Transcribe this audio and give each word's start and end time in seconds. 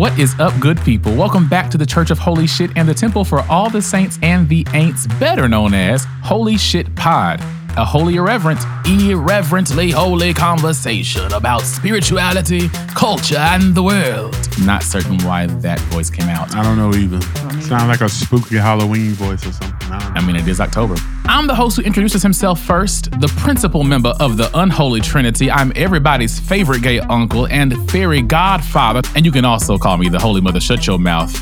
What 0.00 0.18
is 0.18 0.34
up, 0.40 0.58
good 0.58 0.80
people? 0.80 1.14
Welcome 1.14 1.46
back 1.46 1.70
to 1.72 1.76
the 1.76 1.84
Church 1.84 2.10
of 2.10 2.18
Holy 2.18 2.46
Shit 2.46 2.70
and 2.74 2.88
the 2.88 2.94
Temple 2.94 3.22
for 3.22 3.40
all 3.50 3.68
the 3.68 3.82
saints 3.82 4.18
and 4.22 4.48
the 4.48 4.66
ain'ts, 4.72 5.06
better 5.20 5.46
known 5.46 5.74
as 5.74 6.06
Holy 6.22 6.56
Shit 6.56 6.96
Pod. 6.96 7.38
A 7.76 7.84
holy 7.84 8.16
irreverent, 8.16 8.60
irreverently 8.84 9.90
holy 9.90 10.34
conversation 10.34 11.32
about 11.32 11.62
spirituality, 11.62 12.68
culture, 12.94 13.38
and 13.38 13.74
the 13.74 13.82
world. 13.82 14.36
Not 14.64 14.82
certain 14.82 15.18
why 15.24 15.46
that 15.46 15.78
voice 15.92 16.10
came 16.10 16.28
out. 16.28 16.54
I 16.54 16.62
don't 16.62 16.76
know 16.76 16.92
either. 16.94 17.20
Sound 17.62 17.88
like 17.88 18.00
a 18.00 18.08
spooky 18.08 18.56
Halloween 18.56 19.12
voice 19.12 19.46
or 19.46 19.52
something. 19.52 19.92
I. 19.92 20.14
I 20.16 20.26
mean, 20.26 20.36
it 20.36 20.48
is 20.48 20.60
October. 20.60 20.96
I'm 21.26 21.46
the 21.46 21.54
host 21.54 21.76
who 21.76 21.82
introduces 21.82 22.22
himself 22.22 22.60
first, 22.60 23.10
the 23.20 23.32
principal 23.38 23.84
member 23.84 24.14
of 24.18 24.36
the 24.36 24.50
unholy 24.58 25.00
trinity. 25.00 25.50
I'm 25.50 25.72
everybody's 25.76 26.40
favorite 26.40 26.82
gay 26.82 26.98
uncle 26.98 27.46
and 27.46 27.90
fairy 27.90 28.20
godfather. 28.20 29.02
And 29.14 29.24
you 29.24 29.30
can 29.30 29.44
also 29.44 29.78
call 29.78 29.96
me 29.96 30.08
the 30.08 30.18
Holy 30.18 30.40
Mother 30.40 30.60
Shut 30.60 30.86
Your 30.86 30.98
Mouth 30.98 31.40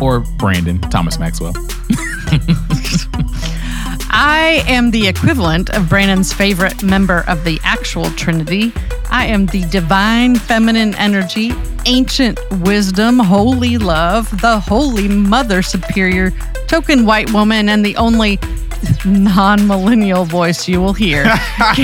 or 0.00 0.20
Brandon 0.20 0.80
Thomas 0.80 1.18
Maxwell. 1.18 1.54
I 4.16 4.62
am 4.68 4.92
the 4.92 5.08
equivalent 5.08 5.70
of 5.70 5.88
Brandon's 5.88 6.32
favorite 6.32 6.84
member 6.84 7.24
of 7.26 7.42
the 7.42 7.58
actual 7.64 8.08
Trinity. 8.12 8.72
I 9.10 9.26
am 9.26 9.46
the 9.46 9.64
divine 9.70 10.36
feminine 10.36 10.94
energy, 10.94 11.52
ancient 11.84 12.38
wisdom, 12.60 13.18
holy 13.18 13.76
love, 13.76 14.30
the 14.40 14.60
holy 14.60 15.08
mother 15.08 15.62
superior, 15.62 16.30
token 16.68 17.06
white 17.06 17.32
woman, 17.32 17.68
and 17.68 17.84
the 17.84 17.96
only 17.96 18.38
non 19.04 19.66
millennial 19.66 20.24
voice 20.24 20.68
you 20.68 20.80
will 20.80 20.92
hear 20.92 21.24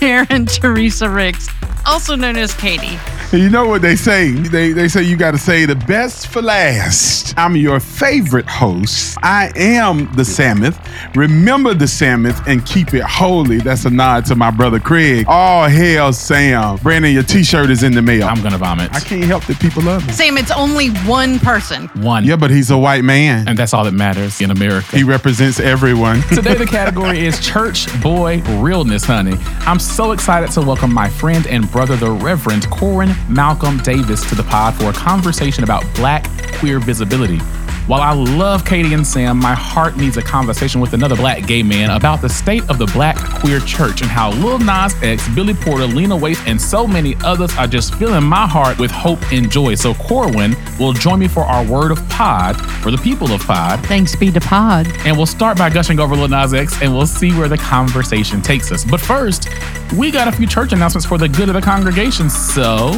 Karen 0.00 0.46
Teresa 0.46 1.08
Ricks, 1.08 1.48
also 1.86 2.16
known 2.16 2.36
as 2.36 2.52
Katie. 2.52 2.98
You 3.32 3.50
know 3.50 3.66
what 3.66 3.82
they 3.82 3.96
say? 3.96 4.30
They, 4.30 4.70
they 4.70 4.86
say 4.86 5.02
you 5.02 5.16
got 5.16 5.32
to 5.32 5.38
say 5.38 5.66
the 5.66 5.74
best 5.74 6.28
for 6.28 6.40
last. 6.40 7.34
I'm 7.36 7.56
your 7.56 7.80
favorite 7.80 8.46
host. 8.46 9.18
I 9.20 9.50
am 9.56 10.06
the 10.14 10.22
Samoth. 10.22 10.78
Remember 11.16 11.74
the 11.74 11.86
Samoth 11.86 12.46
and 12.46 12.64
keep 12.64 12.94
it 12.94 13.02
holy. 13.02 13.58
That's 13.58 13.84
a 13.84 13.90
nod 13.90 14.26
to 14.26 14.36
my 14.36 14.52
brother 14.52 14.78
Craig. 14.78 15.26
All 15.28 15.66
hail 15.68 16.12
Sam. 16.12 16.76
Brandon, 16.78 17.12
your 17.12 17.24
t 17.24 17.42
shirt 17.42 17.68
is 17.68 17.82
in 17.82 17.92
the 17.92 18.00
mail. 18.00 18.28
I'm 18.28 18.40
gonna 18.44 18.58
vomit. 18.58 18.94
I 18.94 19.00
can't 19.00 19.24
help 19.24 19.44
that 19.46 19.58
people 19.58 19.82
love 19.82 20.06
me. 20.06 20.12
Sam, 20.12 20.38
it's 20.38 20.52
only 20.52 20.90
one 21.00 21.40
person. 21.40 21.88
One. 22.02 22.24
Yeah, 22.24 22.36
but 22.36 22.52
he's 22.52 22.70
a 22.70 22.78
white 22.78 23.02
man. 23.02 23.48
And 23.48 23.58
that's 23.58 23.74
all 23.74 23.84
that 23.84 23.92
matters 23.92 24.40
in 24.40 24.52
America. 24.52 24.96
He 24.96 25.02
represents 25.02 25.58
everyone. 25.58 26.22
Today, 26.28 26.54
the 26.54 26.64
category 26.64 27.26
is 27.26 27.44
Church 27.44 27.88
Boy 28.00 28.40
Realness, 28.60 29.04
honey. 29.04 29.36
I'm 29.62 29.80
so 29.80 30.12
excited 30.12 30.52
to 30.52 30.62
welcome 30.62 30.94
my 30.94 31.10
friend 31.10 31.44
and 31.48 31.68
brother, 31.72 31.96
the 31.96 32.12
Reverend 32.12 32.70
Corwin 32.70 33.15
Malcolm 33.28 33.78
Davis, 33.78 34.28
to 34.28 34.34
the 34.34 34.42
pod 34.44 34.74
for 34.74 34.90
a 34.90 34.92
conversation 34.92 35.64
about 35.64 35.84
black 35.94 36.28
queer 36.54 36.78
visibility. 36.78 37.38
While 37.86 38.00
I 38.00 38.12
love 38.12 38.64
Katie 38.64 38.94
and 38.94 39.06
Sam, 39.06 39.38
my 39.38 39.54
heart 39.54 39.96
needs 39.96 40.16
a 40.16 40.22
conversation 40.22 40.80
with 40.80 40.92
another 40.92 41.14
black 41.14 41.46
gay 41.46 41.62
man 41.62 41.90
about 41.90 42.20
the 42.20 42.28
state 42.28 42.68
of 42.68 42.78
the 42.78 42.86
black 42.86 43.16
queer 43.38 43.60
church 43.60 44.00
and 44.00 44.10
how 44.10 44.32
Lil 44.32 44.58
Nas 44.58 45.00
X, 45.04 45.28
Billy 45.36 45.54
Porter, 45.54 45.86
Lena 45.86 46.16
Waithe, 46.16 46.44
and 46.48 46.60
so 46.60 46.84
many 46.84 47.14
others 47.22 47.56
are 47.56 47.68
just 47.68 47.94
filling 47.94 48.24
my 48.24 48.44
heart 48.44 48.76
with 48.80 48.90
hope 48.90 49.20
and 49.32 49.48
joy. 49.52 49.76
So 49.76 49.94
Corwin 49.94 50.56
will 50.80 50.94
join 50.94 51.20
me 51.20 51.28
for 51.28 51.44
our 51.44 51.64
word 51.64 51.92
of 51.92 52.08
pod 52.08 52.60
for 52.82 52.90
the 52.90 52.98
people 52.98 53.30
of 53.30 53.40
pod. 53.46 53.78
Thanks 53.86 54.16
be 54.16 54.32
to 54.32 54.40
Pod. 54.40 54.88
And 55.04 55.16
we'll 55.16 55.24
start 55.24 55.56
by 55.56 55.70
gushing 55.70 56.00
over 56.00 56.16
Lil 56.16 56.26
Nas 56.26 56.54
X 56.54 56.82
and 56.82 56.92
we'll 56.92 57.06
see 57.06 57.30
where 57.38 57.48
the 57.48 57.58
conversation 57.58 58.42
takes 58.42 58.72
us. 58.72 58.84
But 58.84 59.00
first, 59.00 59.48
we 59.96 60.10
got 60.10 60.26
a 60.26 60.32
few 60.32 60.48
church 60.48 60.72
announcements 60.72 61.06
for 61.06 61.18
the 61.18 61.28
good 61.28 61.48
of 61.48 61.54
the 61.54 61.62
congregation. 61.62 62.30
So 62.30 62.90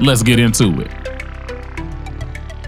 let's 0.00 0.24
get 0.24 0.40
into 0.40 0.80
it. 0.80 1.05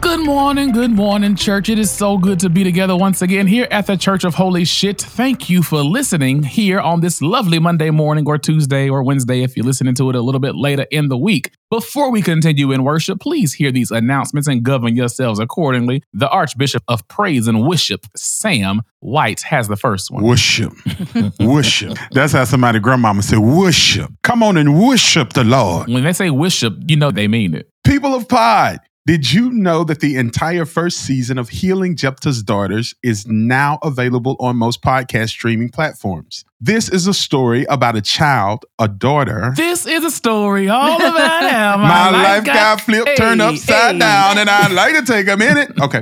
Good 0.00 0.20
morning, 0.24 0.70
good 0.70 0.92
morning, 0.92 1.34
church. 1.34 1.68
It 1.68 1.78
is 1.78 1.90
so 1.90 2.18
good 2.18 2.38
to 2.40 2.48
be 2.48 2.62
together 2.62 2.96
once 2.96 3.20
again 3.20 3.46
here 3.46 3.66
at 3.70 3.86
the 3.86 3.96
Church 3.96 4.24
of 4.24 4.34
Holy 4.34 4.64
Shit. 4.64 5.00
Thank 5.00 5.50
you 5.50 5.62
for 5.62 5.82
listening 5.82 6.44
here 6.44 6.78
on 6.78 7.00
this 7.00 7.20
lovely 7.20 7.58
Monday 7.58 7.90
morning 7.90 8.24
or 8.26 8.38
Tuesday 8.38 8.88
or 8.88 9.02
Wednesday 9.02 9.42
if 9.42 9.56
you're 9.56 9.66
listening 9.66 9.94
to 9.96 10.08
it 10.10 10.14
a 10.16 10.20
little 10.20 10.40
bit 10.40 10.54
later 10.54 10.86
in 10.90 11.08
the 11.08 11.16
week. 11.18 11.50
Before 11.70 12.10
we 12.10 12.22
continue 12.22 12.70
in 12.70 12.84
worship, 12.84 13.20
please 13.20 13.52
hear 13.52 13.72
these 13.72 13.90
announcements 13.90 14.46
and 14.48 14.62
govern 14.62 14.94
yourselves 14.94 15.40
accordingly. 15.40 16.02
The 16.12 16.28
Archbishop 16.28 16.84
of 16.86 17.06
Praise 17.08 17.48
and 17.48 17.66
Worship, 17.66 18.06
Sam 18.16 18.82
White, 19.00 19.42
has 19.42 19.68
the 19.68 19.76
first 19.76 20.10
one. 20.10 20.22
Worship. 20.22 20.72
worship. 21.40 21.98
That's 22.12 22.32
how 22.32 22.44
somebody 22.44 22.78
grandmama 22.78 23.22
said, 23.22 23.40
worship. 23.40 24.10
Come 24.22 24.42
on 24.42 24.56
and 24.56 24.80
worship 24.80 25.32
the 25.32 25.44
Lord. 25.44 25.88
When 25.88 26.04
they 26.04 26.12
say 26.12 26.30
worship, 26.30 26.74
you 26.86 26.96
know 26.96 27.10
they 27.10 27.28
mean 27.28 27.54
it. 27.54 27.68
People 27.84 28.14
of 28.14 28.28
Pod, 28.28 28.80
did 29.08 29.32
you 29.32 29.50
know 29.50 29.84
that 29.84 30.00
the 30.00 30.16
entire 30.16 30.66
first 30.66 30.98
season 30.98 31.38
of 31.38 31.48
Healing 31.48 31.96
Jephthah's 31.96 32.42
Daughters 32.42 32.94
is 33.02 33.26
now 33.26 33.78
available 33.82 34.36
on 34.38 34.58
most 34.58 34.82
podcast 34.82 35.30
streaming 35.30 35.70
platforms? 35.70 36.44
This 36.60 36.88
is 36.88 37.06
a 37.06 37.14
story 37.14 37.64
about 37.66 37.94
a 37.94 38.00
child, 38.00 38.64
a 38.80 38.88
daughter. 38.88 39.52
This 39.54 39.86
is 39.86 40.04
a 40.04 40.10
story 40.10 40.68
all 40.68 40.96
about 40.96 41.48
how 41.48 41.76
My 41.76 42.10
life 42.10 42.44
got 42.44 42.80
flipped, 42.80 43.16
turned 43.16 43.40
Hey, 43.40 43.46
upside 43.46 43.94
hey. 43.94 43.98
down, 44.00 44.38
and 44.38 44.50
I'd 44.50 44.72
like 44.72 44.96
to 44.96 45.02
take 45.02 45.28
a 45.28 45.36
minute. 45.36 45.70
Okay. 45.80 46.00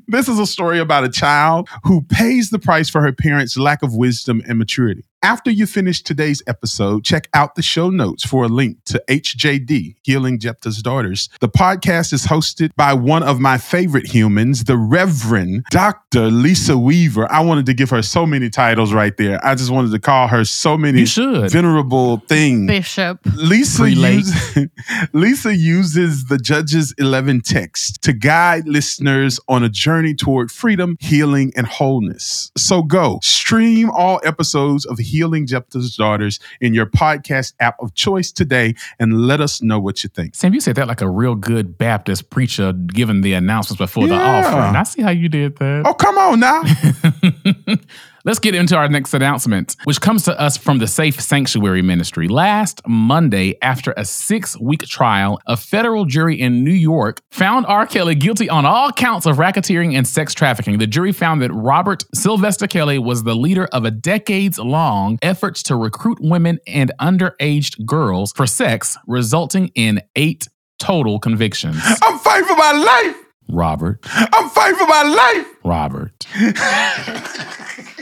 this 0.08 0.26
is 0.26 0.38
a 0.38 0.46
story 0.46 0.78
about 0.78 1.04
a 1.04 1.10
child 1.10 1.68
who 1.84 2.00
pays 2.00 2.48
the 2.48 2.58
price 2.58 2.88
for 2.88 3.02
her 3.02 3.12
parents' 3.12 3.58
lack 3.58 3.82
of 3.82 3.94
wisdom 3.94 4.40
and 4.48 4.58
maturity. 4.58 5.04
After 5.20 5.50
you 5.50 5.66
finish 5.66 6.00
today's 6.00 6.44
episode, 6.46 7.04
check 7.04 7.28
out 7.34 7.56
the 7.56 7.62
show 7.62 7.90
notes 7.90 8.24
for 8.24 8.44
a 8.44 8.48
link 8.48 8.78
to 8.84 9.02
HJD, 9.08 9.96
Healing 10.04 10.38
Jephthah's 10.38 10.80
Daughters. 10.80 11.28
The 11.40 11.48
podcast 11.48 12.12
is 12.12 12.24
hosted 12.24 12.70
by 12.76 12.92
one 12.94 13.24
of 13.24 13.40
my 13.40 13.58
favorite 13.58 14.06
humans, 14.06 14.62
the 14.62 14.76
Reverend 14.76 15.64
Dr. 15.70 16.30
Lisa 16.30 16.78
Weaver. 16.78 17.30
I 17.32 17.40
wanted 17.40 17.66
to 17.66 17.74
give 17.74 17.90
her 17.90 18.00
so 18.00 18.26
many 18.26 18.48
titles 18.48 18.92
right 18.92 19.16
there. 19.16 19.44
I 19.44 19.56
just 19.58 19.70
wanted 19.70 19.90
to 19.92 19.98
call 19.98 20.28
her 20.28 20.44
so 20.44 20.78
many 20.78 21.00
You 21.00 21.06
should. 21.06 21.50
venerable 21.50 22.18
things. 22.28 22.66
Bishop. 22.66 23.20
Lisa, 23.36 23.90
use- 23.90 24.58
Lisa 25.12 25.54
uses 25.54 26.24
the 26.26 26.38
Judges 26.38 26.94
11 26.98 27.42
text 27.42 28.00
to 28.02 28.12
guide 28.12 28.66
listeners 28.66 29.38
on 29.48 29.62
a 29.62 29.68
journey 29.68 30.14
toward 30.14 30.50
freedom, 30.50 30.96
healing, 31.00 31.52
and 31.56 31.66
wholeness. 31.66 32.50
So 32.56 32.82
go 32.82 33.18
stream 33.22 33.90
all 33.90 34.20
episodes 34.24 34.86
of 34.86 34.98
Healing 34.98 35.46
Jephthah's 35.46 35.96
Daughters 35.96 36.38
in 36.60 36.72
your 36.74 36.86
podcast 36.86 37.52
app 37.60 37.76
of 37.82 37.94
choice 37.94 38.32
today 38.32 38.74
and 38.98 39.22
let 39.26 39.40
us 39.40 39.60
know 39.62 39.78
what 39.78 40.02
you 40.04 40.08
think. 40.08 40.34
Sam, 40.34 40.54
you 40.54 40.60
said 40.60 40.76
that 40.76 40.86
like 40.88 41.00
a 41.00 41.10
real 41.10 41.34
good 41.34 41.76
Baptist 41.76 42.30
preacher 42.30 42.72
giving 42.72 43.20
the 43.22 43.32
announcements 43.34 43.78
before 43.78 44.06
the 44.06 44.14
Yeah. 44.14 44.46
offering. 44.46 44.76
I 44.76 44.82
see 44.84 45.02
how 45.02 45.10
you 45.10 45.28
did 45.28 45.56
that. 45.58 45.82
Oh, 45.84 45.94
come 45.94 46.16
on 46.18 46.40
now. 46.40 46.62
Let's 48.28 48.40
get 48.40 48.54
into 48.54 48.76
our 48.76 48.90
next 48.90 49.14
announcement, 49.14 49.74
which 49.84 50.02
comes 50.02 50.24
to 50.24 50.38
us 50.38 50.58
from 50.58 50.80
the 50.80 50.86
Safe 50.86 51.18
Sanctuary 51.18 51.80
Ministry. 51.80 52.28
Last 52.28 52.82
Monday, 52.86 53.56
after 53.62 53.94
a 53.96 54.04
six 54.04 54.54
week 54.60 54.82
trial, 54.82 55.40
a 55.46 55.56
federal 55.56 56.04
jury 56.04 56.38
in 56.38 56.62
New 56.62 56.70
York 56.70 57.22
found 57.30 57.64
R. 57.64 57.86
Kelly 57.86 58.14
guilty 58.14 58.50
on 58.50 58.66
all 58.66 58.92
counts 58.92 59.24
of 59.24 59.38
racketeering 59.38 59.94
and 59.94 60.06
sex 60.06 60.34
trafficking. 60.34 60.76
The 60.76 60.86
jury 60.86 61.12
found 61.12 61.40
that 61.40 61.50
Robert 61.54 62.04
Sylvester 62.12 62.66
Kelly 62.66 62.98
was 62.98 63.22
the 63.22 63.34
leader 63.34 63.64
of 63.72 63.86
a 63.86 63.90
decades 63.90 64.58
long 64.58 65.18
effort 65.22 65.54
to 65.64 65.74
recruit 65.74 66.18
women 66.20 66.58
and 66.66 66.92
underaged 67.00 67.82
girls 67.86 68.32
for 68.36 68.46
sex, 68.46 68.98
resulting 69.06 69.68
in 69.74 70.02
eight 70.16 70.48
total 70.78 71.18
convictions. 71.18 71.80
I'm 72.02 72.18
fighting 72.18 72.46
for 72.46 72.56
my 72.56 72.72
life. 72.72 73.16
Robert, 73.48 74.00
I'm 74.12 74.50
fighting 74.50 74.76
for 74.76 74.86
my 74.86 75.02
life. 75.04 75.46
Robert. 75.64 76.26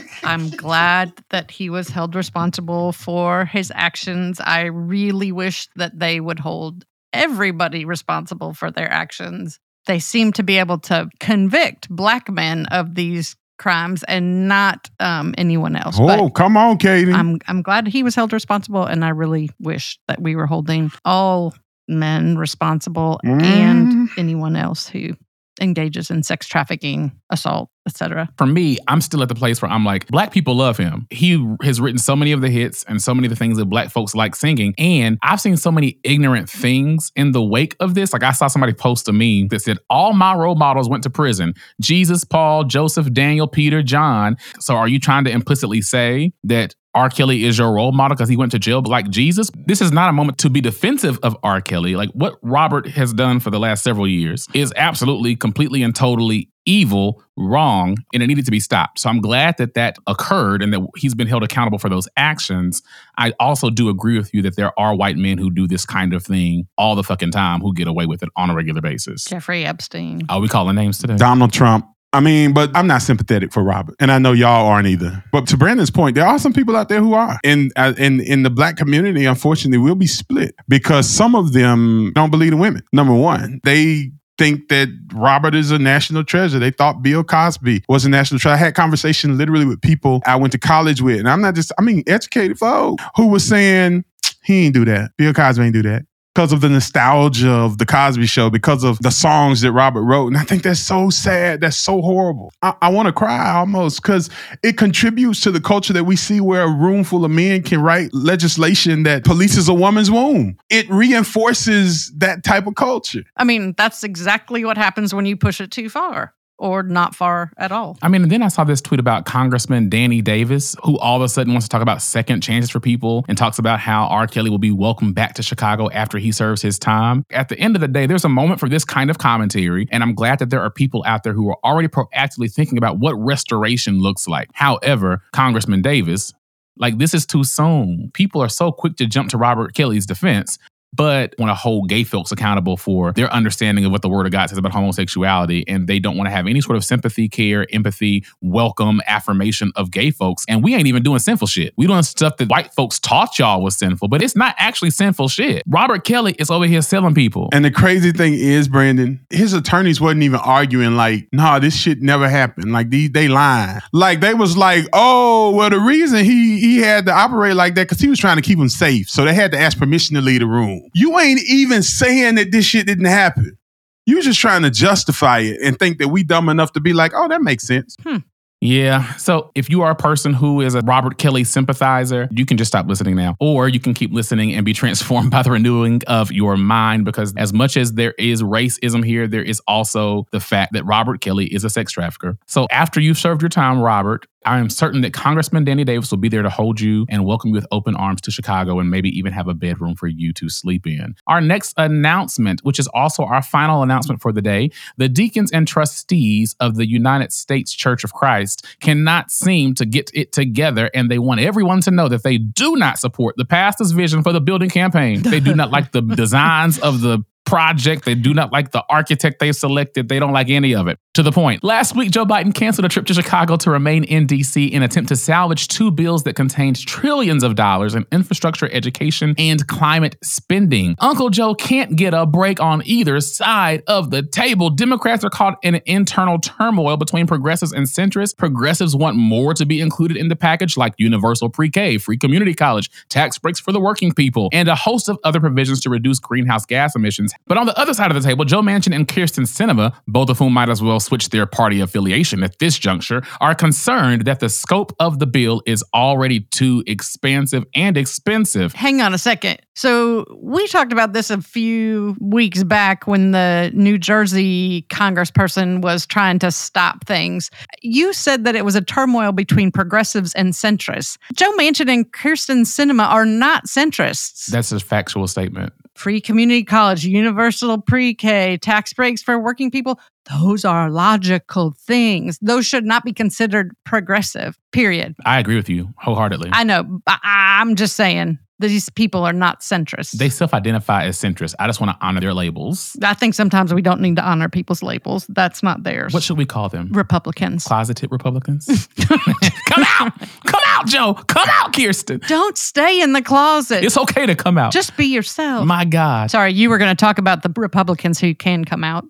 I'm 0.27 0.49
glad 0.49 1.13
that 1.29 1.51
he 1.51 1.69
was 1.69 1.89
held 1.89 2.15
responsible 2.15 2.91
for 2.91 3.45
his 3.45 3.71
actions. 3.75 4.39
I 4.43 4.63
really 4.65 5.31
wish 5.31 5.67
that 5.75 5.97
they 5.99 6.19
would 6.19 6.39
hold 6.39 6.85
everybody 7.13 7.85
responsible 7.85 8.53
for 8.53 8.69
their 8.71 8.91
actions. 8.91 9.59
They 9.85 9.99
seem 9.99 10.33
to 10.33 10.43
be 10.43 10.57
able 10.57 10.79
to 10.79 11.09
convict 11.19 11.89
black 11.89 12.29
men 12.29 12.65
of 12.67 12.95
these 12.95 13.35
crimes 13.57 14.03
and 14.03 14.47
not 14.47 14.89
um, 14.99 15.33
anyone 15.37 15.75
else. 15.75 15.97
Oh, 15.99 16.05
But 16.05 16.29
come 16.35 16.57
on, 16.57 16.77
Katie. 16.77 17.11
I'm 17.11 17.39
I'm 17.47 17.61
glad 17.61 17.87
he 17.87 18.03
was 18.03 18.13
held 18.13 18.33
responsible, 18.33 18.83
and 18.83 19.03
I 19.03 19.09
really 19.09 19.49
wish 19.59 19.97
that 20.07 20.21
we 20.21 20.35
were 20.35 20.45
holding 20.45 20.91
all 21.05 21.55
men 21.87 22.37
responsible 22.37 23.19
Mm. 23.25 23.41
and 23.43 24.09
anyone 24.17 24.55
else 24.57 24.87
who 24.87 25.15
engages 25.59 26.09
in 26.09 26.23
sex 26.23 26.47
trafficking, 26.47 27.11
assault, 27.29 27.69
etc. 27.85 28.29
for 28.37 28.45
me, 28.45 28.77
I'm 28.87 29.01
still 29.01 29.23
at 29.23 29.29
the 29.29 29.35
place 29.35 29.61
where 29.61 29.71
I'm 29.71 29.85
like, 29.85 30.07
black 30.07 30.31
people 30.31 30.55
love 30.55 30.77
him. 30.77 31.07
He 31.09 31.43
has 31.63 31.79
written 31.79 31.97
so 31.97 32.15
many 32.15 32.31
of 32.31 32.41
the 32.41 32.49
hits 32.49 32.83
and 32.83 33.01
so 33.01 33.13
many 33.13 33.27
of 33.27 33.29
the 33.29 33.35
things 33.35 33.57
that 33.57 33.65
black 33.65 33.89
folks 33.89 34.13
like 34.13 34.35
singing. 34.35 34.75
And 34.77 35.17
I've 35.23 35.41
seen 35.41 35.57
so 35.57 35.71
many 35.71 35.99
ignorant 36.03 36.49
things 36.49 37.11
in 37.15 37.31
the 37.31 37.41
wake 37.41 37.75
of 37.79 37.95
this. 37.95 38.13
Like 38.13 38.23
I 38.23 38.31
saw 38.31 38.47
somebody 38.47 38.73
post 38.73 39.07
a 39.07 39.13
meme 39.13 39.47
that 39.49 39.61
said, 39.61 39.77
All 39.89 40.13
my 40.13 40.35
role 40.35 40.55
models 40.55 40.89
went 40.89 41.03
to 41.03 41.09
prison. 41.09 41.53
Jesus, 41.81 42.23
Paul, 42.23 42.65
Joseph, 42.65 43.11
Daniel, 43.13 43.47
Peter, 43.47 43.81
John. 43.81 44.37
So 44.59 44.75
are 44.75 44.87
you 44.87 44.99
trying 44.99 45.23
to 45.23 45.31
implicitly 45.31 45.81
say 45.81 46.33
that 46.43 46.75
R. 46.97 47.11
Kelly 47.11 47.45
is 47.45 47.59
your 47.59 47.71
role 47.71 47.91
model 47.91 48.15
because 48.15 48.27
he 48.27 48.35
went 48.35 48.51
to 48.53 48.59
jail 48.59 48.81
like 48.81 49.07
Jesus. 49.11 49.51
This 49.55 49.81
is 49.81 49.91
not 49.91 50.09
a 50.09 50.13
moment 50.13 50.39
to 50.39 50.49
be 50.49 50.61
defensive 50.61 51.19
of 51.21 51.37
R. 51.43 51.61
Kelly. 51.61 51.95
Like 51.95 52.09
what 52.13 52.39
Robert 52.41 52.87
has 52.87 53.13
done 53.13 53.39
for 53.39 53.51
the 53.51 53.59
last 53.59 53.83
several 53.83 54.07
years 54.07 54.47
is 54.55 54.73
absolutely, 54.75 55.35
completely, 55.35 55.83
and 55.83 55.95
totally 55.95 56.49
evil, 56.65 57.23
wrong, 57.37 57.97
and 58.15 58.23
it 58.23 58.27
needed 58.27 58.45
to 58.45 58.51
be 58.51 58.59
stopped. 58.59 58.97
So 58.97 59.09
I'm 59.09 59.21
glad 59.21 59.57
that 59.59 59.75
that 59.75 59.97
occurred 60.07 60.63
and 60.63 60.73
that 60.73 60.85
he's 60.97 61.13
been 61.13 61.27
held 61.27 61.43
accountable 61.43 61.77
for 61.77 61.87
those 61.87 62.07
actions. 62.17 62.81
I 63.15 63.31
also 63.39 63.69
do 63.69 63.89
agree 63.89 64.17
with 64.17 64.33
you 64.33 64.41
that 64.41 64.55
there 64.55 64.77
are 64.77 64.95
white 64.95 65.17
men 65.17 65.37
who 65.37 65.51
do 65.51 65.67
this 65.67 65.85
kind 65.85 66.15
of 66.15 66.23
thing 66.25 66.67
all 66.79 66.95
the 66.95 67.03
fucking 67.03 67.31
time 67.31 67.61
who 67.61 67.75
get 67.75 67.87
away 67.87 68.07
with 68.07 68.23
it 68.23 68.29
on 68.35 68.49
a 68.49 68.55
regular 68.55 68.81
basis. 68.81 69.23
Jeffrey 69.25 69.65
Epstein. 69.65 70.23
Are 70.29 70.41
we 70.41 70.47
calling 70.47 70.75
names 70.75 70.97
today? 70.97 71.15
Donald 71.15 71.53
Trump. 71.53 71.87
I 72.17 72.19
mean, 72.19 72.51
but 72.51 72.75
I'm 72.75 72.87
not 72.87 73.03
sympathetic 73.03 73.53
for 73.53 73.61
Robert, 73.61 73.95
and 73.99 74.11
I 74.11 74.17
know 74.17 74.31
y'all 74.31 74.65
aren't 74.65 74.87
either. 74.87 75.23
But 75.31 75.45
to 75.49 75.57
Brandon's 75.57 75.91
point, 75.91 76.15
there 76.15 76.25
are 76.25 76.39
some 76.39 76.51
people 76.51 76.75
out 76.75 76.89
there 76.89 76.99
who 76.99 77.13
are, 77.13 77.39
and 77.43 77.71
uh, 77.75 77.93
in 77.95 78.21
in 78.21 78.41
the 78.41 78.49
black 78.49 78.75
community, 78.75 79.25
unfortunately, 79.25 79.77
will 79.77 79.93
be 79.93 80.07
split 80.07 80.55
because 80.67 81.07
some 81.07 81.35
of 81.35 81.53
them 81.53 82.11
don't 82.15 82.31
believe 82.31 82.53
in 82.53 82.57
women. 82.57 82.81
Number 82.91 83.13
one, 83.13 83.61
they 83.63 84.09
think 84.39 84.67
that 84.69 84.87
Robert 85.13 85.53
is 85.53 85.69
a 85.69 85.77
national 85.77 86.23
treasure. 86.23 86.57
They 86.57 86.71
thought 86.71 87.03
Bill 87.03 87.23
Cosby 87.23 87.83
was 87.87 88.03
a 88.03 88.09
national 88.09 88.39
treasure. 88.39 88.55
I 88.55 88.57
had 88.57 88.73
conversations 88.73 89.37
literally 89.37 89.65
with 89.65 89.79
people 89.83 90.23
I 90.25 90.37
went 90.37 90.53
to 90.53 90.59
college 90.59 91.03
with, 91.03 91.19
and 91.19 91.29
I'm 91.29 91.41
not 91.41 91.53
just, 91.53 91.71
I 91.77 91.83
mean, 91.83 92.03
educated 92.07 92.57
folk 92.57 92.99
who 93.15 93.27
was 93.27 93.43
saying, 93.43 94.05
he 94.43 94.65
ain't 94.65 94.73
do 94.73 94.85
that. 94.85 95.11
Bill 95.17 95.33
Cosby 95.33 95.65
ain't 95.65 95.73
do 95.73 95.83
that. 95.83 96.06
Because 96.37 96.53
of 96.53 96.61
the 96.61 96.69
nostalgia 96.69 97.49
of 97.49 97.79
the 97.79 97.85
Cosby 97.87 98.27
Show, 98.27 98.51
because 98.51 98.83
of 98.83 98.99
the 98.99 99.09
songs 99.09 99.61
that 99.61 99.71
Robert 99.71 100.03
wrote. 100.03 100.27
And 100.27 100.37
I 100.37 100.43
think 100.43 100.61
that's 100.61 100.79
so 100.79 101.09
sad. 101.09 101.61
That's 101.61 101.75
so 101.75 101.99
horrible. 101.99 102.53
I, 102.61 102.75
I 102.79 102.89
want 102.89 103.07
to 103.07 103.11
cry 103.11 103.49
almost 103.55 104.03
because 104.03 104.29
it 104.61 104.77
contributes 104.77 105.41
to 105.41 105.51
the 105.51 105.59
culture 105.59 105.93
that 105.93 106.03
we 106.03 106.15
see 106.15 106.39
where 106.39 106.61
a 106.61 106.71
room 106.71 107.03
full 107.03 107.25
of 107.25 107.31
men 107.31 107.63
can 107.63 107.81
write 107.81 108.13
legislation 108.13 109.01
that 109.01 109.23
polices 109.23 109.67
a 109.67 109.73
woman's 109.73 110.11
womb. 110.11 110.59
It 110.69 110.87
reinforces 110.91 112.11
that 112.17 112.43
type 112.43 112.67
of 112.67 112.75
culture. 112.75 113.23
I 113.35 113.43
mean, 113.43 113.73
that's 113.75 114.03
exactly 114.03 114.63
what 114.63 114.77
happens 114.77 115.15
when 115.15 115.25
you 115.25 115.37
push 115.37 115.59
it 115.59 115.71
too 115.71 115.89
far 115.89 116.35
or 116.57 116.83
not 116.83 117.15
far 117.15 117.51
at 117.57 117.71
all. 117.71 117.97
I 118.01 118.07
mean, 118.07 118.23
and 118.23 118.31
then 118.31 118.41
I 118.41 118.47
saw 118.47 118.63
this 118.63 118.81
tweet 118.81 118.99
about 118.99 119.25
Congressman 119.25 119.89
Danny 119.89 120.21
Davis, 120.21 120.75
who 120.83 120.97
all 120.99 121.17
of 121.17 121.21
a 121.21 121.29
sudden 121.29 121.53
wants 121.53 121.65
to 121.65 121.69
talk 121.69 121.81
about 121.81 122.01
second 122.01 122.41
chances 122.41 122.69
for 122.69 122.79
people 122.79 123.25
and 123.27 123.37
talks 123.37 123.59
about 123.59 123.79
how 123.79 124.07
R. 124.07 124.27
Kelly 124.27 124.49
will 124.49 124.57
be 124.57 124.71
welcomed 124.71 125.15
back 125.15 125.35
to 125.35 125.43
Chicago 125.43 125.89
after 125.91 126.17
he 126.17 126.31
serves 126.31 126.61
his 126.61 126.79
time. 126.79 127.25
At 127.31 127.49
the 127.49 127.59
end 127.59 127.75
of 127.75 127.81
the 127.81 127.87
day, 127.87 128.05
there's 128.05 128.25
a 128.25 128.29
moment 128.29 128.59
for 128.59 128.69
this 128.69 128.85
kind 128.85 129.09
of 129.09 129.17
commentary, 129.17 129.87
and 129.91 130.03
I'm 130.03 130.15
glad 130.15 130.39
that 130.39 130.49
there 130.49 130.61
are 130.61 130.71
people 130.71 131.03
out 131.05 131.23
there 131.23 131.33
who 131.33 131.49
are 131.49 131.57
already 131.63 131.87
proactively 131.87 132.51
thinking 132.51 132.77
about 132.77 132.99
what 132.99 133.13
restoration 133.13 133.99
looks 133.99 134.27
like. 134.27 134.49
However, 134.53 135.21
Congressman 135.31 135.81
Davis, 135.81 136.33
like 136.77 136.97
this 136.97 137.13
is 137.13 137.25
too 137.25 137.43
soon. 137.43 138.11
People 138.13 138.41
are 138.41 138.49
so 138.49 138.71
quick 138.71 138.95
to 138.97 139.05
jump 139.05 139.29
to 139.29 139.37
Robert 139.37 139.73
Kelly's 139.73 140.05
defense 140.05 140.57
but 140.97 141.35
want 141.37 141.49
to 141.49 141.55
hold 141.55 141.87
gay 141.87 142.03
folks 142.03 142.31
accountable 142.31 142.75
for 142.75 143.13
their 143.13 143.31
understanding 143.31 143.85
of 143.85 143.91
what 143.91 144.01
the 144.01 144.09
word 144.09 144.25
of 144.25 144.31
God 144.31 144.49
says 144.49 144.57
about 144.57 144.73
homosexuality. 144.73 145.63
And 145.67 145.87
they 145.87 145.99
don't 145.99 146.17
want 146.17 146.27
to 146.27 146.31
have 146.31 146.47
any 146.47 146.59
sort 146.59 146.75
of 146.75 146.83
sympathy, 146.83 147.29
care, 147.29 147.65
empathy, 147.71 148.25
welcome, 148.41 149.01
affirmation 149.07 149.71
of 149.75 149.91
gay 149.91 150.11
folks. 150.11 150.43
And 150.49 150.63
we 150.63 150.75
ain't 150.75 150.87
even 150.87 151.03
doing 151.03 151.19
sinful 151.19 151.47
shit. 151.47 151.73
We 151.77 151.87
doing 151.87 152.03
stuff 152.03 152.37
that 152.37 152.49
white 152.49 152.73
folks 152.73 152.99
taught 152.99 153.37
y'all 153.39 153.61
was 153.61 153.77
sinful, 153.77 154.07
but 154.07 154.21
it's 154.21 154.35
not 154.35 154.55
actually 154.57 154.89
sinful 154.89 155.29
shit. 155.29 155.63
Robert 155.67 156.03
Kelly 156.03 156.35
is 156.39 156.49
over 156.49 156.65
here 156.65 156.81
selling 156.81 157.13
people. 157.13 157.49
And 157.53 157.63
the 157.63 157.71
crazy 157.71 158.11
thing 158.11 158.33
is, 158.33 158.67
Brandon, 158.67 159.25
his 159.29 159.53
attorneys 159.53 160.01
wasn't 160.01 160.23
even 160.23 160.39
arguing 160.39 160.95
like, 160.95 161.27
nah, 161.31 161.59
this 161.59 161.75
shit 161.75 162.01
never 162.01 162.27
happened. 162.27 162.71
Like 162.71 162.89
they, 162.89 163.07
they 163.07 163.27
lying. 163.27 163.81
Like 163.93 164.19
they 164.19 164.33
was 164.33 164.57
like, 164.57 164.85
oh, 164.93 165.51
well, 165.51 165.69
the 165.69 165.79
reason 165.79 166.25
he 166.25 166.59
he 166.59 166.79
had 166.79 167.05
to 167.05 167.11
operate 167.11 167.55
like 167.55 167.75
that 167.75 167.83
because 167.83 167.99
he 167.99 168.07
was 168.07 168.19
trying 168.19 168.37
to 168.37 168.41
keep 168.41 168.57
him 168.57 168.69
safe. 168.69 169.09
So 169.09 169.23
they 169.25 169.33
had 169.33 169.51
to 169.51 169.59
ask 169.59 169.77
permission 169.77 170.15
to 170.15 170.21
leave 170.21 170.39
the 170.39 170.47
room. 170.47 170.86
You 170.93 171.19
ain't 171.19 171.41
even 171.47 171.83
saying 171.83 172.35
that 172.35 172.51
this 172.51 172.65
shit 172.65 172.85
didn't 172.87 173.05
happen. 173.05 173.57
You 174.05 174.21
just 174.21 174.39
trying 174.39 174.63
to 174.63 174.69
justify 174.69 175.39
it 175.39 175.59
and 175.61 175.77
think 175.77 175.97
that 175.99 176.07
we 176.07 176.23
dumb 176.23 176.49
enough 176.49 176.73
to 176.73 176.79
be 176.79 176.93
like, 176.93 177.11
oh, 177.13 177.27
that 177.27 177.41
makes 177.41 177.65
sense. 177.65 177.95
Hmm. 178.03 178.17
Yeah. 178.59 179.13
So 179.15 179.51
if 179.53 179.69
you 179.69 179.83
are 179.83 179.91
a 179.91 179.95
person 179.95 180.33
who 180.33 180.61
is 180.61 180.73
a 180.73 180.81
Robert 180.81 181.17
Kelly 181.19 181.43
sympathizer, 181.43 182.27
you 182.31 182.45
can 182.45 182.57
just 182.57 182.69
stop 182.69 182.87
listening 182.87 183.15
now. 183.15 183.35
Or 183.39 183.67
you 183.67 183.79
can 183.79 183.93
keep 183.93 184.11
listening 184.11 184.53
and 184.53 184.65
be 184.65 184.73
transformed 184.77 185.29
by 185.29 185.43
the 185.43 185.51
renewing 185.51 186.01
of 186.07 186.31
your 186.31 186.57
mind 186.57 187.05
because 187.05 187.33
as 187.37 187.53
much 187.53 187.77
as 187.77 187.93
there 187.93 188.13
is 188.17 188.41
racism 188.41 189.05
here, 189.05 189.27
there 189.27 189.43
is 189.43 189.61
also 189.67 190.25
the 190.31 190.39
fact 190.39 190.73
that 190.73 190.85
Robert 190.85 191.21
Kelly 191.21 191.45
is 191.53 191.63
a 191.63 191.69
sex 191.69 191.91
trafficker. 191.91 192.37
So 192.47 192.67
after 192.71 192.99
you've 192.99 193.19
served 193.19 193.41
your 193.41 193.49
time, 193.49 193.79
Robert, 193.79 194.25
I 194.47 194.59
am 194.59 194.69
certain 194.69 195.01
that 195.01 195.11
Congressman 195.11 195.65
Danny 195.65 195.83
Davis 195.83 196.09
will 196.09 196.19
be 196.19 196.29
there 196.29 196.41
to 196.41 196.49
hold 196.49 196.79
you 196.79 197.05
and 197.09 197.25
welcome 197.25 197.49
you 197.49 197.55
with 197.55 197.67
open 197.69 197.97
arms 197.97 198.21
to 198.21 198.31
Chicago 198.31 198.79
and 198.79 198.89
maybe 198.89 199.09
even 199.09 199.33
have 199.33 199.49
a 199.49 199.53
bedroom 199.53 199.93
for 199.93 200.07
you 200.07 200.31
to 200.33 200.47
sleep 200.47 200.87
in. 200.87 201.15
Our 201.27 201.41
next 201.41 201.73
announcement, 201.75 202.61
which 202.63 202.79
is 202.79 202.87
also 202.93 203.25
our 203.25 203.41
final 203.41 203.83
announcement 203.83 204.21
for 204.21 204.31
the 204.31 204.41
day, 204.41 204.71
the 204.95 205.09
deacons 205.09 205.51
and 205.51 205.67
trustees 205.67 206.55
of 206.61 206.75
the 206.75 206.87
United 206.87 207.33
States 207.33 207.73
Church 207.73 208.05
of 208.05 208.13
Christ 208.13 208.65
cannot 208.79 209.31
seem 209.31 209.75
to 209.75 209.85
get 209.85 210.09
it 210.13 210.31
together 210.31 210.89
and 210.93 211.11
they 211.11 211.19
want 211.19 211.41
everyone 211.41 211.81
to 211.81 211.91
know 211.91 212.07
that 212.07 212.23
they 212.23 212.37
do 212.37 212.77
not 212.77 212.99
support 212.99 213.35
the 213.35 213.45
pastor's 213.45 213.91
vision 213.91 214.23
for 214.23 214.31
the 214.31 214.41
building 214.41 214.69
campaign. 214.69 215.23
They 215.23 215.41
do 215.41 215.55
not 215.55 215.71
like 215.71 215.91
the 215.91 216.01
designs 216.15 216.79
of 216.79 217.01
the 217.01 217.19
project. 217.47 218.05
They 218.05 218.13
do 218.15 218.33
not 218.33 218.51
like 218.51 218.71
the 218.71 218.83
architect 218.89 219.39
they 219.39 219.51
selected. 219.51 220.09
They 220.09 220.19
don't 220.19 220.33
like 220.33 220.49
any 220.49 220.75
of 220.75 220.87
it. 220.87 220.99
To 221.17 221.23
the 221.23 221.31
point. 221.31 221.63
Last 221.63 221.95
week, 221.95 222.11
Joe 222.11 222.25
Biden 222.27 222.53
canceled 222.53 222.85
a 222.85 222.89
trip 222.89 223.07
to 223.07 223.13
Chicago 223.15 223.57
to 223.57 223.71
remain 223.71 224.03
in 224.03 224.27
D.C. 224.27 224.67
in 224.67 224.83
attempt 224.83 225.09
to 225.09 225.15
salvage 225.15 225.67
two 225.67 225.89
bills 225.89 226.21
that 226.25 226.35
contained 226.35 226.85
trillions 226.85 227.41
of 227.41 227.55
dollars 227.55 227.95
in 227.95 228.05
infrastructure, 228.11 228.69
education, 228.71 229.33
and 229.39 229.65
climate 229.65 230.15
spending. 230.21 230.95
Uncle 230.99 231.31
Joe 231.31 231.55
can't 231.55 231.95
get 231.95 232.13
a 232.13 232.27
break 232.27 232.59
on 232.59 232.83
either 232.85 233.19
side 233.19 233.81
of 233.87 234.11
the 234.11 234.21
table. 234.21 234.69
Democrats 234.69 235.23
are 235.23 235.31
caught 235.31 235.57
in 235.63 235.73
an 235.73 235.81
internal 235.87 236.37
turmoil 236.37 236.97
between 236.97 237.25
progressives 237.25 237.71
and 237.71 237.87
centrists. 237.87 238.37
Progressives 238.37 238.95
want 238.95 239.17
more 239.17 239.55
to 239.55 239.65
be 239.65 239.81
included 239.81 240.17
in 240.17 240.27
the 240.27 240.35
package, 240.35 240.77
like 240.77 240.93
universal 240.99 241.49
pre-K, 241.49 241.97
free 241.97 242.17
community 242.17 242.53
college, 242.53 242.91
tax 243.09 243.39
breaks 243.39 243.59
for 243.59 243.71
the 243.71 243.79
working 243.79 244.13
people, 244.13 244.49
and 244.53 244.67
a 244.67 244.75
host 244.75 245.09
of 245.09 245.17
other 245.23 245.39
provisions 245.39 245.79
to 245.79 245.89
reduce 245.89 246.19
greenhouse 246.19 246.67
gas 246.67 246.95
emissions. 246.95 247.33
But 247.47 247.57
on 247.57 247.65
the 247.65 247.75
other 247.75 247.95
side 247.95 248.11
of 248.11 248.21
the 248.21 248.27
table, 248.27 248.45
Joe 248.45 248.61
Manchin 248.61 248.93
and 248.93 249.07
Kyrsten 249.07 249.47
Sinema, 249.47 249.95
both 250.07 250.29
of 250.29 250.37
whom 250.37 250.53
might 250.53 250.69
as 250.69 250.79
well 250.79 250.99
switch 251.07 251.29
their 251.29 251.45
party 251.45 251.79
affiliation 251.79 252.43
at 252.43 252.59
this 252.59 252.77
juncture, 252.77 253.21
are 253.39 253.55
concerned 253.55 254.25
that 254.25 254.39
the 254.39 254.49
scope 254.49 254.93
of 254.99 255.19
the 255.19 255.25
bill 255.25 255.61
is 255.65 255.83
already 255.93 256.41
too 256.41 256.83
expansive 256.85 257.63
and 257.73 257.97
expensive. 257.97 258.73
Hang 258.73 259.01
on 259.01 259.13
a 259.13 259.17
second. 259.17 259.59
So, 259.75 260.25
we 260.41 260.67
talked 260.67 260.91
about 260.91 261.13
this 261.13 261.29
a 261.29 261.41
few 261.41 262.15
weeks 262.19 262.63
back 262.63 263.05
when 263.05 263.31
the 263.31 263.71
New 263.73 263.97
Jersey 263.97 264.83
congressperson 264.89 265.81
was 265.81 266.05
trying 266.05 266.39
to 266.39 266.51
stop 266.51 267.05
things. 267.05 267.51
You 267.81 268.11
said 268.11 268.43
that 268.45 268.55
it 268.55 268.65
was 268.65 268.75
a 268.75 268.81
turmoil 268.81 269.31
between 269.31 269.71
progressives 269.71 270.33
and 270.33 270.53
centrists. 270.53 271.17
Joe 271.35 271.51
Manchin 271.57 271.89
and 271.89 272.11
Kyrsten 272.11 272.65
Sinema 272.65 273.07
are 273.07 273.25
not 273.25 273.67
centrists. 273.67 274.47
That's 274.47 274.71
a 274.71 274.79
factual 274.79 275.27
statement. 275.27 275.73
Free 275.97 276.21
community 276.21 276.63
college, 276.63 277.05
universal 277.05 277.81
pre 277.81 278.13
K, 278.13 278.57
tax 278.57 278.93
breaks 278.93 279.23
for 279.23 279.39
working 279.39 279.71
people. 279.71 279.99
Those 280.29 280.63
are 280.63 280.91
logical 280.91 281.71
things. 281.71 282.37
Those 282.39 282.67
should 282.67 282.85
not 282.85 283.03
be 283.03 283.13
considered 283.13 283.75
progressive, 283.83 284.59
period. 284.71 285.15
I 285.25 285.39
agree 285.39 285.55
with 285.55 285.69
you 285.69 285.91
wholeheartedly. 285.97 286.51
I 286.53 286.63
know. 286.63 287.01
I'm 287.07 287.75
just 287.75 287.95
saying 287.95 288.37
these 288.59 288.89
people 288.89 289.23
are 289.23 289.33
not 289.33 289.61
centrists. 289.61 290.11
they 290.11 290.29
self 290.29 290.53
identify 290.53 291.05
as 291.05 291.17
centrist. 291.17 291.55
I 291.59 291.67
just 291.67 291.79
want 291.79 291.97
to 291.97 292.05
honor 292.05 292.19
their 292.19 292.33
labels. 292.33 292.95
I 293.03 293.13
think 293.13 293.33
sometimes 293.33 293.73
we 293.73 293.81
don't 293.81 294.01
need 294.01 294.15
to 294.17 294.23
honor 294.23 294.49
people's 294.49 294.83
labels. 294.83 295.25
That's 295.29 295.63
not 295.63 295.83
theirs. 295.83 296.13
What 296.13 296.23
should 296.23 296.37
we 296.37 296.45
call 296.45 296.69
them? 296.69 296.91
Republicans. 296.91 297.63
Closeted 297.63 298.11
Republicans? 298.11 298.87
come 298.97 299.83
out! 299.99 300.13
Come 300.45 300.61
out, 300.87 301.15
Joe! 301.17 301.23
Come 301.25 301.47
out, 301.49 301.73
Kyrsten! 301.73 302.25
Don't 302.27 302.57
stay 302.57 303.01
in 303.01 303.13
the 303.13 303.21
closet. 303.21 303.83
It's 303.83 303.97
okay 303.97 304.25
to 304.25 304.35
come 304.35 304.57
out. 304.57 304.71
Just 304.71 304.95
be 304.97 305.05
yourself. 305.05 305.65
My 305.65 305.85
God. 305.85 306.31
Sorry, 306.31 306.53
you 306.53 306.69
were 306.69 306.77
going 306.77 306.95
to 306.95 306.99
talk 306.99 307.17
about 307.17 307.43
the 307.43 307.51
Republicans 307.55 308.19
who 308.19 308.33
can 308.35 308.65
come 308.65 308.83
out. 308.83 309.05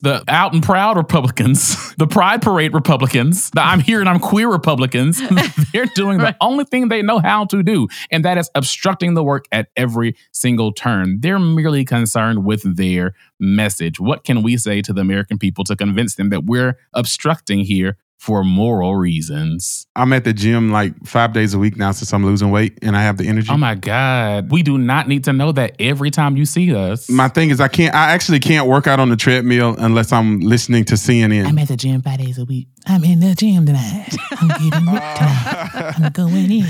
The 0.00 0.24
out 0.26 0.52
and 0.52 0.64
proud 0.64 0.96
Republicans, 0.96 1.94
the 1.96 2.08
Pride 2.08 2.42
Parade 2.42 2.74
Republicans, 2.74 3.50
the 3.50 3.60
I'm 3.60 3.78
here 3.78 4.00
and 4.00 4.08
I'm 4.08 4.18
queer 4.18 4.50
Republicans, 4.50 5.22
they're 5.72 5.86
doing 5.94 6.18
the 6.18 6.36
only 6.40 6.64
thing 6.64 6.88
they 6.88 7.02
know 7.02 7.20
how 7.20 7.44
to 7.44 7.62
do, 7.62 7.86
and 8.10 8.24
that 8.24 8.36
is 8.36 8.50
obstructing 8.56 9.14
the 9.14 9.22
work 9.22 9.44
at 9.52 9.68
every 9.76 10.16
single 10.32 10.72
turn. 10.72 11.20
They're 11.20 11.38
merely 11.38 11.84
concerned 11.84 12.44
with 12.44 12.62
their 12.76 13.14
message. 13.38 14.00
What 14.00 14.24
can 14.24 14.42
we 14.42 14.56
say 14.56 14.82
to 14.82 14.92
the 14.92 15.02
American 15.02 15.38
people 15.38 15.62
to 15.64 15.76
convince 15.76 16.16
them 16.16 16.30
that 16.30 16.46
we're 16.46 16.78
obstructing 16.94 17.60
here 17.60 17.96
for 18.22 18.44
moral 18.44 18.94
reasons. 18.94 19.88
I'm 19.96 20.12
at 20.12 20.22
the 20.22 20.32
gym 20.32 20.70
like 20.70 20.94
five 21.04 21.32
days 21.32 21.54
a 21.54 21.58
week 21.58 21.76
now 21.76 21.90
since 21.90 22.12
I'm 22.12 22.24
losing 22.24 22.52
weight 22.52 22.78
and 22.80 22.96
I 22.96 23.02
have 23.02 23.16
the 23.16 23.26
energy. 23.26 23.48
Oh 23.50 23.56
my 23.56 23.74
God. 23.74 24.52
We 24.52 24.62
do 24.62 24.78
not 24.78 25.08
need 25.08 25.24
to 25.24 25.32
know 25.32 25.50
that 25.50 25.74
every 25.80 26.12
time 26.12 26.36
you 26.36 26.46
see 26.46 26.72
us. 26.72 27.10
My 27.10 27.26
thing 27.26 27.50
is, 27.50 27.60
I 27.60 27.66
can't. 27.66 27.92
I 27.96 28.12
actually 28.12 28.38
can't 28.38 28.68
work 28.68 28.86
out 28.86 29.00
on 29.00 29.08
the 29.08 29.16
treadmill 29.16 29.74
unless 29.76 30.12
I'm 30.12 30.38
listening 30.38 30.84
to 30.84 30.94
CNN. 30.94 31.46
I'm 31.46 31.58
at 31.58 31.66
the 31.66 31.76
gym 31.76 32.00
five 32.00 32.18
days 32.18 32.38
a 32.38 32.44
week. 32.44 32.68
I'm 32.86 33.02
in 33.02 33.18
the 33.18 33.34
gym 33.34 33.66
tonight. 33.66 34.14
I'm 34.30 34.48
getting 34.48 34.86
ripped 34.92 35.16
tonight. 35.16 35.92
I'm 35.96 36.12
going 36.12 36.50
in. 36.50 36.66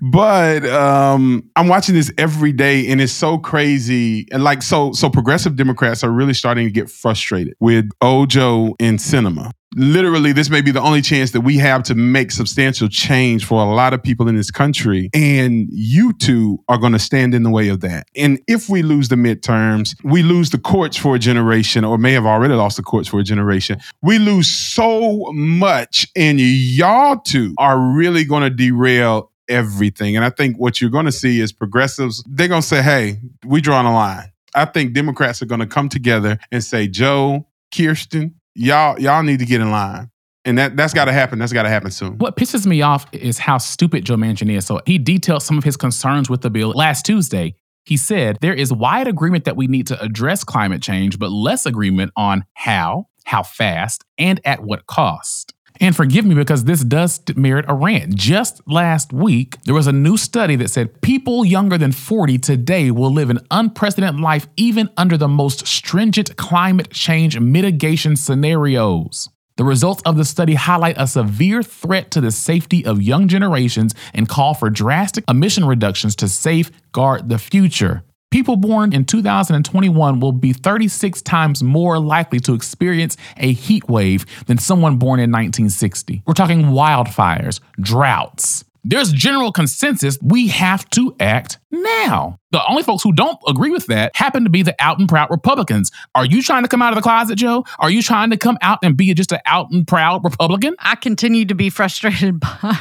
but 0.00 0.64
um, 0.66 1.50
I'm 1.56 1.68
watching 1.68 1.94
this 1.94 2.10
every 2.16 2.52
day, 2.52 2.90
and 2.90 3.02
it's 3.02 3.12
so 3.12 3.36
crazy. 3.36 4.28
And 4.32 4.44
like, 4.44 4.62
so, 4.62 4.92
so 4.92 5.08
progressive 5.10 5.56
Democrats 5.56 6.02
are 6.04 6.10
really 6.10 6.34
starting 6.34 6.66
to 6.66 6.70
get 6.70 6.90
frustrated 6.90 7.54
with 7.60 7.88
Ojo 8.00 8.74
in 8.78 8.96
Sinema. 8.96 9.52
Literally, 9.74 10.32
this 10.32 10.48
may 10.48 10.60
be 10.60 10.70
the 10.70 10.80
only 10.80 11.02
chance 11.02 11.32
that 11.32 11.42
we 11.42 11.58
have 11.58 11.82
to 11.82 11.94
make 11.94 12.30
substantial 12.30 12.88
change 12.88 13.44
for 13.44 13.60
a 13.60 13.68
lot 13.68 13.92
of 13.92 14.02
people 14.02 14.28
in 14.28 14.36
this 14.36 14.50
country. 14.50 15.10
And 15.12 15.66
you 15.70 16.12
two 16.14 16.62
are 16.68 16.78
going 16.78 16.92
to 16.92 16.98
stand 16.98 17.34
in 17.34 17.42
the 17.42 17.50
way 17.50 17.68
of 17.68 17.80
that. 17.80 18.06
And 18.16 18.40
if 18.46 18.68
we 18.68 18.82
lose 18.82 19.08
the 19.08 19.16
midterms, 19.16 19.94
we 20.04 20.22
lose 20.22 20.50
the 20.50 20.58
courts 20.58 20.96
for 20.96 21.16
a 21.16 21.18
generation, 21.18 21.84
or 21.84 21.98
may 21.98 22.12
have 22.12 22.24
already 22.24 22.54
lost 22.54 22.76
the 22.76 22.82
courts 22.82 23.08
for 23.08 23.18
a 23.20 23.24
generation. 23.24 23.78
We 24.02 24.18
lose 24.18 24.48
so 24.48 25.30
much, 25.32 26.06
and 26.16 26.40
y'all 26.40 27.18
two 27.18 27.54
are 27.58 27.78
really 27.78 28.24
going 28.24 28.44
to 28.44 28.50
derail 28.50 29.30
everything. 29.48 30.16
And 30.16 30.24
I 30.24 30.30
think 30.30 30.56
what 30.58 30.80
you're 30.80 30.90
going 30.90 31.06
to 31.06 31.12
see 31.12 31.40
is 31.40 31.52
progressives, 31.52 32.24
they're 32.26 32.48
going 32.48 32.62
to 32.62 32.66
say, 32.66 32.82
hey, 32.82 33.18
we 33.44 33.60
drawing 33.60 33.86
a 33.86 33.92
line. 33.92 34.32
I 34.54 34.64
think 34.64 34.94
Democrats 34.94 35.42
are 35.42 35.46
going 35.46 35.60
to 35.60 35.66
come 35.66 35.88
together 35.88 36.38
and 36.50 36.64
say, 36.64 36.88
Joe, 36.88 37.46
Kyrsten, 37.72 38.32
y'all, 38.56 38.98
y'all 39.00 39.22
need 39.22 39.38
to 39.38 39.46
get 39.46 39.60
in 39.60 39.70
line. 39.70 40.10
And 40.44 40.58
that, 40.58 40.76
that's 40.76 40.94
got 40.94 41.06
to 41.06 41.12
happen. 41.12 41.38
That's 41.38 41.52
got 41.52 41.64
to 41.64 41.68
happen 41.68 41.90
soon. 41.90 42.18
What 42.18 42.36
pisses 42.36 42.66
me 42.66 42.80
off 42.80 43.06
is 43.12 43.38
how 43.38 43.58
stupid 43.58 44.04
Joe 44.04 44.14
Manchin 44.14 44.50
is. 44.50 44.64
So 44.64 44.80
he 44.86 44.96
detailed 44.96 45.42
some 45.42 45.58
of 45.58 45.64
his 45.64 45.76
concerns 45.76 46.30
with 46.30 46.42
the 46.42 46.50
bill 46.50 46.70
last 46.70 47.04
Tuesday. 47.04 47.56
He 47.84 47.96
said 47.96 48.38
there 48.40 48.54
is 48.54 48.72
wide 48.72 49.08
agreement 49.08 49.44
that 49.44 49.56
we 49.56 49.66
need 49.66 49.88
to 49.88 50.00
address 50.00 50.44
climate 50.44 50.82
change, 50.82 51.18
but 51.18 51.30
less 51.30 51.66
agreement 51.66 52.12
on 52.16 52.44
how, 52.54 53.08
how 53.24 53.42
fast, 53.42 54.04
and 54.18 54.40
at 54.44 54.62
what 54.62 54.86
cost. 54.86 55.52
And 55.80 55.94
forgive 55.94 56.24
me 56.24 56.34
because 56.34 56.64
this 56.64 56.82
does 56.82 57.20
merit 57.36 57.66
a 57.68 57.74
rant. 57.74 58.14
Just 58.14 58.60
last 58.66 59.12
week, 59.12 59.60
there 59.64 59.74
was 59.74 59.86
a 59.86 59.92
new 59.92 60.16
study 60.16 60.56
that 60.56 60.70
said 60.70 61.00
people 61.02 61.44
younger 61.44 61.78
than 61.78 61.92
40 61.92 62.38
today 62.38 62.90
will 62.90 63.12
live 63.12 63.30
an 63.30 63.40
unprecedented 63.50 64.20
life 64.20 64.46
even 64.56 64.88
under 64.96 65.16
the 65.16 65.28
most 65.28 65.66
stringent 65.66 66.36
climate 66.36 66.90
change 66.90 67.38
mitigation 67.38 68.16
scenarios. 68.16 69.28
The 69.56 69.64
results 69.64 70.02
of 70.04 70.16
the 70.18 70.24
study 70.24 70.54
highlight 70.54 70.96
a 70.98 71.06
severe 71.06 71.62
threat 71.62 72.10
to 72.10 72.20
the 72.20 72.30
safety 72.30 72.84
of 72.84 73.00
young 73.00 73.26
generations 73.26 73.94
and 74.12 74.28
call 74.28 74.52
for 74.52 74.68
drastic 74.68 75.24
emission 75.28 75.64
reductions 75.64 76.14
to 76.16 76.28
safeguard 76.28 77.30
the 77.30 77.38
future. 77.38 78.04
People 78.30 78.56
born 78.56 78.92
in 78.92 79.04
2021 79.04 80.20
will 80.20 80.32
be 80.32 80.52
36 80.52 81.22
times 81.22 81.62
more 81.62 81.98
likely 81.98 82.40
to 82.40 82.54
experience 82.54 83.16
a 83.36 83.52
heat 83.52 83.88
wave 83.88 84.26
than 84.46 84.58
someone 84.58 84.96
born 84.96 85.20
in 85.20 85.30
1960. 85.30 86.22
We're 86.26 86.34
talking 86.34 86.62
wildfires, 86.64 87.60
droughts. 87.80 88.64
There's 88.88 89.12
general 89.12 89.50
consensus 89.50 90.16
we 90.22 90.48
have 90.48 90.88
to 90.90 91.14
act 91.18 91.58
now. 91.70 92.38
The 92.52 92.62
only 92.68 92.84
folks 92.84 93.02
who 93.02 93.12
don't 93.12 93.38
agree 93.48 93.70
with 93.70 93.86
that 93.86 94.14
happen 94.14 94.44
to 94.44 94.50
be 94.50 94.62
the 94.62 94.76
out 94.78 94.98
and 94.98 95.08
proud 95.08 95.28
Republicans. 95.30 95.90
Are 96.14 96.24
you 96.24 96.40
trying 96.40 96.62
to 96.62 96.68
come 96.68 96.82
out 96.82 96.92
of 96.92 96.96
the 96.96 97.02
closet, 97.02 97.36
Joe? 97.36 97.64
Are 97.80 97.90
you 97.90 98.00
trying 98.00 98.30
to 98.30 98.36
come 98.36 98.58
out 98.62 98.78
and 98.82 98.96
be 98.96 99.12
just 99.14 99.32
an 99.32 99.40
out 99.44 99.70
and 99.72 99.86
proud 99.86 100.22
Republican? 100.22 100.76
I 100.78 100.94
continue 100.94 101.44
to 101.46 101.54
be 101.54 101.68
frustrated 101.68 102.38
by 102.62 102.78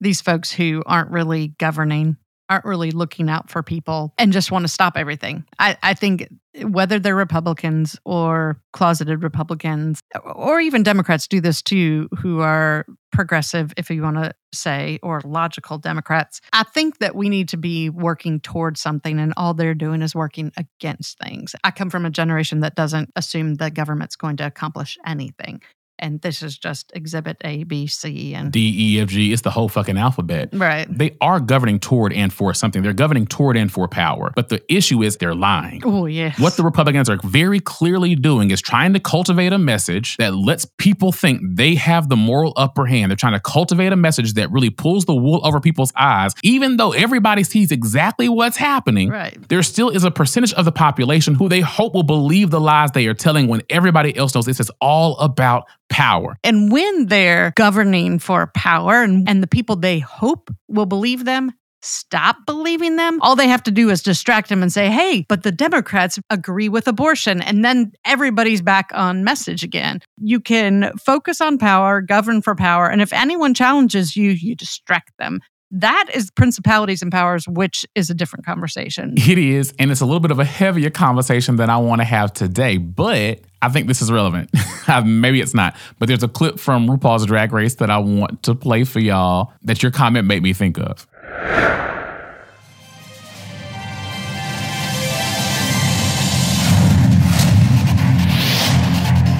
these 0.00 0.22
folks 0.22 0.52
who 0.52 0.82
aren't 0.86 1.10
really 1.10 1.48
governing, 1.58 2.16
aren't 2.48 2.64
really 2.64 2.90
looking 2.90 3.28
out 3.28 3.50
for 3.50 3.62
people, 3.62 4.12
and 4.18 4.32
just 4.32 4.50
want 4.50 4.64
to 4.64 4.68
stop 4.68 4.96
everything. 4.96 5.44
I, 5.58 5.76
I 5.82 5.94
think 5.94 6.28
whether 6.62 6.98
they're 6.98 7.14
Republicans 7.14 7.98
or 8.04 8.60
closeted 8.72 9.22
Republicans, 9.22 10.00
or 10.34 10.60
even 10.60 10.82
Democrats 10.82 11.28
do 11.28 11.40
this 11.40 11.62
too, 11.62 12.08
who 12.18 12.40
are 12.40 12.86
progressive, 13.12 13.72
if 13.76 13.90
you 13.90 14.02
want 14.02 14.16
to 14.16 14.32
say, 14.52 14.98
or 15.02 15.20
logical 15.24 15.78
Democrats. 15.78 16.40
I 16.52 16.62
think 16.62 16.98
that 16.98 17.14
we 17.14 17.28
need 17.28 17.48
to 17.50 17.56
be 17.56 17.90
working 17.90 18.40
towards 18.40 18.80
something, 18.80 19.18
and 19.18 19.32
all 19.36 19.54
they're 19.54 19.74
doing 19.74 20.02
is 20.02 20.14
working 20.14 20.52
against 20.56 21.18
things. 21.18 21.54
I 21.64 21.70
come 21.70 21.90
from 21.90 22.06
a 22.06 22.10
generation 22.10 22.60
that 22.60 22.74
doesn't 22.74 23.10
assume 23.16 23.54
the 23.54 23.70
government's 23.70 24.16
going 24.16 24.36
to 24.38 24.46
accomplish 24.46 24.98
anything. 25.06 25.62
And 25.98 26.20
this 26.20 26.42
is 26.42 26.58
just 26.58 26.92
exhibit 26.94 27.38
A, 27.44 27.64
B, 27.64 27.86
C, 27.86 28.34
and 28.34 28.52
D, 28.52 28.96
E, 28.96 29.00
F, 29.00 29.08
G, 29.08 29.32
it's 29.32 29.42
the 29.42 29.50
whole 29.50 29.68
fucking 29.68 29.96
alphabet. 29.96 30.50
right. 30.52 30.86
They 30.90 31.16
are 31.20 31.40
governing 31.40 31.78
toward 31.80 32.12
and 32.12 32.32
for 32.32 32.52
something. 32.54 32.82
They're 32.82 32.92
governing 32.92 33.26
toward 33.26 33.56
and 33.56 33.72
for 33.72 33.88
power. 33.88 34.32
But 34.36 34.48
the 34.50 34.62
issue 34.72 35.02
is 35.02 35.16
they're 35.16 35.34
lying. 35.34 35.82
Oh, 35.84 36.06
yes. 36.06 36.38
What 36.38 36.56
the 36.56 36.62
Republicans 36.64 37.08
are 37.08 37.18
very 37.24 37.60
clearly 37.60 38.14
doing 38.14 38.50
is 38.50 38.60
trying 38.60 38.92
to 38.92 39.00
cultivate 39.00 39.52
a 39.52 39.58
message 39.58 40.16
that 40.18 40.34
lets 40.34 40.66
people 40.78 41.12
think 41.12 41.40
they 41.42 41.74
have 41.76 42.08
the 42.08 42.16
moral 42.16 42.52
upper 42.56 42.86
hand. 42.86 43.10
They're 43.10 43.16
trying 43.16 43.32
to 43.34 43.40
cultivate 43.40 43.92
a 43.92 43.96
message 43.96 44.34
that 44.34 44.50
really 44.50 44.70
pulls 44.70 45.04
the 45.06 45.14
wool 45.14 45.40
over 45.44 45.60
people's 45.60 45.92
eyes, 45.96 46.32
even 46.42 46.76
though 46.76 46.92
everybody 46.92 47.42
sees 47.44 47.72
exactly 47.72 48.28
what's 48.28 48.56
happening. 48.56 49.08
Right. 49.08 49.36
There 49.48 49.62
still 49.62 49.90
is 49.90 50.04
a 50.04 50.10
percentage 50.10 50.52
of 50.54 50.64
the 50.64 50.72
population 50.72 51.34
who 51.34 51.48
they 51.48 51.60
hope 51.60 51.94
will 51.94 52.02
believe 52.02 52.50
the 52.50 52.60
lies 52.60 52.90
they 52.92 53.06
are 53.06 53.14
telling 53.14 53.48
when 53.48 53.62
everybody 53.70 54.16
else 54.16 54.34
knows 54.34 54.46
this 54.46 54.60
is 54.60 54.70
all 54.80 55.18
about 55.18 55.66
power. 55.88 56.36
And 56.44 56.70
when 56.70 57.06
they're 57.06 57.52
governing 57.56 58.18
for 58.18 58.50
power 58.54 59.02
and, 59.02 59.28
and 59.28 59.42
the 59.42 59.46
people 59.46 59.76
they 59.76 59.98
hope 59.98 60.50
will 60.68 60.86
believe 60.86 61.24
them 61.24 61.52
stop 61.86 62.38
believing 62.46 62.96
them, 62.96 63.20
all 63.22 63.36
they 63.36 63.48
have 63.48 63.62
to 63.64 63.70
do 63.70 63.90
is 63.90 64.02
distract 64.02 64.48
them 64.48 64.62
and 64.62 64.72
say, 64.72 64.90
hey, 64.90 65.24
but 65.28 65.42
the 65.42 65.52
Democrats 65.52 66.18
agree 66.30 66.68
with 66.68 66.88
abortion. 66.88 67.40
And 67.40 67.64
then 67.64 67.92
everybody's 68.04 68.62
back 68.62 68.90
on 68.92 69.24
message 69.24 69.62
again. 69.62 70.00
You 70.18 70.40
can 70.40 70.92
focus 70.98 71.40
on 71.40 71.58
power, 71.58 72.00
govern 72.00 72.42
for 72.42 72.54
power. 72.54 72.88
And 72.88 73.00
if 73.00 73.12
anyone 73.12 73.54
challenges 73.54 74.16
you, 74.16 74.30
you 74.30 74.54
distract 74.54 75.12
them. 75.18 75.40
That 75.72 76.06
is 76.14 76.30
principalities 76.30 77.02
and 77.02 77.10
powers, 77.10 77.48
which 77.48 77.84
is 77.96 78.08
a 78.08 78.14
different 78.14 78.46
conversation. 78.46 79.14
It 79.16 79.36
is, 79.36 79.74
and 79.80 79.90
it's 79.90 80.00
a 80.00 80.06
little 80.06 80.20
bit 80.20 80.30
of 80.30 80.38
a 80.38 80.44
heavier 80.44 80.90
conversation 80.90 81.56
than 81.56 81.70
I 81.70 81.78
want 81.78 82.00
to 82.00 82.04
have 82.04 82.32
today, 82.32 82.76
but 82.76 83.40
I 83.60 83.68
think 83.70 83.88
this 83.88 84.00
is 84.00 84.12
relevant. 84.12 84.50
Maybe 85.04 85.40
it's 85.40 85.54
not, 85.54 85.76
but 85.98 86.06
there's 86.06 86.22
a 86.22 86.28
clip 86.28 86.60
from 86.60 86.86
RuPaul's 86.86 87.26
Drag 87.26 87.52
Race 87.52 87.74
that 87.76 87.90
I 87.90 87.98
want 87.98 88.44
to 88.44 88.54
play 88.54 88.84
for 88.84 89.00
y'all 89.00 89.52
that 89.62 89.82
your 89.82 89.90
comment 89.90 90.28
made 90.28 90.44
me 90.44 90.52
think 90.52 90.78
of. 90.78 91.08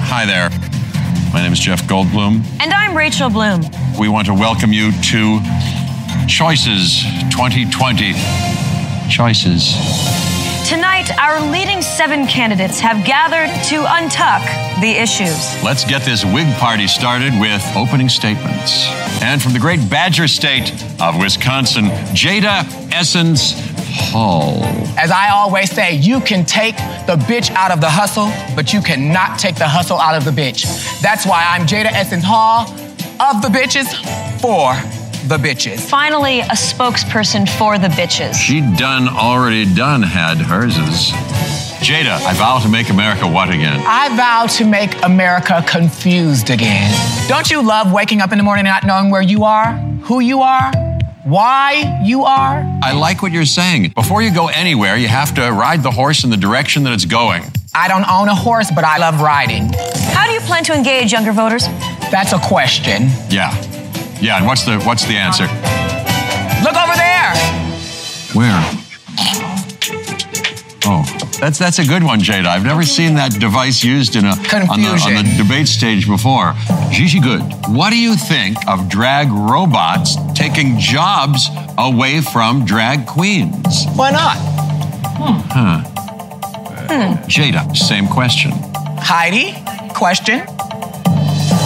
Hi 0.09 0.25
there. 0.25 0.49
My 1.31 1.41
name 1.41 1.53
is 1.53 1.59
Jeff 1.59 1.83
Goldblum. 1.83 2.43
And 2.59 2.73
I'm 2.73 2.97
Rachel 2.97 3.29
Bloom. 3.29 3.61
We 3.97 4.09
want 4.09 4.27
to 4.27 4.33
welcome 4.33 4.73
you 4.73 4.91
to 4.91 5.39
Choices 6.27 7.03
2020. 7.31 8.13
Choices. 9.09 9.73
Tonight, 10.67 11.09
our 11.17 11.39
leading 11.49 11.81
seven 11.81 12.27
candidates 12.27 12.81
have 12.81 13.05
gathered 13.05 13.47
to 13.67 13.83
untuck 13.83 14.43
the 14.81 14.89
issues. 14.89 15.63
Let's 15.63 15.85
get 15.85 16.01
this 16.01 16.25
wig 16.25 16.53
party 16.57 16.85
started 16.87 17.31
with 17.39 17.63
opening 17.77 18.09
statements. 18.09 18.87
And 19.21 19.41
from 19.41 19.53
the 19.53 19.59
great 19.59 19.89
Badger 19.89 20.27
State 20.27 20.69
of 21.01 21.17
Wisconsin, 21.17 21.85
Jada 22.13 22.65
Essence 22.91 23.53
Hall. 24.11 24.63
As 24.99 25.11
I 25.11 25.29
always 25.29 25.71
say, 25.71 25.95
you 25.95 26.19
can 26.19 26.43
take 26.43 26.75
the 27.07 27.15
bitch 27.15 27.51
out 27.51 27.71
of 27.71 27.79
the 27.79 27.89
hustle, 27.89 28.29
but 28.53 28.73
you 28.73 28.81
cannot 28.81 29.39
take 29.39 29.55
the 29.55 29.67
hustle 29.67 29.97
out 29.97 30.15
of 30.15 30.25
the 30.25 30.31
bitch. 30.31 30.65
That's 31.01 31.25
why 31.25 31.45
I'm 31.47 31.65
Jada 31.65 31.91
Essence 31.93 32.25
Hall 32.25 32.69
of 33.19 33.41
the 33.41 33.47
bitches 33.47 33.87
for 34.41 34.75
the 35.27 35.37
bitches. 35.37 35.79
Finally, 35.79 36.39
a 36.41 36.55
spokesperson 36.55 37.47
for 37.57 37.77
the 37.77 37.87
bitches. 37.87 38.35
She 38.35 38.61
done 38.77 39.07
already 39.07 39.71
done 39.73 40.01
had 40.01 40.37
herses. 40.37 41.11
Jada, 41.81 42.19
I 42.25 42.33
vow 42.33 42.59
to 42.59 42.69
make 42.69 42.89
America 42.89 43.27
what 43.27 43.49
again? 43.49 43.81
I 43.85 44.15
vow 44.15 44.47
to 44.57 44.65
make 44.65 45.03
America 45.03 45.63
confused 45.67 46.49
again. 46.49 46.91
Don't 47.27 47.51
you 47.51 47.61
love 47.61 47.91
waking 47.91 48.21
up 48.21 48.31
in 48.31 48.37
the 48.37 48.43
morning 48.43 48.65
and 48.65 48.73
not 48.73 48.83
knowing 48.85 49.11
where 49.11 49.21
you 49.21 49.43
are, 49.43 49.73
who 50.03 50.19
you 50.19 50.41
are, 50.41 50.71
why 51.23 52.01
you 52.03 52.23
are? 52.23 52.63
I 52.81 52.93
like 52.93 53.21
what 53.21 53.31
you're 53.31 53.45
saying. 53.45 53.89
Before 53.89 54.21
you 54.21 54.33
go 54.33 54.47
anywhere, 54.47 54.95
you 54.95 55.07
have 55.07 55.35
to 55.35 55.51
ride 55.51 55.83
the 55.83 55.91
horse 55.91 56.23
in 56.23 56.29
the 56.29 56.37
direction 56.37 56.83
that 56.83 56.93
it's 56.93 57.05
going. 57.05 57.43
I 57.75 57.87
don't 57.87 58.09
own 58.09 58.27
a 58.27 58.35
horse, 58.35 58.71
but 58.73 58.83
I 58.83 58.97
love 58.97 59.21
riding. 59.21 59.69
How 60.13 60.25
do 60.25 60.31
you 60.31 60.39
plan 60.39 60.63
to 60.63 60.73
engage 60.73 61.11
younger 61.11 61.33
voters? 61.33 61.67
That's 62.09 62.31
a 62.31 62.39
question. 62.39 63.09
Yeah. 63.29 63.51
Yeah, 64.21 64.37
and 64.37 64.45
what's 64.45 64.65
the 64.65 64.79
what's 64.81 65.05
the 65.05 65.17
answer? 65.17 65.45
Look 66.63 66.75
over 66.75 66.95
there. 66.95 67.35
Where? 68.33 68.61
Oh. 70.85 71.27
That's 71.39 71.59
that's 71.59 71.77
a 71.77 71.85
good 71.85 72.01
one, 72.01 72.19
Jada. 72.19 72.47
I've 72.47 72.65
never 72.65 72.81
seen 72.81 73.13
that 73.15 73.31
device 73.39 73.83
used 73.83 74.15
in 74.15 74.25
a 74.25 74.29
on 74.29 74.81
the, 74.81 74.89
on 74.89 75.23
the 75.23 75.35
debate 75.37 75.67
stage 75.67 76.07
before. 76.07 76.55
Gigi 76.89 77.19
Goode, 77.19 77.43
what 77.67 77.91
do 77.91 77.99
you 77.99 78.15
think 78.15 78.57
of 78.67 78.89
drag 78.89 79.29
robots 79.29 80.15
taking 80.33 80.79
jobs 80.79 81.47
away 81.77 82.21
from 82.21 82.65
drag 82.65 83.05
queens? 83.05 83.85
Why 83.95 84.09
not? 84.09 84.37
Hmm. 85.19 85.81
Hmm. 86.87 87.13
Jada, 87.27 87.75
same 87.77 88.07
question. 88.07 88.51
Heidi, 88.97 89.53
question. 89.93 90.39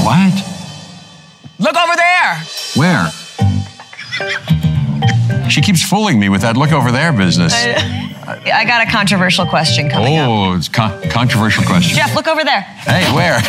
What? 0.04 0.51
Look 1.62 1.76
over 1.78 1.96
there. 1.96 2.36
Where? 2.76 3.08
She 5.50 5.62
keeps 5.62 5.84
fooling 5.88 6.20
me 6.20 6.30
with 6.30 6.42
that 6.42 6.58
look 6.58 6.72
over 6.72 6.92
there 6.92 7.14
business. 7.14 7.54
I 7.54 8.66
got 8.66 8.88
a 8.88 8.92
controversial 8.92 9.46
question 9.46 9.90
coming 9.90 10.18
up. 10.18 10.30
Oh, 10.30 10.56
it's 10.56 10.70
con- 10.70 11.02
controversial 11.10 11.64
question. 11.64 11.96
Jeff, 11.96 12.16
look 12.16 12.28
over 12.28 12.44
there. 12.44 12.62
Hey, 12.62 13.14
where? 13.14 13.40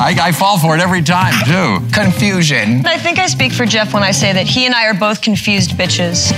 I, 0.00 0.16
I 0.20 0.32
fall 0.32 0.58
for 0.58 0.76
it 0.76 0.80
every 0.80 1.02
time, 1.02 1.34
too. 1.44 1.84
Confusion. 1.92 2.86
I 2.86 2.98
think 2.98 3.18
I 3.18 3.26
speak 3.26 3.52
for 3.52 3.66
Jeff 3.66 3.92
when 3.92 4.02
I 4.04 4.12
say 4.12 4.32
that 4.32 4.46
he 4.46 4.64
and 4.64 4.74
I 4.74 4.86
are 4.86 4.94
both 4.94 5.22
confused 5.22 5.72
bitches. 5.72 6.30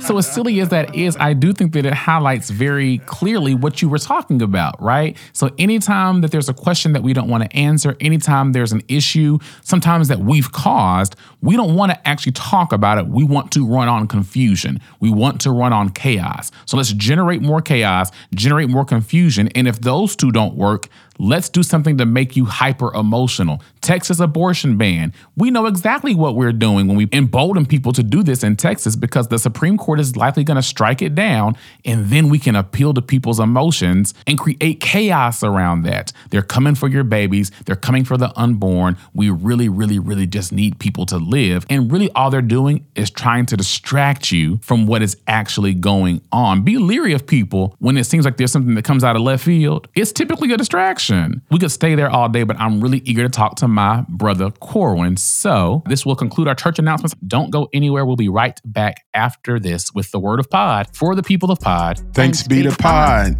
So 0.00 0.18
as 0.18 0.30
silly 0.32 0.60
as 0.60 0.68
that 0.70 0.94
is, 0.94 1.16
I 1.18 1.32
do 1.32 1.52
think 1.52 1.72
that 1.72 1.86
it 1.86 1.94
highlights 1.94 2.50
very 2.50 2.98
clearly 2.98 3.54
what 3.54 3.80
you 3.82 3.88
were 3.88 3.98
talking 3.98 4.42
about, 4.42 4.80
right? 4.82 5.16
So 5.32 5.50
anytime 5.58 6.20
that 6.20 6.30
there's 6.30 6.48
a 6.48 6.54
question 6.54 6.92
that 6.92 7.02
we 7.02 7.12
don't 7.12 7.28
want 7.28 7.50
to 7.50 7.56
answer, 7.56 7.96
anytime 8.00 8.52
there's 8.52 8.72
an 8.72 8.82
issue, 8.88 9.38
sometimes 9.62 10.08
that 10.08 10.20
we've 10.20 10.50
caused, 10.52 11.16
we 11.40 11.56
don't 11.56 11.74
want 11.74 11.92
to 11.92 12.08
actually 12.08 12.32
talk 12.32 12.72
about 12.72 12.98
it. 12.98 13.06
We 13.06 13.24
want 13.24 13.52
to 13.52 13.66
run 13.66 13.88
on 13.88 14.06
confusion. 14.08 14.80
We 15.00 15.10
want 15.10 15.40
to 15.42 15.50
run 15.50 15.72
on 15.72 15.90
chaos. 15.90 16.50
So 16.66 16.76
let's 16.76 16.92
generate 16.92 17.42
more 17.42 17.60
chaos, 17.60 18.10
generate 18.34 18.68
more 18.68 18.84
confusion, 18.84 19.48
and 19.54 19.68
if 19.68 19.80
those 19.80 20.16
two 20.16 20.32
don't 20.32 20.54
work, 20.56 20.88
Let's 21.18 21.48
do 21.48 21.62
something 21.62 21.98
to 21.98 22.06
make 22.06 22.36
you 22.36 22.44
hyper 22.44 22.92
emotional. 22.92 23.62
Texas 23.84 24.18
abortion 24.18 24.78
ban. 24.78 25.12
We 25.36 25.50
know 25.50 25.66
exactly 25.66 26.14
what 26.14 26.34
we're 26.34 26.52
doing 26.52 26.88
when 26.88 26.96
we 26.96 27.06
embolden 27.12 27.66
people 27.66 27.92
to 27.92 28.02
do 28.02 28.22
this 28.22 28.42
in 28.42 28.56
Texas 28.56 28.96
because 28.96 29.28
the 29.28 29.38
Supreme 29.38 29.76
Court 29.76 30.00
is 30.00 30.16
likely 30.16 30.42
going 30.42 30.56
to 30.56 30.62
strike 30.62 31.02
it 31.02 31.14
down 31.14 31.56
and 31.84 32.06
then 32.06 32.30
we 32.30 32.38
can 32.38 32.56
appeal 32.56 32.94
to 32.94 33.02
people's 33.02 33.38
emotions 33.38 34.14
and 34.26 34.38
create 34.38 34.80
chaos 34.80 35.42
around 35.42 35.82
that. 35.82 36.12
They're 36.30 36.42
coming 36.42 36.74
for 36.74 36.88
your 36.88 37.04
babies, 37.04 37.50
they're 37.66 37.76
coming 37.76 38.04
for 38.04 38.16
the 38.16 38.32
unborn. 38.38 38.96
We 39.12 39.28
really, 39.28 39.68
really, 39.68 39.98
really 39.98 40.26
just 40.26 40.50
need 40.50 40.78
people 40.78 41.04
to 41.06 41.18
live. 41.18 41.66
And 41.68 41.92
really, 41.92 42.10
all 42.12 42.30
they're 42.30 42.40
doing 42.40 42.86
is 42.94 43.10
trying 43.10 43.44
to 43.46 43.56
distract 43.56 44.32
you 44.32 44.58
from 44.62 44.86
what 44.86 45.02
is 45.02 45.18
actually 45.26 45.74
going 45.74 46.22
on. 46.32 46.62
Be 46.62 46.78
leery 46.78 47.12
of 47.12 47.26
people 47.26 47.76
when 47.80 47.98
it 47.98 48.04
seems 48.04 48.24
like 48.24 48.38
there's 48.38 48.52
something 48.52 48.74
that 48.76 48.84
comes 48.84 49.04
out 49.04 49.14
of 49.14 49.20
left 49.20 49.44
field. 49.44 49.88
It's 49.94 50.12
typically 50.12 50.52
a 50.52 50.56
distraction. 50.56 51.42
We 51.50 51.58
could 51.58 51.70
stay 51.70 51.94
there 51.94 52.08
all 52.08 52.30
day, 52.30 52.44
but 52.44 52.58
I'm 52.58 52.80
really 52.80 53.02
eager 53.04 53.24
to 53.24 53.28
talk 53.28 53.56
to 53.56 53.68
my 53.74 54.04
brother 54.08 54.50
Corwin. 54.50 55.16
So 55.16 55.82
this 55.86 56.06
will 56.06 56.16
conclude 56.16 56.48
our 56.48 56.54
church 56.54 56.78
announcements. 56.78 57.14
Don't 57.26 57.50
go 57.50 57.68
anywhere. 57.72 58.06
We'll 58.06 58.16
be 58.16 58.28
right 58.28 58.58
back 58.64 59.04
after 59.12 59.58
this 59.58 59.92
with 59.92 60.10
the 60.12 60.20
word 60.20 60.40
of 60.40 60.48
pod 60.48 60.88
for 60.94 61.14
the 61.14 61.22
people 61.22 61.50
of 61.50 61.60
pod. 61.60 62.00
Thanks 62.14 62.46
be 62.46 62.62
to 62.62 62.70
Pod. 62.70 63.36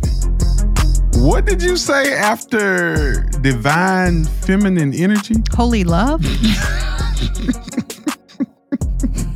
What 1.16 1.46
did 1.46 1.62
you 1.62 1.76
say 1.76 2.12
after 2.14 3.22
divine 3.40 4.24
feminine 4.24 4.92
energy? 4.92 5.36
Holy 5.52 5.84
love? 5.84 6.24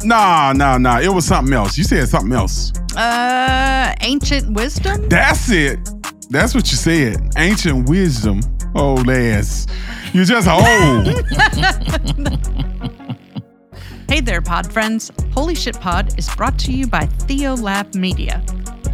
Nah, 0.04 0.52
nah, 0.52 0.78
nah. 0.78 1.00
It 1.00 1.08
was 1.08 1.26
something 1.26 1.52
else. 1.52 1.76
You 1.76 1.84
said 1.84 2.08
something 2.08 2.32
else. 2.32 2.72
Uh, 2.96 3.94
ancient 4.00 4.52
wisdom? 4.54 5.08
That's 5.08 5.50
it. 5.50 5.78
That's 6.30 6.54
what 6.54 6.70
you 6.70 6.76
said. 6.76 7.16
Ancient 7.36 7.88
wisdom. 7.88 8.40
Oh, 8.80 8.94
Les. 9.06 9.66
You're 10.12 10.24
just 10.24 10.46
old. 10.48 10.62
Oh. 10.62 12.44
Hey 14.08 14.22
there, 14.22 14.40
pod 14.40 14.72
friends. 14.72 15.12
Holy 15.34 15.54
Shit 15.54 15.78
Pod 15.78 16.18
is 16.18 16.34
brought 16.34 16.58
to 16.60 16.72
you 16.72 16.86
by 16.86 17.04
Theolab 17.28 17.94
Media. 17.94 18.42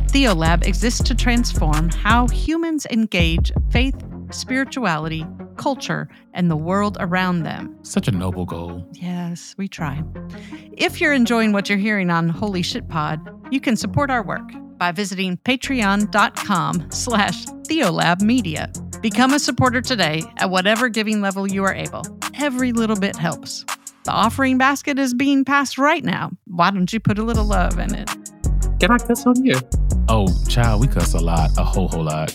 Theolab 0.08 0.66
exists 0.66 1.04
to 1.04 1.14
transform 1.14 1.88
how 1.90 2.26
humans 2.26 2.84
engage 2.90 3.52
faith, 3.70 3.94
spirituality, 4.32 5.24
culture, 5.56 6.08
and 6.32 6.50
the 6.50 6.56
world 6.56 6.96
around 6.98 7.44
them. 7.44 7.78
Such 7.82 8.08
a 8.08 8.10
noble 8.10 8.44
goal. 8.44 8.84
Yes, 8.94 9.54
we 9.56 9.68
try. 9.68 10.02
If 10.72 11.00
you're 11.00 11.12
enjoying 11.12 11.52
what 11.52 11.68
you're 11.68 11.78
hearing 11.78 12.10
on 12.10 12.28
Holy 12.28 12.62
Shit 12.62 12.88
Pod, 12.88 13.20
you 13.52 13.60
can 13.60 13.76
support 13.76 14.10
our 14.10 14.24
work 14.24 14.50
by 14.78 14.90
visiting 14.90 15.36
patreon.com 15.36 16.90
slash 16.90 17.44
Theolab 17.68 18.20
Media. 18.20 18.72
Become 19.04 19.34
a 19.34 19.38
supporter 19.38 19.82
today 19.82 20.22
at 20.38 20.48
whatever 20.48 20.88
giving 20.88 21.20
level 21.20 21.46
you 21.46 21.62
are 21.64 21.74
able. 21.74 22.06
Every 22.40 22.72
little 22.72 22.96
bit 22.96 23.14
helps. 23.14 23.62
The 24.04 24.10
offering 24.10 24.56
basket 24.56 24.98
is 24.98 25.12
being 25.12 25.44
passed 25.44 25.76
right 25.76 26.02
now. 26.02 26.30
Why 26.46 26.70
don't 26.70 26.90
you 26.90 27.00
put 27.00 27.18
a 27.18 27.22
little 27.22 27.44
love 27.44 27.78
in 27.78 27.94
it? 27.94 28.08
Can 28.80 28.90
I 28.90 28.96
cuss 28.96 29.26
on 29.26 29.44
you? 29.44 29.60
Oh, 30.08 30.28
child, 30.48 30.80
we 30.80 30.86
cuss 30.86 31.12
a 31.12 31.20
lot, 31.20 31.50
a 31.58 31.64
whole, 31.64 31.88
whole 31.88 32.04
lot. 32.04 32.34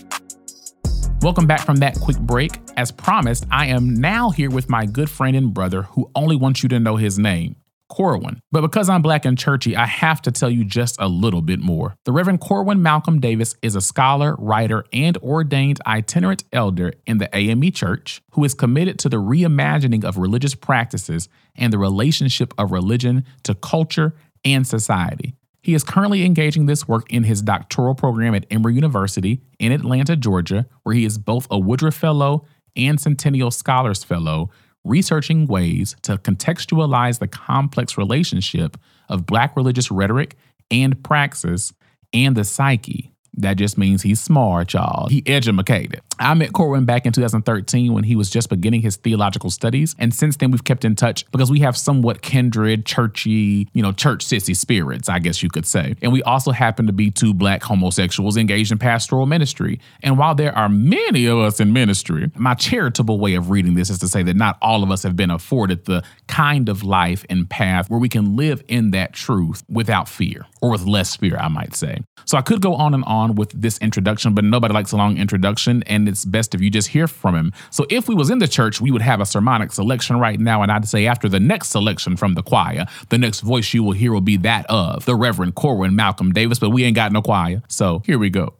Welcome 1.23 1.47
back 1.47 1.61
from 1.61 1.77
that 1.77 1.95
quick 1.95 2.19
break. 2.19 2.59
As 2.77 2.91
promised, 2.91 3.47
I 3.49 3.65
am 3.65 3.95
now 3.95 4.29
here 4.29 4.51
with 4.51 4.69
my 4.69 4.85
good 4.85 5.09
friend 5.09 5.35
and 5.35 5.51
brother 5.51 5.81
who 5.81 6.11
only 6.13 6.35
wants 6.35 6.61
you 6.61 6.69
to 6.69 6.79
know 6.79 6.97
his 6.97 7.17
name, 7.17 7.55
Corwin. 7.89 8.41
But 8.51 8.61
because 8.61 8.89
I'm 8.89 9.01
black 9.01 9.25
and 9.25 9.37
churchy, 9.37 9.75
I 9.75 9.85
have 9.85 10.21
to 10.23 10.31
tell 10.31 10.49
you 10.49 10.63
just 10.63 10.95
a 10.99 11.07
little 11.07 11.41
bit 11.41 11.59
more. 11.59 11.95
The 12.05 12.11
Reverend 12.11 12.39
Corwin 12.39 12.81
Malcolm 12.81 13.19
Davis 13.19 13.55
is 13.61 13.75
a 13.75 13.81
scholar, 13.81 14.35
writer, 14.37 14.85
and 14.93 15.17
ordained 15.17 15.81
itinerant 15.85 16.43
elder 16.53 16.93
in 17.05 17.17
the 17.17 17.35
AME 17.35 17.71
Church 17.71 18.21
who 18.31 18.43
is 18.43 18.53
committed 18.53 18.99
to 18.99 19.09
the 19.09 19.17
reimagining 19.17 20.03
of 20.03 20.17
religious 20.17 20.55
practices 20.55 21.27
and 21.55 21.73
the 21.73 21.77
relationship 21.77 22.53
of 22.57 22.71
religion 22.71 23.25
to 23.43 23.55
culture 23.55 24.13
and 24.45 24.65
society. 24.65 25.35
He 25.61 25.73
is 25.73 25.83
currently 25.83 26.23
engaging 26.23 26.65
this 26.65 26.87
work 26.87 27.11
in 27.11 27.23
his 27.23 27.41
doctoral 27.41 27.95
program 27.95 28.33
at 28.33 28.45
Emory 28.49 28.75
University 28.75 29.41
in 29.59 29.71
Atlanta, 29.71 30.15
Georgia, 30.15 30.65
where 30.83 30.95
he 30.95 31.03
is 31.03 31.17
both 31.17 31.47
a 31.51 31.59
Woodruff 31.59 31.95
Fellow 31.95 32.45
and 32.75 32.99
Centennial 32.99 33.51
Scholars 33.51 34.03
Fellow, 34.03 34.49
researching 34.83 35.45
ways 35.45 35.95
to 36.03 36.17
contextualize 36.17 37.19
the 37.19 37.27
complex 37.27 37.97
relationship 37.97 38.77
of 39.09 39.25
Black 39.25 39.55
religious 39.55 39.91
rhetoric 39.91 40.35
and 40.71 41.03
praxis 41.03 41.73
and 42.13 42.35
the 42.35 42.43
psyche. 42.43 43.11
That 43.33 43.57
just 43.57 43.77
means 43.77 44.01
he's 44.01 44.19
smart, 44.19 44.73
y'all. 44.73 45.07
He 45.07 45.23
educated. 45.25 46.01
I 46.19 46.33
met 46.33 46.51
Corwin 46.51 46.83
back 46.83 47.05
in 47.05 47.13
2013 47.13 47.93
when 47.93 48.03
he 48.03 48.15
was 48.15 48.29
just 48.29 48.49
beginning 48.49 48.81
his 48.81 48.97
theological 48.97 49.49
studies. 49.49 49.95
And 49.97 50.13
since 50.13 50.35
then, 50.35 50.51
we've 50.51 50.63
kept 50.63 50.83
in 50.83 50.95
touch 50.95 51.25
because 51.31 51.49
we 51.49 51.59
have 51.61 51.77
somewhat 51.77 52.21
kindred, 52.21 52.85
churchy, 52.85 53.69
you 53.73 53.81
know, 53.81 53.93
church 53.93 54.25
sissy 54.25 54.55
spirits, 54.55 55.07
I 55.07 55.19
guess 55.19 55.41
you 55.41 55.49
could 55.49 55.65
say. 55.65 55.95
And 56.01 56.11
we 56.11 56.21
also 56.23 56.51
happen 56.51 56.87
to 56.87 56.93
be 56.93 57.09
two 57.09 57.33
black 57.33 57.63
homosexuals 57.63 58.35
engaged 58.35 58.71
in 58.71 58.77
pastoral 58.79 59.25
ministry. 59.25 59.79
And 60.03 60.17
while 60.17 60.35
there 60.35 60.55
are 60.57 60.67
many 60.67 61.25
of 61.25 61.39
us 61.39 61.61
in 61.61 61.71
ministry, 61.71 62.29
my 62.35 62.53
charitable 62.53 63.19
way 63.19 63.35
of 63.35 63.49
reading 63.49 63.75
this 63.75 63.89
is 63.89 63.99
to 63.99 64.09
say 64.09 64.21
that 64.23 64.35
not 64.35 64.57
all 64.61 64.83
of 64.83 64.91
us 64.91 65.03
have 65.03 65.15
been 65.15 65.31
afforded 65.31 65.85
the 65.85 66.03
kind 66.27 66.67
of 66.67 66.83
life 66.83 67.25
and 67.29 67.49
path 67.49 67.89
where 67.89 67.99
we 67.99 68.09
can 68.09 68.35
live 68.35 68.61
in 68.67 68.91
that 68.91 69.13
truth 69.13 69.63
without 69.69 70.09
fear 70.09 70.45
or 70.61 70.71
with 70.71 70.83
less 70.85 71.15
fear, 71.15 71.37
I 71.37 71.47
might 71.47 71.75
say. 71.75 72.01
So 72.25 72.37
I 72.37 72.41
could 72.41 72.61
go 72.61 72.75
on 72.75 72.93
and 72.93 73.03
on 73.05 73.35
with 73.35 73.49
this 73.59 73.77
introduction, 73.77 74.33
but 74.33 74.43
nobody 74.43 74.73
likes 74.73 74.91
a 74.91 74.97
long 74.97 75.17
introduction, 75.17 75.83
and 75.83 76.08
it's 76.09 76.25
best 76.25 76.53
if 76.53 76.59
you 76.59 76.69
just 76.69 76.89
hear 76.89 77.07
from 77.07 77.35
him. 77.35 77.53
So 77.71 77.85
if 77.89 78.09
we 78.09 78.15
was 78.15 78.29
in 78.29 78.39
the 78.39 78.47
church, 78.47 78.81
we 78.81 78.91
would 78.91 79.01
have 79.01 79.21
a 79.21 79.25
sermonic 79.25 79.71
selection 79.71 80.19
right 80.19 80.39
now, 80.39 80.61
and 80.61 80.71
I'd 80.71 80.87
say 80.87 81.05
after 81.05 81.29
the 81.29 81.39
next 81.39 81.69
selection 81.69 82.17
from 82.17 82.33
the 82.33 82.43
choir, 82.43 82.85
the 83.09 83.17
next 83.17 83.39
voice 83.41 83.73
you 83.73 83.83
will 83.83 83.93
hear 83.93 84.11
will 84.11 84.19
be 84.19 84.37
that 84.37 84.65
of 84.69 85.05
the 85.05 85.15
Reverend 85.15 85.55
Corwin 85.55 85.95
Malcolm 85.95 86.33
Davis, 86.33 86.59
but 86.59 86.71
we 86.71 86.83
ain't 86.83 86.95
got 86.95 87.13
no 87.13 87.21
choir. 87.21 87.63
So 87.69 88.01
here 88.05 88.19
we 88.19 88.29
go. 88.29 88.55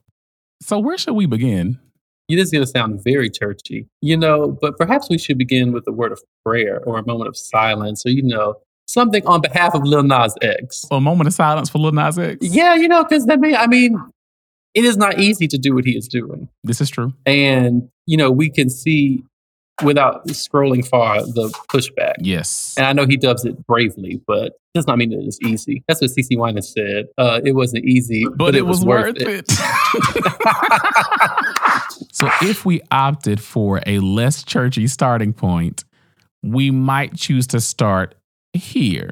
So 0.61 0.79
where 0.79 0.97
should 0.97 1.15
we 1.15 1.25
begin? 1.25 1.79
It 2.27 2.37
is 2.37 2.51
going 2.51 2.63
to 2.63 2.67
sound 2.69 3.03
very 3.03 3.29
churchy, 3.29 3.87
you 4.01 4.15
know, 4.15 4.55
but 4.61 4.77
perhaps 4.77 5.09
we 5.09 5.17
should 5.17 5.39
begin 5.39 5.71
with 5.71 5.87
a 5.87 5.91
word 5.91 6.11
of 6.11 6.21
prayer 6.45 6.79
or 6.85 6.99
a 6.99 7.05
moment 7.05 7.27
of 7.27 7.35
silence 7.35 8.05
or, 8.05 8.09
you 8.09 8.21
know, 8.21 8.55
something 8.87 9.25
on 9.25 9.41
behalf 9.41 9.73
of 9.73 9.83
Lil 9.83 10.03
Nas 10.03 10.35
X. 10.41 10.85
A 10.91 11.01
moment 11.01 11.27
of 11.27 11.33
silence 11.33 11.69
for 11.69 11.79
Lil 11.79 11.93
Nas 11.93 12.19
X. 12.19 12.37
Yeah, 12.41 12.75
you 12.75 12.87
know, 12.87 13.03
because 13.03 13.25
that 13.25 13.39
may, 13.39 13.55
I 13.55 13.65
mean, 13.65 13.99
it 14.73 14.85
is 14.85 14.97
not 14.97 15.19
easy 15.19 15.47
to 15.47 15.57
do 15.57 15.75
what 15.75 15.85
he 15.85 15.97
is 15.97 16.07
doing. 16.07 16.49
This 16.63 16.81
is 16.81 16.89
true. 16.89 17.13
And, 17.25 17.89
you 18.05 18.17
know, 18.17 18.31
we 18.31 18.49
can 18.49 18.69
see 18.69 19.23
without 19.81 20.27
scrolling 20.27 20.85
far 20.85 21.21
the 21.21 21.49
pushback. 21.69 22.15
Yes. 22.19 22.75
And 22.77 22.85
I 22.85 22.93
know 22.93 23.05
he 23.05 23.17
does 23.17 23.45
it 23.45 23.65
bravely, 23.65 24.21
but 24.27 24.53
does 24.73 24.87
not 24.87 24.97
mean 24.97 25.09
that 25.11 25.19
it's 25.19 25.39
easy. 25.41 25.83
That's 25.87 26.01
what 26.01 26.11
CeCe 26.11 26.37
Winans 26.37 26.73
said. 26.73 27.07
Uh, 27.17 27.41
it 27.43 27.53
wasn't 27.53 27.85
easy, 27.85 28.25
but, 28.35 28.55
it, 28.55 28.63
was, 28.63 28.83
worth 28.83 29.15
it. 29.17 29.49
so 32.11 32.29
if 32.41 32.65
we 32.65 32.81
opted 32.91 33.41
for 33.41 33.81
a 33.85 33.99
less 33.99 34.43
churchy 34.43 34.87
starting 34.87 35.33
point, 35.33 35.83
we 36.43 36.71
might 36.71 37.15
choose 37.15 37.47
to 37.47 37.59
start 37.59 38.15
here. 38.53 39.11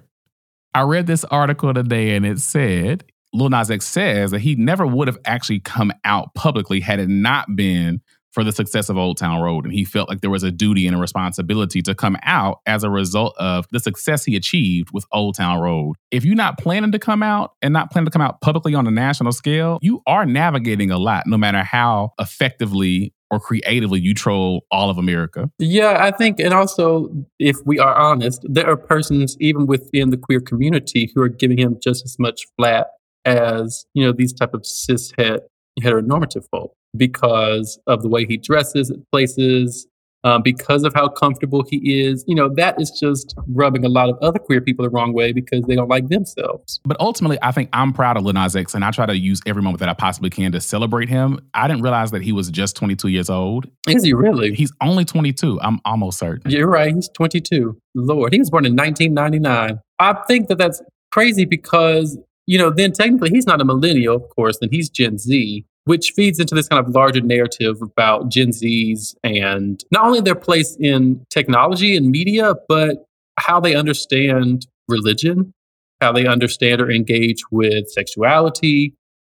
I 0.74 0.82
read 0.82 1.08
this 1.08 1.24
article 1.26 1.74
today 1.74 2.16
and 2.16 2.26
it 2.26 2.40
said 2.40 3.04
Lil 3.38 3.50
Nas 3.50 3.70
X 3.70 3.86
says 3.86 4.32
that 4.32 4.40
he 4.40 4.56
never 4.56 4.88
would 4.88 5.08
have 5.08 5.20
actually 5.26 5.60
come 5.60 5.94
out 6.04 6.34
publicly 6.34 6.80
had 6.80 7.00
it 7.00 7.08
not 7.08 7.56
been 7.56 8.02
for 8.32 8.44
the 8.44 8.52
success 8.52 8.90
of 8.90 8.98
Old 8.98 9.18
Town 9.18 9.42
Road. 9.42 9.66
And 9.66 9.74
he 9.74 9.84
felt 9.84 10.10
like 10.10 10.22
there 10.22 10.30
was 10.30 10.44
a 10.44 10.52
duty 10.52 10.86
and 10.86 10.96
a 10.96 11.00
responsibility 11.00 11.82
to 11.84 11.96
come 11.96 12.18
out 12.24 12.60
as 12.66 12.84
a 12.84 12.90
result 12.90 13.36
of 13.40 13.66
the 13.72 13.80
success 13.80 14.26
he 14.26 14.36
achieved 14.36 14.90
with 14.92 15.06
Old 15.12 15.36
Town 15.36 15.60
Road. 15.60 15.96
If 16.12 16.26
you're 16.26 16.36
not 16.36 16.58
planning 16.58 16.92
to 16.92 17.00
come 17.00 17.24
out 17.24 17.54
and 17.62 17.74
not 17.74 17.92
planning 17.92 18.06
to 18.06 18.12
come 18.12 18.22
out 18.22 18.42
publicly 18.42 18.76
on 18.76 18.86
a 18.86 18.92
national 18.92 19.32
scale, 19.32 19.80
you 19.82 20.02
are 20.08 20.26
navigating 20.26 20.92
a 20.92 20.98
lot, 20.98 21.26
no 21.26 21.38
matter 21.38 21.64
how 21.64 22.12
effectively 22.20 23.14
or 23.30 23.40
creatively 23.40 24.00
you 24.00 24.14
troll 24.14 24.66
all 24.72 24.90
of 24.90 24.98
America. 24.98 25.50
Yeah, 25.60 25.98
I 26.00 26.12
think, 26.12 26.40
and 26.40 26.54
also, 26.54 27.10
if 27.40 27.58
we 27.66 27.78
are 27.80 27.96
honest, 27.96 28.46
there 28.48 28.70
are 28.70 28.78
persons 28.78 29.36
even 29.40 29.68
within 29.68 30.12
the 30.12 30.18
queer 30.18 30.40
community 30.40 31.12
who 31.14 31.22
are 31.22 31.30
giving 31.30 31.58
him 31.58 31.78
just 31.84 32.06
as 32.06 32.18
much 32.20 32.46
flat 32.56 32.88
as 33.28 33.86
you 33.94 34.04
know 34.04 34.12
these 34.12 34.34
type 34.34 34.54
of 34.54 34.66
cis 34.66 35.12
het 35.18 35.42
heteronormative 35.82 36.46
folk 36.50 36.74
because 36.96 37.80
of 37.86 38.02
the 38.02 38.10
way 38.10 38.26
he 38.26 38.38
dresses 38.38 38.90
at 38.90 38.98
places, 39.12 39.88
um, 40.24 40.42
because 40.42 40.84
of 40.84 40.94
how 40.94 41.08
comfortable 41.08 41.64
he 41.70 42.02
is. 42.02 42.24
You 42.28 42.36
know, 42.36 42.50
that 42.56 42.82
is 42.82 42.92
just 42.92 43.36
rubbing 43.48 43.86
a 43.86 43.90
lot 43.90 44.10
of 44.10 44.18
other 44.22 44.40
queer 44.40 44.62
people 44.62 44.84
the 44.84 44.90
wrong 44.90 45.14
way 45.14 45.32
because 45.32 45.64
they 45.68 45.76
don't 45.76 45.90
like 45.90 46.08
themselves. 46.10 46.80
But 46.86 46.98
ultimately, 47.00 47.38
I 47.42 47.52
think 47.52 47.70
I'm 47.74 47.94
proud 47.94 48.18
of 48.18 48.24
Lil 48.24 48.34
Nas 48.34 48.56
X, 48.56 48.74
and 48.74 48.84
I 48.84 48.92
try 48.92 49.06
to 49.06 49.18
use 49.18 49.42
every 49.46 49.62
moment 49.62 49.80
that 49.80 49.90
I 49.90 49.94
possibly 49.94 50.30
can 50.30 50.52
to 50.54 50.62
celebrate 50.62 51.10
him. 51.10 51.40
I 51.54 51.68
didn't 51.68 51.84
realize 51.84 52.12
that 52.12 52.22
he 52.22 52.32
was 52.32 52.50
just 52.50 52.76
22 52.76 53.10
years 53.10 53.30
old. 53.30 53.68
Is 53.88 54.04
he 54.04 54.14
really? 54.14 54.54
He's 54.54 54.72
only 54.82 55.06
22. 55.06 55.60
I'm 55.62 55.80
almost 55.86 56.20
certain. 56.20 56.50
You're 56.50 56.70
right. 56.70 56.94
He's 56.94 57.10
22. 57.10 57.78
Lord, 57.96 58.34
he 58.34 58.40
was 58.40 58.50
born 58.50 58.66
in 58.66 58.76
1999. 58.76 59.80
I 60.00 60.14
think 60.28 60.48
that 60.48 60.58
that's 60.58 60.82
crazy 61.12 61.46
because 61.46 62.18
you 62.48 62.58
know, 62.58 62.72
then 62.72 62.92
technically 62.92 63.30
he's 63.30 63.46
not 63.46 63.62
a 63.62 63.66
millennial, 63.66 64.16
of 64.16 64.28
course, 64.30 64.58
then 64.60 64.70
he's 64.72 64.90
Gen 64.90 65.20
Z 65.20 65.66
which 65.88 66.12
feeds 66.18 66.38
into 66.38 66.54
this 66.54 66.68
kind 66.68 66.86
of 66.86 66.94
larger 66.94 67.22
narrative 67.22 67.82
about 67.82 68.30
Gen 68.30 68.50
Zs 68.50 69.16
and 69.24 69.82
not 69.90 70.04
only 70.04 70.20
their 70.20 70.36
place 70.36 70.76
in 70.82 71.26
technology 71.30 71.96
and 71.96 72.10
media, 72.10 72.56
but 72.68 73.06
how 73.40 73.62
they 73.62 73.74
understand 73.74 74.68
religion, 74.90 75.54
how 76.02 76.12
they 76.12 76.28
understand 76.28 76.82
or 76.82 76.92
engage 76.92 77.42
with 77.52 77.90
sexuality. 77.90 78.94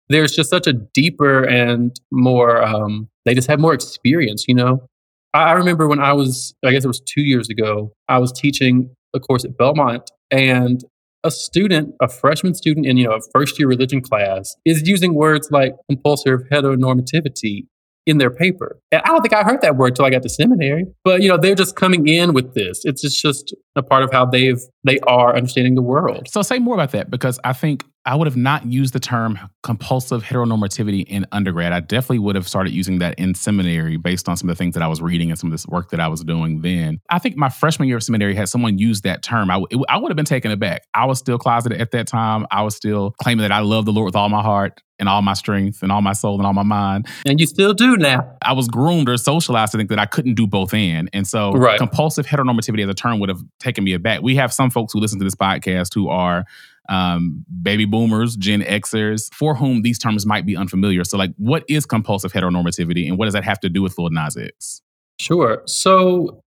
There's 0.08 0.32
just 0.32 0.50
such 0.50 0.66
a 0.66 0.72
deeper 0.72 1.44
and 1.44 1.98
more, 2.10 2.60
um, 2.64 3.08
they 3.24 3.34
just 3.34 3.48
have 3.48 3.60
more 3.60 3.72
experience, 3.72 4.46
you 4.48 4.54
know? 4.56 4.84
I 5.32 5.52
remember 5.52 5.86
when 5.86 6.00
I 6.00 6.14
was, 6.14 6.52
I 6.64 6.72
guess 6.72 6.84
it 6.84 6.88
was 6.88 7.00
two 7.00 7.22
years 7.22 7.48
ago, 7.48 7.92
I 8.08 8.18
was 8.18 8.32
teaching 8.32 8.90
a 9.14 9.20
course 9.20 9.44
at 9.44 9.56
Belmont 9.56 10.10
and 10.32 10.84
a 11.24 11.30
student, 11.30 11.94
a 12.00 12.08
freshman 12.08 12.54
student 12.54 12.86
in, 12.86 12.96
you 12.96 13.06
know, 13.06 13.14
a 13.14 13.20
first 13.32 13.58
year 13.58 13.68
religion 13.68 14.00
class 14.00 14.56
is 14.64 14.86
using 14.86 15.14
words 15.14 15.50
like 15.50 15.74
compulsive 15.88 16.40
heteronormativity 16.50 17.66
in 18.06 18.18
their 18.18 18.30
paper. 18.30 18.80
And 18.90 19.02
I 19.04 19.08
don't 19.08 19.20
think 19.20 19.34
I 19.34 19.42
heard 19.42 19.60
that 19.60 19.76
word 19.76 19.94
till 19.94 20.04
I 20.04 20.10
got 20.10 20.22
to 20.22 20.28
seminary. 20.28 20.86
But 21.04 21.22
you 21.22 21.28
know, 21.28 21.36
they're 21.36 21.54
just 21.54 21.76
coming 21.76 22.08
in 22.08 22.32
with 22.32 22.54
this. 22.54 22.80
It's 22.84 23.02
just, 23.02 23.20
just 23.20 23.54
a 23.76 23.82
part 23.82 24.02
of 24.02 24.10
how 24.12 24.24
they've 24.24 24.60
they 24.84 24.98
are 25.00 25.36
understanding 25.36 25.74
the 25.74 25.82
world. 25.82 26.28
So 26.28 26.42
say 26.42 26.58
more 26.58 26.74
about 26.74 26.92
that 26.92 27.10
because 27.10 27.38
I 27.44 27.52
think 27.52 27.84
I 28.06 28.14
would 28.14 28.26
have 28.26 28.36
not 28.36 28.64
used 28.64 28.94
the 28.94 29.00
term 29.00 29.38
compulsive 29.62 30.22
heteronormativity 30.22 31.04
in 31.06 31.26
undergrad. 31.32 31.72
I 31.72 31.80
definitely 31.80 32.20
would 32.20 32.34
have 32.34 32.48
started 32.48 32.72
using 32.72 32.98
that 33.00 33.18
in 33.18 33.34
seminary 33.34 33.98
based 33.98 34.26
on 34.26 34.38
some 34.38 34.48
of 34.48 34.56
the 34.56 34.58
things 34.58 34.74
that 34.74 34.82
I 34.82 34.88
was 34.88 35.02
reading 35.02 35.30
and 35.30 35.38
some 35.38 35.48
of 35.48 35.52
this 35.52 35.66
work 35.66 35.90
that 35.90 36.00
I 36.00 36.08
was 36.08 36.24
doing 36.24 36.62
then. 36.62 37.00
I 37.10 37.18
think 37.18 37.36
my 37.36 37.50
freshman 37.50 37.88
year 37.88 37.98
of 37.98 38.02
seminary 38.02 38.34
had 38.34 38.48
someone 38.48 38.78
use 38.78 39.02
that 39.02 39.22
term. 39.22 39.50
i 39.50 39.58
would 39.58 40.10
have 40.10 40.16
been 40.16 40.24
taken 40.24 40.50
aback. 40.50 40.86
I 40.94 41.04
was 41.04 41.18
still 41.18 41.36
closeted 41.36 41.80
at 41.80 41.90
that 41.90 42.06
time. 42.06 42.46
I 42.50 42.62
was 42.62 42.74
still 42.74 43.14
claiming 43.22 43.42
that 43.42 43.52
I 43.52 43.60
love 43.60 43.84
the 43.84 43.92
Lord 43.92 44.06
with 44.06 44.16
all 44.16 44.30
my 44.30 44.42
heart 44.42 44.80
and 44.98 45.08
all 45.08 45.22
my 45.22 45.34
strength 45.34 45.82
and 45.82 45.92
all 45.92 46.02
my 46.02 46.12
soul 46.12 46.36
and 46.36 46.46
all 46.46 46.52
my 46.52 46.62
mind. 46.62 47.06
And 47.26 47.38
you 47.38 47.46
still 47.46 47.74
do 47.74 47.96
now. 47.96 48.36
I 48.42 48.52
was 48.52 48.68
groomed 48.68 49.08
or 49.08 49.16
socialized 49.16 49.72
to 49.72 49.78
think 49.78 49.90
that 49.90 49.98
I 49.98 50.06
couldn't 50.06 50.34
do 50.34 50.46
both 50.46 50.72
and. 50.72 51.10
And 51.12 51.26
so 51.26 51.52
right. 51.52 51.78
compulsive 51.78 52.26
heteronormativity 52.26 52.82
as 52.82 52.88
a 52.88 52.94
term 52.94 53.18
would 53.20 53.28
have 53.28 53.42
taken 53.58 53.84
me 53.84 53.94
aback. 53.94 54.22
We 54.22 54.36
have 54.36 54.52
some 54.52 54.70
folks 54.70 54.92
who 54.92 55.00
listen 55.00 55.18
to 55.18 55.24
this 55.24 55.34
podcast 55.34 55.94
who 55.94 56.08
are 56.08 56.44
um, 56.90 57.44
baby 57.62 57.84
boomers, 57.84 58.36
Gen 58.36 58.62
Xers, 58.62 59.32
for 59.32 59.54
whom 59.54 59.82
these 59.82 59.98
terms 59.98 60.26
might 60.26 60.44
be 60.44 60.56
unfamiliar. 60.56 61.04
So, 61.04 61.16
like, 61.16 61.32
what 61.36 61.64
is 61.68 61.86
compulsive 61.86 62.32
heteronormativity 62.32 63.08
and 63.08 63.16
what 63.16 63.26
does 63.26 63.34
that 63.34 63.44
have 63.44 63.60
to 63.60 63.68
do 63.68 63.80
with 63.80 63.96
Lil 63.98 64.10
Nas 64.10 64.36
X? 64.36 64.82
Sure. 65.20 65.62
So, 65.66 66.40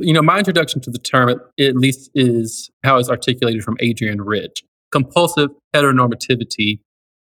you 0.00 0.12
know, 0.12 0.22
my 0.22 0.38
introduction 0.38 0.80
to 0.82 0.90
the 0.90 0.98
term, 0.98 1.28
at 1.30 1.76
least, 1.76 2.10
is 2.14 2.70
how 2.82 2.98
it's 2.98 3.08
articulated 3.08 3.62
from 3.62 3.76
Adrienne 3.82 4.20
Rich. 4.20 4.64
Compulsive 4.90 5.50
heteronormativity 5.74 6.80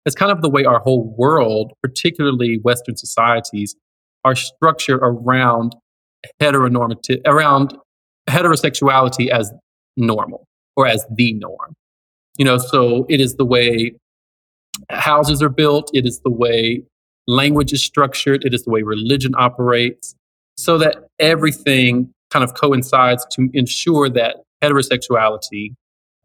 is 0.06 0.15
kind 0.15 0.32
of 0.32 0.41
the 0.41 0.49
way 0.49 0.63
our 0.63 0.80
whole 0.80 1.13
world, 1.17 1.73
particularly 1.82 2.60
Western 2.63 2.95
societies, 2.95 3.76
are 4.23 4.36
structured 4.36 4.99
around 5.02 5.76
heteronormative, 6.41 7.21
around 7.26 7.78
heterosexuality 8.30 9.28
as 9.30 9.52
normal 9.97 10.45
or 10.78 10.88
as 10.88 11.06
the 11.13 11.34
norm. 11.34 11.73
You 12.38 12.46
know, 12.46 12.58
so 12.58 13.06
it 13.10 13.22
is 13.22 13.36
the 13.36 13.46
way 13.46 13.93
houses 14.89 15.41
are 15.41 15.50
built, 15.50 15.91
it 15.93 16.06
is 16.06 16.19
the 16.22 16.32
way 16.32 16.84
language 17.28 17.74
is 17.74 17.84
structured, 17.84 18.43
it 18.43 18.54
is 18.54 18.63
the 18.63 18.72
way 18.72 18.82
religion 18.82 19.34
operates, 19.38 20.15
so 20.58 20.78
that 20.78 21.08
everything 21.19 22.12
kind 22.32 22.43
of 22.43 22.56
coincides 22.56 23.26
to 23.32 23.50
ensure 23.54 24.10
that 24.10 24.38
heterosexuality, 24.63 25.76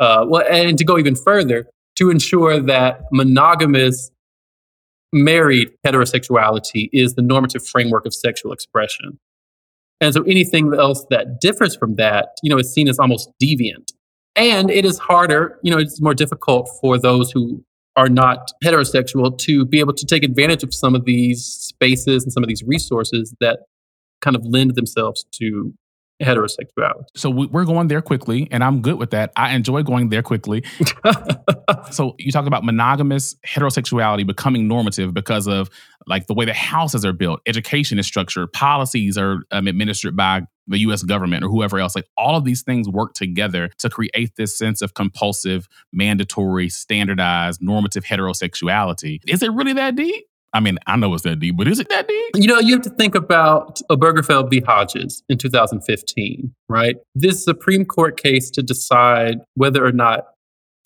uh, 0.00 0.24
well, 0.26 0.44
and 0.50 0.78
to 0.78 0.84
go 0.84 0.98
even 0.98 1.14
further, 1.14 1.68
to 1.96 2.10
ensure 2.10 2.60
that 2.60 3.02
monogamous 3.12 4.10
married 5.12 5.70
heterosexuality 5.86 6.88
is 6.92 7.14
the 7.14 7.22
normative 7.22 7.66
framework 7.66 8.06
of 8.06 8.14
sexual 8.14 8.52
expression. 8.52 9.18
And 10.00 10.14
so 10.14 10.22
anything 10.22 10.72
else 10.74 11.04
that 11.10 11.40
differs 11.40 11.74
from 11.76 11.96
that, 11.96 12.28
you 12.42 12.50
know, 12.50 12.58
is 12.58 12.72
seen 12.72 12.88
as 12.88 12.98
almost 12.98 13.30
deviant. 13.42 13.92
And 14.38 14.70
it 14.70 14.84
is 14.84 14.98
harder, 14.98 15.58
you 15.62 15.70
know, 15.70 15.78
it's 15.78 16.00
more 16.00 16.14
difficult 16.14 16.70
for 16.80 16.96
those 16.96 17.32
who 17.32 17.64
are 17.96 18.08
not 18.08 18.52
heterosexual 18.62 19.36
to 19.38 19.66
be 19.66 19.80
able 19.80 19.92
to 19.94 20.06
take 20.06 20.22
advantage 20.22 20.62
of 20.62 20.72
some 20.72 20.94
of 20.94 21.04
these 21.04 21.44
spaces 21.44 22.22
and 22.22 22.32
some 22.32 22.44
of 22.44 22.48
these 22.48 22.62
resources 22.62 23.34
that 23.40 23.58
kind 24.20 24.36
of 24.36 24.44
lend 24.44 24.76
themselves 24.76 25.24
to 25.32 25.74
heterosexuality. 26.22 27.04
So 27.16 27.30
we're 27.30 27.64
going 27.64 27.88
there 27.88 28.02
quickly, 28.02 28.48
and 28.50 28.62
I'm 28.62 28.80
good 28.82 28.96
with 28.96 29.10
that. 29.10 29.32
I 29.36 29.54
enjoy 29.54 29.82
going 29.82 30.08
there 30.08 30.22
quickly. 30.22 30.64
so 31.90 32.14
you 32.18 32.32
talk 32.32 32.46
about 32.46 32.64
monogamous 32.64 33.36
heterosexuality 33.46 34.26
becoming 34.26 34.68
normative 34.68 35.14
because 35.14 35.46
of 35.48 35.68
like 36.08 36.26
the 36.26 36.34
way 36.34 36.44
the 36.44 36.54
houses 36.54 37.04
are 37.04 37.12
built, 37.12 37.40
education 37.46 37.98
is 37.98 38.06
structured, 38.06 38.52
policies 38.52 39.18
are 39.18 39.40
um, 39.50 39.66
administered 39.66 40.16
by 40.16 40.42
the 40.66 40.78
US 40.80 41.02
government 41.02 41.44
or 41.44 41.48
whoever 41.48 41.78
else. 41.78 41.94
Like 41.94 42.06
all 42.16 42.36
of 42.36 42.44
these 42.44 42.62
things 42.62 42.88
work 42.88 43.14
together 43.14 43.70
to 43.78 43.90
create 43.90 44.36
this 44.36 44.56
sense 44.56 44.82
of 44.82 44.94
compulsive, 44.94 45.68
mandatory, 45.92 46.68
standardized, 46.68 47.60
normative 47.62 48.04
heterosexuality. 48.04 49.20
Is 49.26 49.42
it 49.42 49.52
really 49.52 49.72
that 49.74 49.96
deep? 49.96 50.24
I 50.52 50.60
mean, 50.60 50.78
I 50.86 50.96
know 50.96 51.12
it's 51.12 51.24
that 51.24 51.40
deep, 51.40 51.56
but 51.58 51.68
is 51.68 51.78
it 51.78 51.90
that 51.90 52.08
deep? 52.08 52.30
You 52.36 52.48
know, 52.48 52.58
you 52.58 52.74
have 52.74 52.82
to 52.82 52.90
think 52.90 53.14
about 53.14 53.80
Obergefell 53.90 54.48
v. 54.48 54.60
Hodges 54.60 55.22
in 55.28 55.36
2015, 55.36 56.54
right? 56.68 56.96
This 57.14 57.44
Supreme 57.44 57.84
Court 57.84 58.20
case 58.20 58.50
to 58.52 58.62
decide 58.62 59.38
whether 59.54 59.84
or 59.84 59.92
not 59.92 60.28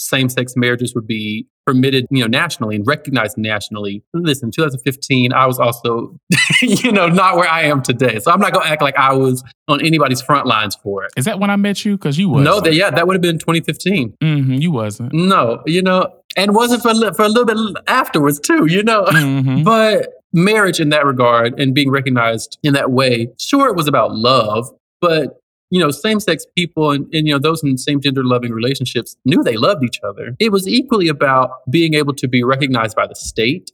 same-sex 0.02 0.54
marriages 0.56 0.94
would 0.94 1.06
be 1.06 1.46
permitted, 1.66 2.06
you 2.10 2.20
know, 2.20 2.26
nationally 2.26 2.76
and 2.76 2.86
recognized 2.86 3.38
nationally. 3.38 4.02
Listen, 4.14 4.50
2015, 4.50 5.32
I 5.32 5.46
was 5.46 5.58
also, 5.58 6.18
you 6.62 6.90
know, 6.90 7.08
not 7.08 7.36
where 7.36 7.48
I 7.48 7.62
am 7.62 7.82
today. 7.82 8.18
So 8.18 8.32
I'm 8.32 8.40
not 8.40 8.52
going 8.52 8.66
to 8.66 8.70
act 8.70 8.82
like 8.82 8.96
I 8.96 9.12
was 9.12 9.44
on 9.68 9.84
anybody's 9.84 10.20
front 10.20 10.46
lines 10.46 10.76
for 10.82 11.04
it. 11.04 11.12
Is 11.16 11.24
that 11.24 11.38
when 11.38 11.50
I 11.50 11.56
met 11.56 11.84
you? 11.84 11.96
Because 11.96 12.18
you 12.18 12.28
was. 12.28 12.44
No, 12.44 12.60
that, 12.60 12.74
yeah, 12.74 12.90
that 12.90 13.06
would 13.06 13.14
have 13.14 13.22
been 13.22 13.38
2015. 13.38 14.16
Mm-hmm, 14.20 14.54
you 14.54 14.72
wasn't. 14.72 15.12
No, 15.12 15.62
you 15.66 15.82
know, 15.82 16.12
and 16.36 16.54
wasn't 16.54 16.82
for, 16.82 16.94
for 17.14 17.22
a 17.22 17.28
little 17.28 17.44
bit 17.44 17.82
afterwards 17.86 18.40
too, 18.40 18.66
you 18.66 18.82
know. 18.82 19.04
Mm-hmm. 19.04 19.62
but 19.64 20.08
marriage 20.32 20.80
in 20.80 20.88
that 20.88 21.06
regard 21.06 21.58
and 21.60 21.74
being 21.74 21.90
recognized 21.90 22.58
in 22.62 22.74
that 22.74 22.90
way, 22.90 23.28
sure, 23.38 23.68
it 23.68 23.76
was 23.76 23.86
about 23.86 24.14
love, 24.14 24.68
but 25.00 25.41
you 25.72 25.80
know, 25.80 25.90
same 25.90 26.20
sex 26.20 26.44
people 26.54 26.90
and, 26.90 27.06
and, 27.14 27.26
you 27.26 27.32
know, 27.32 27.38
those 27.38 27.62
in 27.64 27.78
same 27.78 27.98
gender 27.98 28.22
loving 28.22 28.52
relationships 28.52 29.16
knew 29.24 29.42
they 29.42 29.56
loved 29.56 29.82
each 29.82 29.98
other. 30.06 30.36
It 30.38 30.52
was 30.52 30.68
equally 30.68 31.08
about 31.08 31.50
being 31.70 31.94
able 31.94 32.12
to 32.16 32.28
be 32.28 32.44
recognized 32.44 32.94
by 32.94 33.06
the 33.06 33.14
state, 33.14 33.70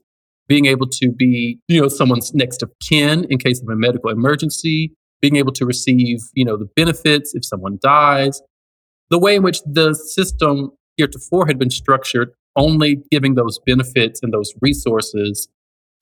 being 0.47 0.65
able 0.65 0.87
to 0.87 1.11
be, 1.11 1.59
you 1.67 1.81
know, 1.81 1.89
someone's 1.89 2.33
next 2.33 2.63
of 2.63 2.71
kin 2.79 3.25
in 3.29 3.37
case 3.37 3.61
of 3.61 3.67
a 3.67 3.75
medical 3.75 4.09
emergency, 4.09 4.93
being 5.21 5.35
able 5.35 5.51
to 5.51 5.65
receive, 5.65 6.19
you 6.33 6.45
know, 6.45 6.55
the 6.55 6.69
benefits 6.73 7.35
if 7.35 7.43
someone 7.43 7.77
dies. 7.81 8.41
The 9.09 9.19
way 9.19 9.35
in 9.35 9.43
which 9.43 9.59
the 9.63 9.93
system 9.93 10.71
heretofore 10.95 11.47
had 11.47 11.59
been 11.59 11.69
structured, 11.69 12.31
only 12.55 13.03
giving 13.11 13.35
those 13.35 13.59
benefits 13.65 14.21
and 14.23 14.33
those 14.33 14.53
resources 14.61 15.49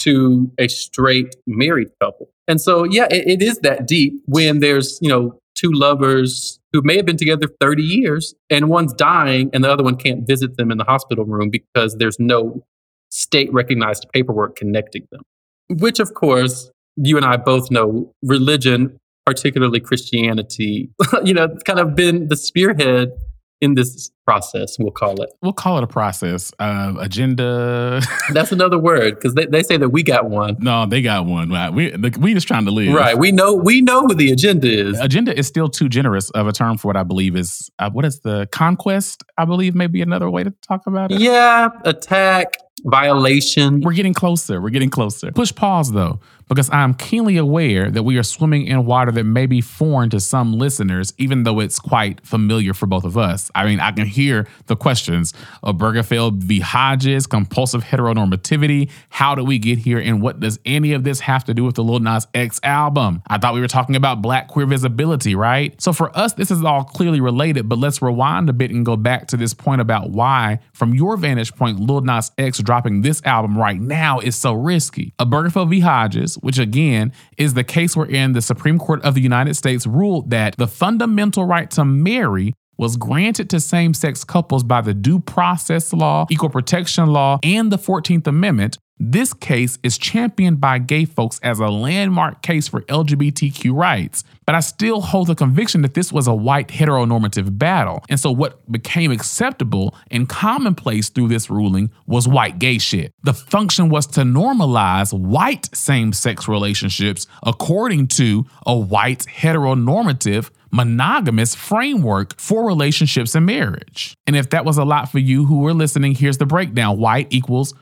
to 0.01 0.51
a 0.59 0.67
straight 0.67 1.35
married 1.47 1.87
couple. 1.99 2.29
And 2.47 2.61
so, 2.61 2.83
yeah, 2.83 3.07
it, 3.09 3.27
it 3.27 3.41
is 3.41 3.57
that 3.59 3.87
deep 3.87 4.13
when 4.27 4.59
there's, 4.59 4.99
you 5.01 5.09
know, 5.09 5.39
two 5.57 5.71
lovers 5.71 6.59
who 6.71 6.81
may 6.83 6.95
have 6.97 7.05
been 7.05 7.17
together 7.17 7.47
30 7.59 7.83
years 7.83 8.35
and 8.49 8.69
one's 8.69 8.93
dying 8.93 9.49
and 9.53 9.63
the 9.63 9.71
other 9.71 9.83
one 9.83 9.95
can't 9.95 10.27
visit 10.27 10.57
them 10.57 10.71
in 10.71 10.77
the 10.77 10.83
hospital 10.83 11.25
room 11.25 11.49
because 11.49 11.95
there's 11.97 12.17
no 12.19 12.63
state 13.09 13.51
recognized 13.51 14.05
paperwork 14.13 14.55
connecting 14.55 15.07
them. 15.11 15.21
Which, 15.69 15.99
of 15.99 16.13
course, 16.13 16.69
you 16.95 17.17
and 17.17 17.25
I 17.25 17.37
both 17.37 17.71
know 17.71 18.13
religion, 18.23 18.97
particularly 19.25 19.79
Christianity, 19.79 20.89
you 21.23 21.33
know, 21.33 21.49
kind 21.65 21.79
of 21.79 21.95
been 21.95 22.27
the 22.27 22.37
spearhead 22.37 23.11
in 23.59 23.73
this 23.73 24.11
process, 24.25 24.77
we'll 24.77 24.91
call 24.91 25.21
it. 25.21 25.29
We'll 25.41 25.53
call 25.53 25.77
it 25.77 25.83
a 25.83 25.87
process. 25.87 26.51
Uh, 26.59 26.93
agenda. 26.99 28.01
That's 28.33 28.51
another 28.51 28.77
word 28.77 29.15
because 29.15 29.33
they, 29.33 29.45
they 29.45 29.63
say 29.63 29.77
that 29.77 29.89
we 29.89 30.03
got 30.03 30.29
one. 30.29 30.57
no, 30.59 30.85
they 30.85 31.01
got 31.01 31.25
one. 31.25 31.49
Right. 31.49 31.71
We 31.71 31.91
the, 31.91 32.15
we 32.19 32.33
just 32.33 32.47
trying 32.47 32.65
to 32.65 32.71
live. 32.71 32.93
Right. 32.93 33.17
We 33.17 33.31
know 33.31 33.53
we 33.53 33.81
know 33.81 34.01
what 34.03 34.17
the 34.17 34.31
agenda 34.31 34.67
is. 34.67 34.99
Agenda 34.99 35.37
is 35.37 35.47
still 35.47 35.69
too 35.69 35.89
generous 35.89 36.29
of 36.31 36.47
a 36.47 36.51
term 36.51 36.77
for 36.77 36.87
what 36.87 36.97
I 36.97 37.03
believe 37.03 37.35
is 37.35 37.69
uh, 37.79 37.89
what 37.89 38.05
is 38.05 38.19
the 38.19 38.47
conquest. 38.51 39.23
I 39.37 39.45
believe 39.45 39.75
maybe 39.75 40.01
another 40.01 40.29
way 40.29 40.43
to 40.43 40.51
talk 40.67 40.85
about 40.87 41.11
it. 41.11 41.19
Yeah, 41.19 41.69
attack, 41.83 42.57
violation. 42.83 43.81
We're 43.81 43.93
getting 43.93 44.13
closer. 44.13 44.61
We're 44.61 44.69
getting 44.69 44.89
closer. 44.89 45.31
Push 45.31 45.55
pause 45.55 45.91
though, 45.91 46.19
because 46.47 46.69
I'm 46.71 46.93
keenly 46.93 47.37
aware 47.37 47.89
that 47.89 48.03
we 48.03 48.17
are 48.17 48.23
swimming 48.23 48.67
in 48.67 48.85
water 48.85 49.11
that 49.11 49.23
may 49.23 49.45
be 49.45 49.61
foreign 49.61 50.09
to 50.11 50.19
some 50.19 50.53
listeners, 50.53 51.13
even 51.17 51.43
though 51.43 51.59
it's 51.59 51.79
quite 51.79 52.25
familiar 52.25 52.73
for 52.73 52.85
both 52.85 53.03
of 53.03 53.17
us. 53.17 53.49
I 53.55 53.65
mean, 53.65 53.79
I 53.79 53.91
can 53.91 54.05
hear 54.05 54.47
the 54.67 54.75
questions 54.75 55.33
of 55.63 55.77
Obergefell 55.77 56.33
v. 56.33 56.59
Hodges, 56.59 57.27
compulsive 57.27 57.83
heteronormativity. 57.83 58.89
How 59.09 59.35
did 59.35 59.47
we 59.47 59.59
get 59.59 59.79
here? 59.79 59.99
And 59.99 60.21
what 60.21 60.39
does 60.39 60.59
any 60.65 60.93
of 60.93 61.03
this 61.03 61.19
have 61.21 61.43
to 61.45 61.53
do 61.53 61.63
with 61.63 61.75
the 61.75 61.83
Lil 61.83 61.99
Nas 61.99 62.27
X 62.33 62.59
album? 62.63 63.21
I 63.27 63.37
thought 63.37 63.53
we 63.53 63.61
were 63.61 63.67
talking 63.67 63.95
about 63.95 64.21
black 64.21 64.47
queer 64.47 64.65
visibility, 64.65 65.35
right? 65.35 65.79
So 65.81 65.93
for 65.93 66.15
us, 66.17 66.33
this 66.33 66.51
is 66.51 66.63
all 66.63 66.83
clearly 66.83 67.21
related, 67.21 67.69
but 67.69 67.77
let's 67.77 68.01
rewind 68.01 68.49
a 68.49 68.53
bit 68.53 68.71
and 68.71 68.85
go 68.85 68.95
back 68.95 69.27
to 69.27 69.37
this 69.37 69.53
point 69.53 69.81
about 69.81 70.09
why, 70.09 70.59
from 70.73 70.93
your 70.93 71.17
vantage 71.17 71.53
point, 71.55 71.79
Lil 71.79 72.01
Nas 72.01 72.31
X 72.37 72.59
dropping 72.59 73.01
this 73.01 73.21
album 73.25 73.57
right 73.57 73.79
now 73.79 74.19
is 74.19 74.35
so 74.35 74.53
risky. 74.53 75.13
Obergefell 75.19 75.69
v. 75.69 75.79
Hodges, 75.79 76.36
which 76.41 76.59
again 76.59 77.11
is 77.37 77.53
the 77.53 77.63
case 77.63 77.95
wherein 77.95 78.33
the 78.33 78.41
Supreme 78.41 78.79
Court 78.79 79.01
of 79.03 79.15
the 79.15 79.21
United 79.21 79.55
States 79.55 79.85
ruled 79.85 80.29
that 80.29 80.55
the 80.57 80.67
fundamental 80.67 81.45
right 81.45 81.69
to 81.71 81.85
marry 81.85 82.53
was 82.77 82.95
granted 82.97 83.49
to 83.49 83.59
same 83.59 83.93
sex 83.93 84.23
couples 84.23 84.63
by 84.63 84.81
the 84.81 84.93
Due 84.93 85.19
Process 85.19 85.93
Law, 85.93 86.27
Equal 86.29 86.49
Protection 86.49 87.07
Law, 87.07 87.39
and 87.43 87.71
the 87.71 87.77
14th 87.77 88.27
Amendment. 88.27 88.77
This 88.99 89.31
case 89.31 89.77
is 89.83 89.97
championed 89.97 90.59
by 90.59 90.79
gay 90.79 91.05
folks 91.05 91.39
as 91.43 91.59
a 91.59 91.67
landmark 91.67 92.41
case 92.41 92.67
for 92.67 92.81
LGBTQ 92.81 93.71
rights. 93.71 94.23
But 94.45 94.55
I 94.55 94.59
still 94.61 95.01
hold 95.01 95.27
the 95.27 95.35
conviction 95.35 95.83
that 95.83 95.93
this 95.93 96.11
was 96.11 96.25
a 96.25 96.33
white 96.33 96.69
heteronormative 96.69 97.59
battle. 97.59 98.03
And 98.09 98.19
so 98.19 98.31
what 98.31 98.71
became 98.71 99.11
acceptable 99.11 99.95
and 100.09 100.27
commonplace 100.27 101.09
through 101.09 101.27
this 101.27 101.49
ruling 101.49 101.91
was 102.07 102.27
white 102.27 102.57
gay 102.57 102.79
shit. 102.79 103.13
The 103.21 103.33
function 103.33 103.89
was 103.89 104.07
to 104.07 104.21
normalize 104.21 105.13
white 105.13 105.75
same 105.75 106.11
sex 106.11 106.47
relationships 106.47 107.27
according 107.43 108.07
to 108.07 108.45
a 108.65 108.75
white 108.75 109.25
heteronormative 109.25 110.49
monogamous 110.71 111.55
framework 111.55 112.39
for 112.39 112.65
relationships 112.65 113.35
and 113.35 113.45
marriage. 113.45 114.15
And 114.25 114.35
if 114.35 114.49
that 114.51 114.65
was 114.65 114.77
a 114.77 114.85
lot 114.85 115.11
for 115.11 115.19
you 115.19 115.45
who 115.45 115.59
were 115.59 115.73
listening, 115.73 116.15
here's 116.15 116.37
the 116.37 116.45
breakdown 116.45 116.97
white 116.97 117.27
equals 117.29 117.73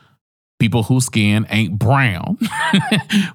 people 0.58 0.84
whose 0.84 1.04
skin 1.04 1.46
ain't 1.50 1.78
brown. 1.78 2.36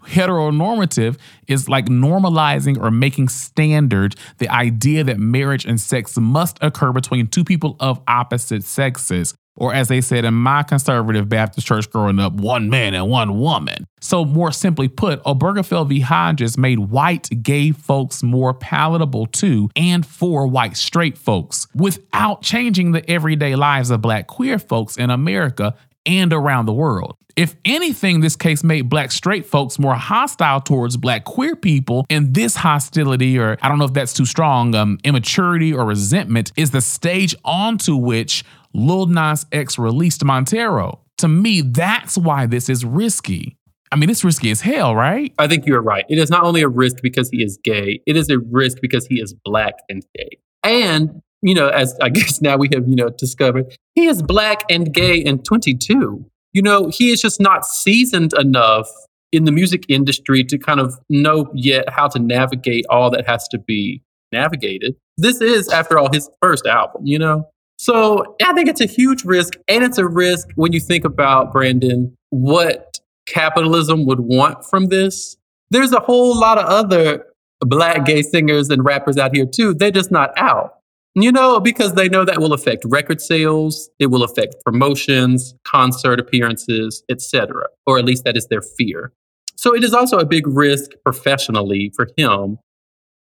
Heteronormative 0.07 1.17
is 1.47 1.69
like 1.69 1.85
normalizing 1.85 2.81
or 2.81 2.89
making 2.91 3.29
standard 3.29 4.15
the 4.39 4.49
idea 4.49 5.03
that 5.03 5.19
marriage 5.19 5.65
and 5.65 5.79
sex 5.79 6.17
must 6.17 6.57
occur 6.61 6.91
between 6.91 7.27
two 7.27 7.43
people 7.43 7.75
of 7.79 8.01
opposite 8.07 8.63
sexes. 8.63 9.35
Or, 9.57 9.73
as 9.73 9.89
they 9.89 10.01
said 10.01 10.25
in 10.25 10.33
my 10.33 10.63
conservative 10.63 11.27
Baptist 11.27 11.67
church 11.67 11.89
growing 11.89 12.19
up, 12.19 12.33
one 12.33 12.69
man 12.69 12.93
and 12.93 13.09
one 13.09 13.39
woman. 13.39 13.85
So, 13.99 14.23
more 14.23 14.51
simply 14.51 14.87
put, 14.87 15.21
Obergefell 15.23 15.87
v. 15.87 15.99
Hodges 15.99 16.57
made 16.57 16.79
white 16.79 17.29
gay 17.43 17.71
folks 17.71 18.23
more 18.23 18.53
palatable 18.53 19.27
to 19.27 19.69
and 19.75 20.05
for 20.05 20.47
white 20.47 20.77
straight 20.77 21.17
folks 21.17 21.67
without 21.75 22.41
changing 22.41 22.93
the 22.93 23.07
everyday 23.09 23.55
lives 23.55 23.91
of 23.91 24.01
black 24.01 24.27
queer 24.27 24.57
folks 24.57 24.97
in 24.97 25.09
America 25.09 25.75
and 26.05 26.33
around 26.33 26.65
the 26.65 26.73
world. 26.73 27.15
If 27.35 27.55
anything, 27.63 28.19
this 28.19 28.35
case 28.35 28.63
made 28.63 28.89
black 28.89 29.11
straight 29.11 29.45
folks 29.45 29.79
more 29.79 29.95
hostile 29.95 30.61
towards 30.61 30.97
black 30.97 31.23
queer 31.23 31.55
people, 31.55 32.05
and 32.09 32.33
this 32.33 32.55
hostility, 32.55 33.39
or 33.39 33.57
I 33.61 33.69
don't 33.69 33.79
know 33.79 33.85
if 33.85 33.93
that's 33.93 34.13
too 34.13 34.25
strong, 34.25 34.75
um, 34.75 34.97
immaturity 35.03 35.73
or 35.73 35.85
resentment, 35.85 36.51
is 36.57 36.71
the 36.71 36.81
stage 36.81 37.35
onto 37.45 37.95
which 37.95 38.43
Lil 38.73 39.07
Nas 39.07 39.45
X 39.51 39.77
released 39.77 40.23
Montero. 40.23 41.01
To 41.17 41.27
me, 41.27 41.61
that's 41.61 42.17
why 42.17 42.45
this 42.45 42.69
is 42.69 42.83
risky. 42.83 43.57
I 43.91 43.97
mean, 43.97 44.09
it's 44.09 44.23
risky 44.23 44.51
as 44.51 44.61
hell, 44.61 44.95
right? 44.95 45.33
I 45.37 45.47
think 45.47 45.65
you're 45.65 45.81
right. 45.81 46.05
It 46.09 46.17
is 46.17 46.29
not 46.29 46.43
only 46.43 46.61
a 46.61 46.69
risk 46.69 46.97
because 47.03 47.29
he 47.29 47.43
is 47.43 47.59
gay, 47.63 48.01
it 48.05 48.15
is 48.15 48.29
a 48.29 48.39
risk 48.39 48.77
because 48.81 49.05
he 49.05 49.19
is 49.19 49.35
black 49.43 49.73
and 49.89 50.03
gay. 50.15 50.37
And, 50.63 51.21
you 51.41 51.53
know, 51.53 51.67
as 51.67 51.97
I 52.01 52.09
guess 52.09 52.41
now 52.41 52.57
we 52.57 52.69
have, 52.73 52.87
you 52.87 52.95
know, 52.95 53.09
discovered, 53.09 53.75
he 53.95 54.07
is 54.07 54.21
black 54.21 54.63
and 54.69 54.93
gay 54.93 55.23
and 55.23 55.43
22. 55.43 56.25
You 56.53 56.61
know, 56.61 56.89
he 56.89 57.11
is 57.11 57.21
just 57.21 57.41
not 57.41 57.65
seasoned 57.65 58.33
enough 58.33 58.87
in 59.31 59.45
the 59.45 59.51
music 59.51 59.83
industry 59.89 60.43
to 60.45 60.57
kind 60.57 60.79
of 60.79 60.99
know 61.09 61.49
yet 61.53 61.89
how 61.89 62.07
to 62.09 62.19
navigate 62.19 62.85
all 62.89 63.09
that 63.11 63.27
has 63.27 63.47
to 63.49 63.59
be 63.59 64.01
navigated. 64.31 64.95
This 65.17 65.41
is, 65.41 65.69
after 65.69 65.97
all, 65.97 66.11
his 66.11 66.29
first 66.41 66.65
album, 66.65 67.05
you 67.05 67.19
know? 67.19 67.47
So 67.81 68.35
I 68.45 68.53
think 68.53 68.69
it's 68.69 68.79
a 68.79 68.85
huge 68.85 69.23
risk. 69.23 69.55
And 69.67 69.83
it's 69.83 69.97
a 69.97 70.07
risk 70.07 70.49
when 70.53 70.71
you 70.71 70.79
think 70.79 71.03
about, 71.03 71.51
Brandon, 71.51 72.15
what 72.29 72.99
capitalism 73.25 74.05
would 74.05 74.19
want 74.19 74.63
from 74.63 74.89
this. 74.89 75.35
There's 75.71 75.91
a 75.91 75.99
whole 75.99 76.39
lot 76.39 76.59
of 76.59 76.65
other 76.65 77.25
black 77.61 78.05
gay 78.05 78.21
singers 78.21 78.69
and 78.69 78.85
rappers 78.85 79.17
out 79.17 79.35
here 79.35 79.47
too. 79.47 79.73
They're 79.73 79.89
just 79.89 80.11
not 80.11 80.29
out. 80.37 80.75
You 81.15 81.31
know, 81.31 81.59
because 81.59 81.95
they 81.95 82.07
know 82.07 82.23
that 82.23 82.39
will 82.39 82.53
affect 82.53 82.85
record 82.85 83.19
sales, 83.19 83.89
it 83.97 84.11
will 84.11 84.23
affect 84.23 84.63
promotions, 84.63 85.55
concert 85.63 86.19
appearances, 86.19 87.03
etc. 87.09 87.63
Or 87.87 87.97
at 87.97 88.05
least 88.05 88.25
that 88.25 88.37
is 88.37 88.45
their 88.45 88.61
fear. 88.61 89.11
So 89.55 89.73
it 89.73 89.83
is 89.83 89.95
also 89.95 90.19
a 90.19 90.25
big 90.25 90.45
risk 90.45 90.91
professionally 91.03 91.91
for 91.95 92.07
him 92.15 92.59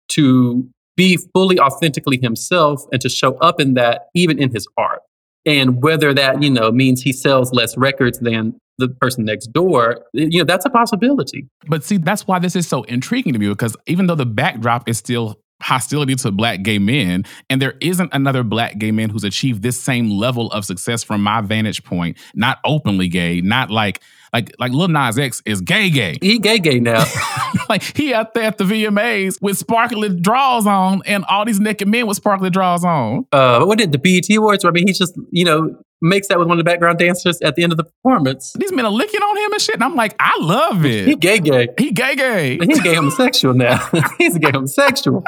to 0.08 0.68
be 0.96 1.18
fully 1.34 1.58
authentically 1.58 2.18
himself 2.20 2.84
and 2.92 3.00
to 3.00 3.08
show 3.08 3.34
up 3.38 3.60
in 3.60 3.74
that 3.74 4.06
even 4.14 4.38
in 4.38 4.52
his 4.52 4.66
art. 4.76 5.00
And 5.46 5.82
whether 5.82 6.14
that, 6.14 6.42
you 6.42 6.50
know, 6.50 6.72
means 6.72 7.02
he 7.02 7.12
sells 7.12 7.52
less 7.52 7.76
records 7.76 8.18
than 8.18 8.58
the 8.78 8.88
person 8.88 9.24
next 9.24 9.48
door, 9.48 10.04
you 10.12 10.38
know, 10.38 10.44
that's 10.44 10.64
a 10.64 10.70
possibility. 10.70 11.46
But 11.68 11.84
see, 11.84 11.98
that's 11.98 12.26
why 12.26 12.38
this 12.38 12.56
is 12.56 12.66
so 12.66 12.82
intriguing 12.84 13.32
to 13.32 13.38
me 13.38 13.48
because 13.48 13.76
even 13.86 14.06
though 14.06 14.14
the 14.14 14.26
backdrop 14.26 14.88
is 14.88 14.98
still 14.98 15.38
hostility 15.62 16.14
to 16.14 16.30
black 16.30 16.62
gay 16.62 16.78
men, 16.78 17.24
and 17.48 17.62
there 17.62 17.74
isn't 17.80 18.12
another 18.12 18.42
black 18.42 18.78
gay 18.78 18.90
man 18.90 19.10
who's 19.10 19.24
achieved 19.24 19.62
this 19.62 19.80
same 19.80 20.10
level 20.10 20.50
of 20.52 20.64
success 20.64 21.02
from 21.02 21.22
my 21.22 21.40
vantage 21.40 21.84
point, 21.84 22.18
not 22.34 22.58
openly 22.64 23.08
gay, 23.08 23.40
not 23.40 23.70
like 23.70 24.00
like 24.34 24.52
like 24.58 24.72
Lil 24.72 24.88
Nas 24.88 25.18
X 25.18 25.40
is 25.46 25.60
gay 25.60 25.88
gay. 25.88 26.18
He 26.20 26.38
gay 26.38 26.58
gay 26.58 26.80
now. 26.80 27.04
like 27.68 27.82
he 27.96 28.12
out 28.12 28.34
there 28.34 28.44
at 28.44 28.58
the 28.58 28.64
VMAs 28.64 29.40
with 29.40 29.56
sparkly 29.56 30.08
draws 30.20 30.66
on 30.66 31.02
and 31.06 31.24
all 31.26 31.44
these 31.44 31.60
naked 31.60 31.88
men 31.88 32.06
with 32.06 32.16
sparkly 32.16 32.50
draws 32.50 32.84
on. 32.84 33.26
uh, 33.32 33.64
what 33.64 33.78
did 33.78 33.92
the 33.92 33.98
BET 33.98 34.28
Awards? 34.36 34.64
I 34.64 34.70
mean, 34.70 34.88
he 34.88 34.92
just, 34.92 35.14
you 35.30 35.44
know, 35.44 35.76
makes 36.02 36.28
that 36.28 36.38
with 36.38 36.48
one 36.48 36.58
of 36.58 36.64
the 36.64 36.68
background 36.68 36.98
dancers 36.98 37.40
at 37.42 37.54
the 37.54 37.62
end 37.62 37.72
of 37.72 37.76
the 37.78 37.84
performance. 37.84 38.52
These 38.58 38.72
men 38.72 38.84
are 38.84 38.90
licking 38.92 39.20
on 39.22 39.36
him 39.38 39.52
and 39.52 39.62
shit. 39.62 39.76
And 39.76 39.84
I'm 39.84 39.94
like, 39.94 40.14
I 40.18 40.36
love 40.40 40.84
it. 40.84 41.06
He 41.06 41.14
gay 41.16 41.38
gay. 41.38 41.68
He 41.78 41.92
gay 41.92 42.16
gay. 42.16 42.58
He's 42.62 42.80
gay 42.80 42.94
homosexual 42.94 43.54
now. 43.54 43.88
He's 44.18 44.34
a 44.36 44.38
gay 44.40 44.50
homosexual. 44.50 45.22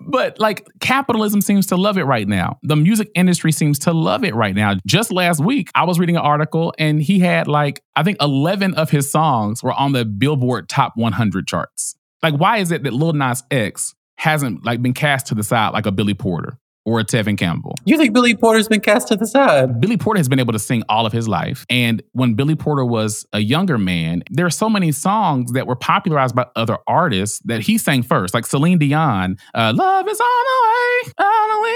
But 0.00 0.38
like 0.38 0.66
capitalism 0.80 1.40
seems 1.40 1.66
to 1.68 1.76
love 1.76 1.96
it 1.96 2.04
right 2.04 2.28
now. 2.28 2.58
The 2.62 2.76
music 2.76 3.10
industry 3.14 3.52
seems 3.52 3.78
to 3.80 3.92
love 3.92 4.24
it 4.24 4.34
right 4.34 4.54
now. 4.54 4.74
Just 4.86 5.12
last 5.12 5.42
week, 5.42 5.70
I 5.74 5.84
was 5.84 5.98
reading 5.98 6.16
an 6.16 6.22
article 6.22 6.74
and 6.78 7.02
he 7.02 7.20
had 7.20 7.48
like, 7.48 7.82
I 7.96 8.02
think 8.02 8.18
11 8.20 8.74
of 8.74 8.90
his 8.90 9.10
songs 9.10 9.62
were 9.62 9.72
on 9.72 9.92
the 9.92 10.04
Billboard 10.04 10.68
Top 10.68 10.92
100 10.96 11.46
charts. 11.46 11.94
Like, 12.22 12.34
why 12.34 12.58
is 12.58 12.70
it 12.70 12.82
that 12.84 12.92
Lil 12.92 13.14
Nas 13.14 13.42
X 13.50 13.94
hasn't 14.16 14.64
like 14.64 14.82
been 14.82 14.94
cast 14.94 15.26
to 15.28 15.34
the 15.34 15.42
side 15.42 15.70
like 15.72 15.86
a 15.86 15.92
Billy 15.92 16.14
Porter 16.14 16.58
or 16.84 17.00
a 17.00 17.04
Tevin 17.04 17.38
Campbell? 17.38 17.74
You 17.84 17.96
think 17.96 18.12
Billy 18.12 18.34
Porter's 18.34 18.68
been 18.68 18.80
cast 18.80 19.08
to 19.08 19.16
the 19.16 19.26
side? 19.26 19.80
Billy 19.80 19.96
Porter 19.96 20.18
has 20.18 20.28
been 20.28 20.40
able 20.40 20.52
to 20.52 20.58
sing 20.58 20.82
all 20.88 21.06
of 21.06 21.12
his 21.12 21.28
life. 21.28 21.64
And 21.70 22.02
when 22.12 22.34
Billy 22.34 22.54
Porter 22.54 22.84
was 22.84 23.26
a 23.32 23.40
younger 23.40 23.78
man, 23.78 24.22
there 24.30 24.46
are 24.46 24.50
so 24.50 24.68
many 24.68 24.92
songs 24.92 25.52
that 25.52 25.66
were 25.66 25.76
popularized 25.76 26.34
by 26.34 26.46
other 26.56 26.78
artists 26.86 27.40
that 27.44 27.60
he 27.62 27.78
sang 27.78 28.02
first, 28.02 28.34
like 28.34 28.46
Celine 28.46 28.78
Dion, 28.78 29.36
uh, 29.54 29.72
Love 29.74 30.08
is 30.08 30.20
on 30.20 30.26
the 30.26 30.68
way. 30.68 31.12
on 31.18 31.48
the 31.48 31.62
way, 31.62 31.72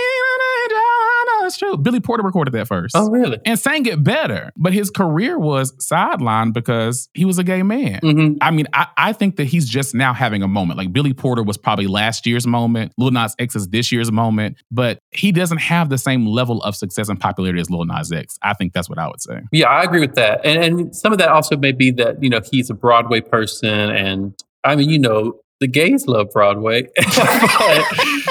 the 1.41 1.47
that's 1.47 1.57
true. 1.57 1.77
Billy 1.77 2.01
Porter 2.01 2.23
recorded 2.23 2.53
that 2.55 2.67
first. 2.67 2.97
Oh, 2.97 3.09
really? 3.11 3.39
And 3.45 3.59
sang 3.59 3.87
it 3.87 4.03
better. 4.03 4.53
But 4.57 4.73
his 4.73 4.91
career 4.91 5.39
was 5.39 5.73
sidelined 5.77 6.53
because 6.53 7.09
he 7.15 7.25
was 7.25 7.39
a 7.39 7.45
gay 7.45 7.63
man. 7.63 8.01
hmm 8.01 8.33
I 8.41 8.51
mean, 8.51 8.67
I, 8.73 8.89
I 8.97 9.13
think 9.13 9.37
that 9.37 9.45
he's 9.45 9.69
just 9.69 9.95
now 9.95 10.13
having 10.13 10.43
a 10.43 10.49
moment. 10.49 10.79
Like 10.79 10.93
Billy 10.93 11.15
Porter 11.15 11.43
was 11.43 11.57
probably 11.57 11.87
last 11.87 12.27
year's 12.27 12.47
moment. 12.47 12.93
Lil 12.99 13.11
Nas 13.11 13.35
X 13.39 13.57
is 13.57 13.69
this 13.69 13.93
year's 13.93 14.11
moment. 14.13 14.57
But 14.71 14.99
he 15.11 15.33
doesn't 15.33 15.59
have 15.59 15.89
the 15.89 15.99
same 15.99 16.27
level 16.27 16.63
of 16.63 16.77
success 16.77 17.09
and 17.09 17.19
popularity 17.19 17.61
as 17.61 17.71
Lil 17.71 17.85
Nas 17.85 18.13
X. 18.13 18.39
I 18.43 18.55
think 18.55 18.73
that's 18.73 18.89
what 18.89 18.99
I 18.99 19.07
would 19.07 19.23
say. 19.23 19.41
Yeah, 19.53 19.69
I 19.69 19.83
agree 19.83 20.01
with 20.01 20.15
that. 20.15 20.45
And, 20.45 20.63
and 20.63 20.97
some 20.97 21.13
of 21.13 21.19
that 21.19 21.29
also 21.29 21.57
may 21.57 21.73
be 21.73 21.91
that, 21.93 22.23
you 22.23 22.31
know, 22.31 22.41
he's 22.51 22.71
a 22.71 22.75
Broadway 22.75 23.21
person. 23.21 23.69
And 23.69 24.35
I 24.65 24.77
mean, 24.77 24.91
you 24.91 24.99
know, 24.99 25.39
the 25.61 25.69
gays 25.69 26.07
love 26.07 26.31
Broadway. 26.33 26.83
but, 26.97 27.85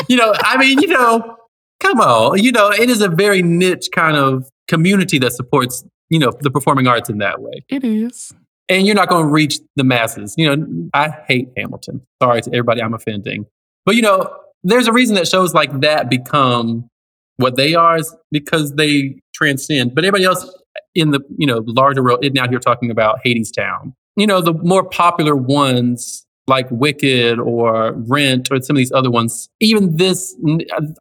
you 0.08 0.16
know, 0.18 0.34
I 0.38 0.58
mean, 0.58 0.80
you 0.80 0.88
know, 0.88 1.38
come 1.86 2.00
on. 2.00 2.44
You 2.44 2.52
know, 2.52 2.72
it 2.72 2.90
is 2.90 3.02
a 3.02 3.10
very 3.10 3.42
niche 3.42 3.90
kind 3.94 4.18
of 4.18 4.50
community 4.68 5.20
that 5.20 5.34
supports, 5.34 5.84
you 6.10 6.20
know, 6.20 6.32
the 6.42 6.52
performing 6.52 6.88
arts 6.88 7.10
in 7.10 7.20
that 7.20 7.42
way. 7.42 7.64
It 7.70 7.84
is. 7.84 8.34
And 8.68 8.88
you're 8.88 8.96
not 8.96 9.10
going 9.10 9.26
to 9.26 9.32
reach 9.32 9.60
the 9.76 9.84
masses. 9.84 10.34
You 10.38 10.56
know, 10.56 10.90
I 10.94 11.10
hate 11.28 11.50
Hamilton. 11.56 12.02
Sorry 12.22 12.42
to 12.42 12.50
everybody 12.50 12.82
I'm 12.82 12.96
offending. 12.96 13.46
But, 13.86 13.96
you 13.96 14.02
know, 14.02 14.36
there's 14.64 14.88
a 14.88 14.94
reason 14.94 15.16
that 15.16 15.28
shows 15.28 15.54
like 15.54 15.82
that 15.82 16.10
become 16.10 16.90
what 17.38 17.58
they 17.58 17.76
are 17.76 17.98
is 17.98 18.16
because 18.32 18.74
they 18.74 19.22
transcend. 19.36 19.94
But 19.94 20.04
everybody 20.06 20.24
else 20.24 20.52
in 20.96 21.12
the, 21.12 21.20
you 21.38 21.46
know, 21.46 21.62
larger 21.68 22.02
world 22.02 22.24
isn't 22.24 22.38
out 22.38 22.50
here 22.50 22.58
talking 22.58 22.90
about 22.90 23.20
Hadestown. 23.24 23.94
You 24.16 24.26
know, 24.26 24.42
the 24.42 24.54
more 24.54 24.84
popular 24.84 25.36
ones 25.36 26.25
like 26.48 26.68
Wicked 26.70 27.40
or 27.40 27.94
Rent 27.94 28.50
or 28.52 28.62
some 28.62 28.76
of 28.76 28.78
these 28.78 28.92
other 28.92 29.10
ones, 29.10 29.50
even 29.60 29.98
this, 29.98 30.36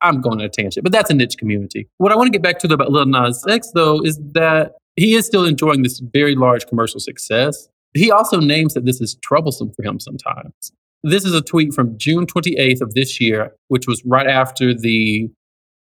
I'm 0.03 0.21
going 0.21 0.41
on 0.41 0.47
a 0.47 0.49
tangent, 0.49 0.85
but 0.85 0.93
that's 0.93 1.11
a 1.11 1.15
niche 1.15 1.37
community. 1.37 1.89
What 1.99 2.13
I 2.13 2.17
want 2.17 2.29
to 2.29 2.33
get 2.33 2.43
back 2.43 2.59
to 2.61 2.73
about 2.73 2.91
Lil 2.91 3.07
Nas 3.07 3.45
X 3.49 3.71
though 3.75 4.01
is 4.03 4.19
that 4.33 4.73
he 4.97 5.15
is 5.15 5.27
still 5.27 5.45
enjoying 5.45 5.83
this 5.83 6.01
very 6.01 6.35
large 6.35 6.67
commercial 6.67 7.01
success. 7.01 7.69
He 7.95 8.11
also 8.11 8.41
names 8.41 8.75
that 8.75 8.85
this 8.85 9.01
is 9.01 9.17
troublesome 9.17 9.73
for 9.75 9.85
him 9.85 10.01
sometimes. 10.01 10.73
This 11.03 11.25
is 11.25 11.35
a 11.35 11.43
tweet 11.43 11.75
from 11.75 11.99
June 11.99 12.27
28th 12.27 12.81
of 12.81 12.95
this 12.95 13.21
year, 13.21 13.55
which 13.69 13.87
was 13.87 14.03
right 14.07 14.27
after 14.27 14.73
the 14.73 15.31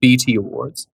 BET 0.00 0.24
Awards. 0.34 0.86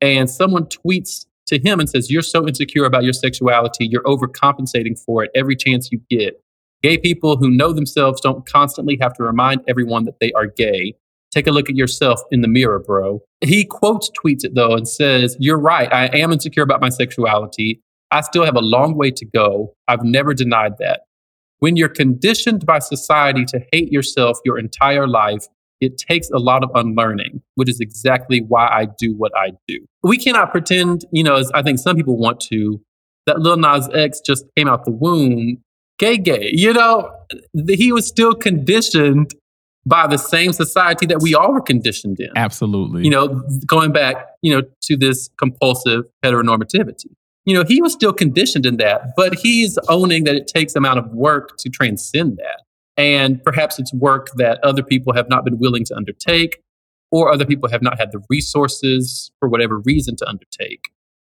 And 0.00 0.30
someone 0.30 0.66
tweets 0.66 1.26
to 1.48 1.58
him 1.58 1.80
and 1.80 1.90
says, 1.90 2.10
You're 2.10 2.22
so 2.22 2.46
insecure 2.46 2.84
about 2.84 3.02
your 3.02 3.12
sexuality, 3.12 3.86
you're 3.86 4.04
overcompensating 4.04 4.98
for 5.04 5.24
it 5.24 5.30
every 5.34 5.56
chance 5.56 5.90
you 5.90 6.00
get. 6.08 6.40
Gay 6.82 6.96
people 6.96 7.36
who 7.36 7.50
know 7.50 7.72
themselves 7.72 8.20
don't 8.20 8.46
constantly 8.46 8.96
have 9.00 9.12
to 9.14 9.24
remind 9.24 9.62
everyone 9.66 10.04
that 10.04 10.20
they 10.20 10.32
are 10.32 10.46
gay. 10.46 10.94
Take 11.32 11.46
a 11.46 11.50
look 11.50 11.68
at 11.68 11.76
yourself 11.76 12.20
in 12.30 12.40
the 12.40 12.48
mirror, 12.48 12.78
bro. 12.78 13.20
He 13.40 13.64
quotes 13.64 14.10
tweets 14.10 14.44
it 14.44 14.54
though 14.54 14.74
and 14.74 14.88
says, 14.88 15.36
You're 15.40 15.58
right. 15.58 15.92
I 15.92 16.06
am 16.18 16.32
insecure 16.32 16.62
about 16.62 16.80
my 16.80 16.88
sexuality. 16.88 17.82
I 18.10 18.22
still 18.22 18.44
have 18.44 18.56
a 18.56 18.60
long 18.60 18.96
way 18.96 19.10
to 19.10 19.26
go. 19.26 19.74
I've 19.88 20.04
never 20.04 20.32
denied 20.34 20.78
that. 20.78 21.00
When 21.58 21.76
you're 21.76 21.88
conditioned 21.88 22.64
by 22.64 22.78
society 22.78 23.44
to 23.46 23.60
hate 23.72 23.92
yourself 23.92 24.38
your 24.44 24.58
entire 24.58 25.08
life, 25.08 25.46
it 25.80 25.98
takes 25.98 26.30
a 26.30 26.38
lot 26.38 26.62
of 26.62 26.70
unlearning, 26.74 27.42
which 27.56 27.68
is 27.68 27.80
exactly 27.80 28.40
why 28.40 28.68
I 28.68 28.86
do 28.98 29.14
what 29.16 29.32
I 29.36 29.50
do. 29.66 29.84
We 30.02 30.16
cannot 30.16 30.52
pretend, 30.52 31.04
you 31.12 31.24
know, 31.24 31.36
as 31.36 31.50
I 31.52 31.62
think 31.62 31.78
some 31.78 31.96
people 31.96 32.16
want 32.16 32.40
to, 32.52 32.80
that 33.26 33.40
Lil 33.40 33.56
Nas 33.56 33.88
X 33.92 34.20
just 34.20 34.44
came 34.56 34.68
out 34.68 34.84
the 34.84 34.90
womb 34.90 35.62
gay, 35.98 36.16
gay. 36.16 36.50
You 36.52 36.72
know, 36.72 37.10
he 37.68 37.92
was 37.92 38.06
still 38.06 38.34
conditioned 38.34 39.34
by 39.86 40.06
the 40.06 40.18
same 40.18 40.52
society 40.52 41.06
that 41.06 41.20
we 41.22 41.34
all 41.34 41.52
were 41.52 41.62
conditioned 41.62 42.20
in. 42.20 42.30
Absolutely. 42.36 43.04
You 43.04 43.10
know, 43.10 43.42
going 43.66 43.92
back, 43.92 44.26
you 44.42 44.54
know, 44.54 44.62
to 44.82 44.96
this 44.96 45.30
compulsive 45.38 46.04
heteronormativity. 46.24 47.06
You 47.46 47.54
know, 47.54 47.64
he 47.66 47.80
was 47.80 47.94
still 47.94 48.12
conditioned 48.12 48.66
in 48.66 48.76
that, 48.76 49.14
but 49.16 49.34
he's 49.34 49.78
owning 49.88 50.24
that 50.24 50.34
it 50.34 50.46
takes 50.46 50.76
amount 50.76 50.98
of 50.98 51.10
work 51.12 51.56
to 51.58 51.70
transcend 51.70 52.36
that. 52.36 52.62
And 52.98 53.42
perhaps 53.42 53.78
it's 53.78 53.94
work 53.94 54.28
that 54.36 54.62
other 54.62 54.82
people 54.82 55.14
have 55.14 55.30
not 55.30 55.44
been 55.44 55.58
willing 55.58 55.84
to 55.84 55.96
undertake, 55.96 56.60
or 57.10 57.32
other 57.32 57.46
people 57.46 57.70
have 57.70 57.80
not 57.80 57.98
had 57.98 58.12
the 58.12 58.20
resources 58.28 59.30
for 59.38 59.48
whatever 59.48 59.78
reason 59.78 60.16
to 60.16 60.28
undertake. 60.28 60.90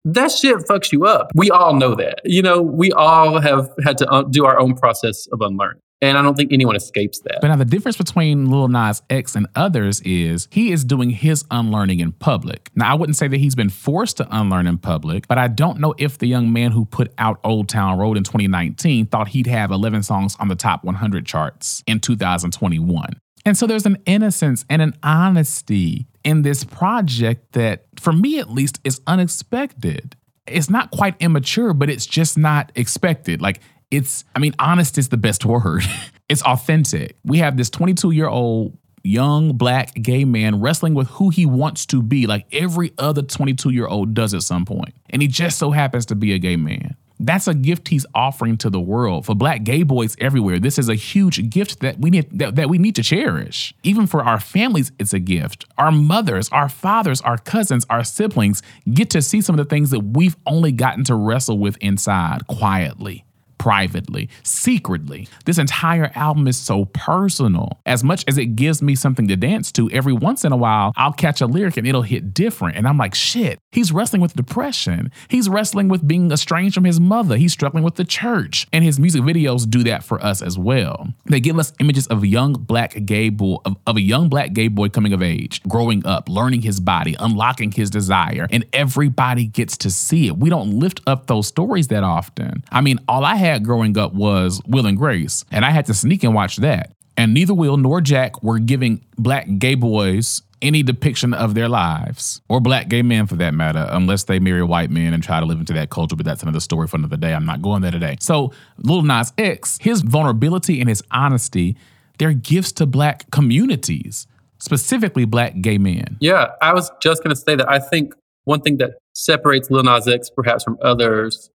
That 0.04 0.30
shit 0.30 0.56
fucks 0.58 0.92
you 0.92 1.04
up. 1.06 1.30
We 1.34 1.50
all 1.50 1.74
know 1.74 1.94
that. 1.94 2.20
You 2.24 2.42
know, 2.42 2.62
we 2.62 2.92
all 2.92 3.40
have 3.40 3.68
had 3.84 3.98
to 3.98 4.11
un- 4.11 4.30
do 4.30 4.46
our 4.46 4.58
own 4.58 4.74
process 4.74 5.26
of 5.28 5.40
unlearning. 5.40 5.82
And 6.00 6.16
I 6.16 6.22
don't 6.22 6.37
think 6.37 6.52
anyone 6.52 6.76
escapes 6.76 7.20
that. 7.24 7.38
But 7.40 7.48
now 7.48 7.56
the 7.56 7.64
difference 7.64 7.96
between 7.96 8.48
Lil 8.50 8.68
Nas 8.68 9.02
X 9.11 9.34
and 9.34 9.48
others 9.56 10.00
is 10.02 10.46
he 10.52 10.70
is 10.70 10.84
doing 10.84 11.11
his 11.11 11.44
unlearning 11.50 11.98
in 11.98 12.12
public. 12.12 12.70
Now 12.76 12.92
I 12.92 12.94
wouldn't 12.94 13.16
say 13.16 13.26
that 13.26 13.37
he's 13.37 13.56
been 13.56 13.68
forced 13.68 14.18
to 14.18 14.28
unlearn 14.30 14.68
in 14.68 14.78
public, 14.78 15.26
but 15.26 15.38
I 15.38 15.48
don't 15.48 15.80
know 15.80 15.94
if 15.98 16.18
the 16.18 16.26
young 16.26 16.52
man 16.52 16.70
who 16.70 16.84
put 16.84 17.12
out 17.18 17.40
Old 17.42 17.68
Town 17.68 17.98
Road 17.98 18.16
in 18.16 18.22
2019 18.22 19.06
thought 19.06 19.28
he'd 19.28 19.48
have 19.48 19.72
11 19.72 20.04
songs 20.04 20.37
on 20.38 20.46
the 20.46 20.54
top 20.54 20.84
100 20.84 21.26
charts 21.26 21.82
in 21.88 21.98
2021. 21.98 23.11
And 23.44 23.56
so 23.56 23.66
there's 23.66 23.87
an 23.87 23.98
innocence 24.06 24.64
and 24.70 24.82
an 24.82 24.94
honesty 25.02 26.06
in 26.28 26.42
this 26.42 26.62
project 26.62 27.52
that, 27.52 27.86
for 27.98 28.12
me 28.12 28.38
at 28.38 28.50
least, 28.50 28.80
is 28.84 29.00
unexpected. 29.06 30.14
It's 30.46 30.68
not 30.68 30.90
quite 30.90 31.14
immature, 31.20 31.72
but 31.72 31.88
it's 31.88 32.04
just 32.04 32.36
not 32.36 32.70
expected. 32.74 33.40
Like, 33.40 33.60
it's, 33.90 34.26
I 34.36 34.38
mean, 34.38 34.54
honest 34.58 34.98
is 34.98 35.08
the 35.08 35.16
best 35.16 35.44
word. 35.46 35.84
it's 36.28 36.42
authentic. 36.42 37.16
We 37.24 37.38
have 37.38 37.56
this 37.56 37.70
22 37.70 38.10
year 38.10 38.28
old 38.28 38.76
young 39.02 39.56
black 39.56 39.94
gay 39.94 40.26
man 40.26 40.60
wrestling 40.60 40.92
with 40.92 41.08
who 41.08 41.30
he 41.30 41.46
wants 41.46 41.86
to 41.86 42.02
be, 42.02 42.26
like 42.26 42.44
every 42.52 42.92
other 42.98 43.22
22 43.22 43.70
year 43.70 43.86
old 43.86 44.12
does 44.12 44.34
at 44.34 44.42
some 44.42 44.66
point. 44.66 44.94
And 45.08 45.22
he 45.22 45.28
just 45.28 45.58
so 45.58 45.70
happens 45.70 46.04
to 46.06 46.14
be 46.14 46.34
a 46.34 46.38
gay 46.38 46.56
man. 46.56 46.94
That's 47.20 47.48
a 47.48 47.54
gift 47.54 47.88
he's 47.88 48.07
offering 48.14 48.57
to 48.59 48.70
the 48.70 48.81
world. 48.81 49.26
For 49.26 49.35
black 49.35 49.64
gay 49.64 49.83
boys 49.83 50.16
everywhere, 50.20 50.59
this 50.59 50.78
is 50.78 50.88
a 50.88 50.94
huge 50.94 51.50
gift 51.50 51.81
that 51.81 51.98
we 51.98 52.11
need 52.11 52.38
that, 52.38 52.57
that 52.57 52.68
we 52.68 52.78
need 52.78 52.94
to 52.96 53.02
cherish. 53.02 53.74
Even 53.83 54.07
for 54.07 54.22
our 54.22 54.40
families, 54.40 54.92
it's 54.98 55.12
a 55.12 55.18
gift. 55.18 55.64
Our 55.76 55.92
mothers, 55.92 56.48
our 56.50 56.68
fathers, 56.68 57.20
our 57.22 57.38
cousins, 57.38 57.85
our 57.90 58.04
siblings 58.04 58.62
get 58.92 59.11
to 59.11 59.22
see 59.22 59.40
some 59.40 59.59
of 59.59 59.64
the 59.64 59.68
things 59.68 59.90
that 59.90 60.00
we've 60.00 60.37
only 60.46 60.72
gotten 60.72 61.04
to 61.04 61.14
wrestle 61.14 61.59
with 61.59 61.76
inside 61.78 62.46
quietly 62.46 63.24
privately, 63.58 64.28
secretly. 64.42 65.28
This 65.44 65.58
entire 65.58 66.10
album 66.14 66.46
is 66.48 66.56
so 66.56 66.86
personal. 66.86 67.80
As 67.86 68.02
much 68.02 68.24
as 68.26 68.38
it 68.38 68.56
gives 68.56 68.80
me 68.80 68.94
something 68.94 69.28
to 69.28 69.36
dance 69.36 69.72
to, 69.72 69.90
every 69.90 70.12
once 70.12 70.44
in 70.44 70.52
a 70.52 70.56
while, 70.56 70.92
I'll 70.96 71.12
catch 71.12 71.40
a 71.40 71.46
lyric 71.46 71.76
and 71.76 71.86
it'll 71.86 72.02
hit 72.02 72.32
different. 72.32 72.76
And 72.76 72.86
I'm 72.86 72.98
like, 72.98 73.14
shit, 73.14 73.58
he's 73.72 73.92
wrestling 73.92 74.22
with 74.22 74.34
depression. 74.34 75.10
He's 75.28 75.48
wrestling 75.48 75.88
with 75.88 76.06
being 76.06 76.30
estranged 76.30 76.74
from 76.74 76.84
his 76.84 77.00
mother. 77.00 77.36
He's 77.36 77.52
struggling 77.52 77.84
with 77.84 77.96
the 77.96 78.04
church. 78.04 78.66
And 78.72 78.84
his 78.84 78.98
music 78.98 79.22
videos 79.22 79.68
do 79.68 79.82
that 79.84 80.04
for 80.04 80.22
us 80.24 80.42
as 80.42 80.58
well. 80.58 81.08
They 81.26 81.40
give 81.40 81.58
us 81.58 81.72
images 81.80 82.06
of 82.06 82.24
young 82.24 82.52
black 82.52 83.04
gay 83.04 83.28
boy, 83.28 83.58
of, 83.64 83.76
of 83.86 83.96
a 83.96 84.00
young 84.00 84.28
black 84.28 84.52
gay 84.52 84.68
boy 84.68 84.88
coming 84.88 85.12
of 85.12 85.22
age, 85.22 85.62
growing 85.64 86.06
up, 86.06 86.28
learning 86.28 86.62
his 86.62 86.80
body, 86.80 87.16
unlocking 87.18 87.72
his 87.72 87.90
desire, 87.90 88.46
and 88.50 88.64
everybody 88.72 89.46
gets 89.46 89.76
to 89.78 89.90
see 89.90 90.28
it. 90.28 90.36
We 90.36 90.50
don't 90.50 90.78
lift 90.78 91.00
up 91.06 91.26
those 91.26 91.46
stories 91.46 91.88
that 91.88 92.04
often. 92.04 92.64
I 92.70 92.80
mean, 92.80 92.98
all 93.08 93.24
I 93.24 93.34
had 93.34 93.47
growing 93.56 93.96
up 93.96 94.12
was 94.12 94.61
Will 94.66 94.84
and 94.84 94.98
Grace, 94.98 95.46
and 95.50 95.64
I 95.64 95.70
had 95.70 95.87
to 95.87 95.94
sneak 95.94 96.22
and 96.22 96.34
watch 96.34 96.56
that. 96.56 96.92
And 97.16 97.32
neither 97.32 97.54
Will 97.54 97.78
nor 97.78 98.02
Jack 98.02 98.42
were 98.42 98.58
giving 98.58 99.04
black 99.16 99.48
gay 99.58 99.74
boys 99.74 100.42
any 100.61 100.82
depiction 100.82 101.34
of 101.34 101.54
their 101.54 101.68
lives, 101.68 102.42
or 102.48 102.61
black 102.61 102.88
gay 102.88 103.02
men 103.02 103.26
for 103.26 103.37
that 103.37 103.54
matter, 103.54 103.87
unless 103.90 104.24
they 104.24 104.38
marry 104.38 104.62
white 104.62 104.90
men 104.90 105.14
and 105.14 105.22
try 105.22 105.40
to 105.40 105.46
live 105.46 105.61
into 105.61 105.72
that 105.72 105.90
culture. 105.90 106.16
But 106.16 106.26
that's 106.26 106.42
another 106.42 106.61
story 106.61 106.87
for 106.87 106.96
another 106.96 107.16
day. 107.16 107.32
I'm 107.32 107.46
not 107.46 107.62
going 107.62 107.82
there 107.82 107.90
today. 107.90 108.16
So, 108.20 108.52
Lil 108.78 109.02
Nas 109.02 109.32
X, 109.38 109.78
his 109.80 110.02
vulnerability 110.02 110.80
and 110.80 110.88
his 110.88 111.02
honesty, 111.11 111.76
they're 112.18 112.32
gifts 112.32 112.72
to 112.72 112.87
black 112.87 113.30
communities, 113.30 114.26
specifically 114.58 115.24
black 115.24 115.61
gay 115.61 115.78
men. 115.78 116.16
Yeah, 116.20 116.48
I 116.61 116.74
was 116.74 116.90
just 117.00 117.22
going 117.22 117.34
to 117.34 117.40
say 117.40 117.54
that 117.56 117.68
I 117.68 117.78
think 117.78 118.14
one 118.44 118.61
thing 118.61 118.78
that 118.78 118.98
separates 119.14 119.70
Lil 119.70 119.84
Nas 119.84 120.08
X 120.08 120.30
perhaps 120.30 120.64
from 120.64 120.78
others 120.82 121.50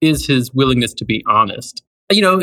is 0.00 0.26
his 0.26 0.52
willingness 0.52 0.94
to 0.94 1.04
be 1.04 1.22
honest. 1.26 1.82
You 2.10 2.22
know, 2.22 2.42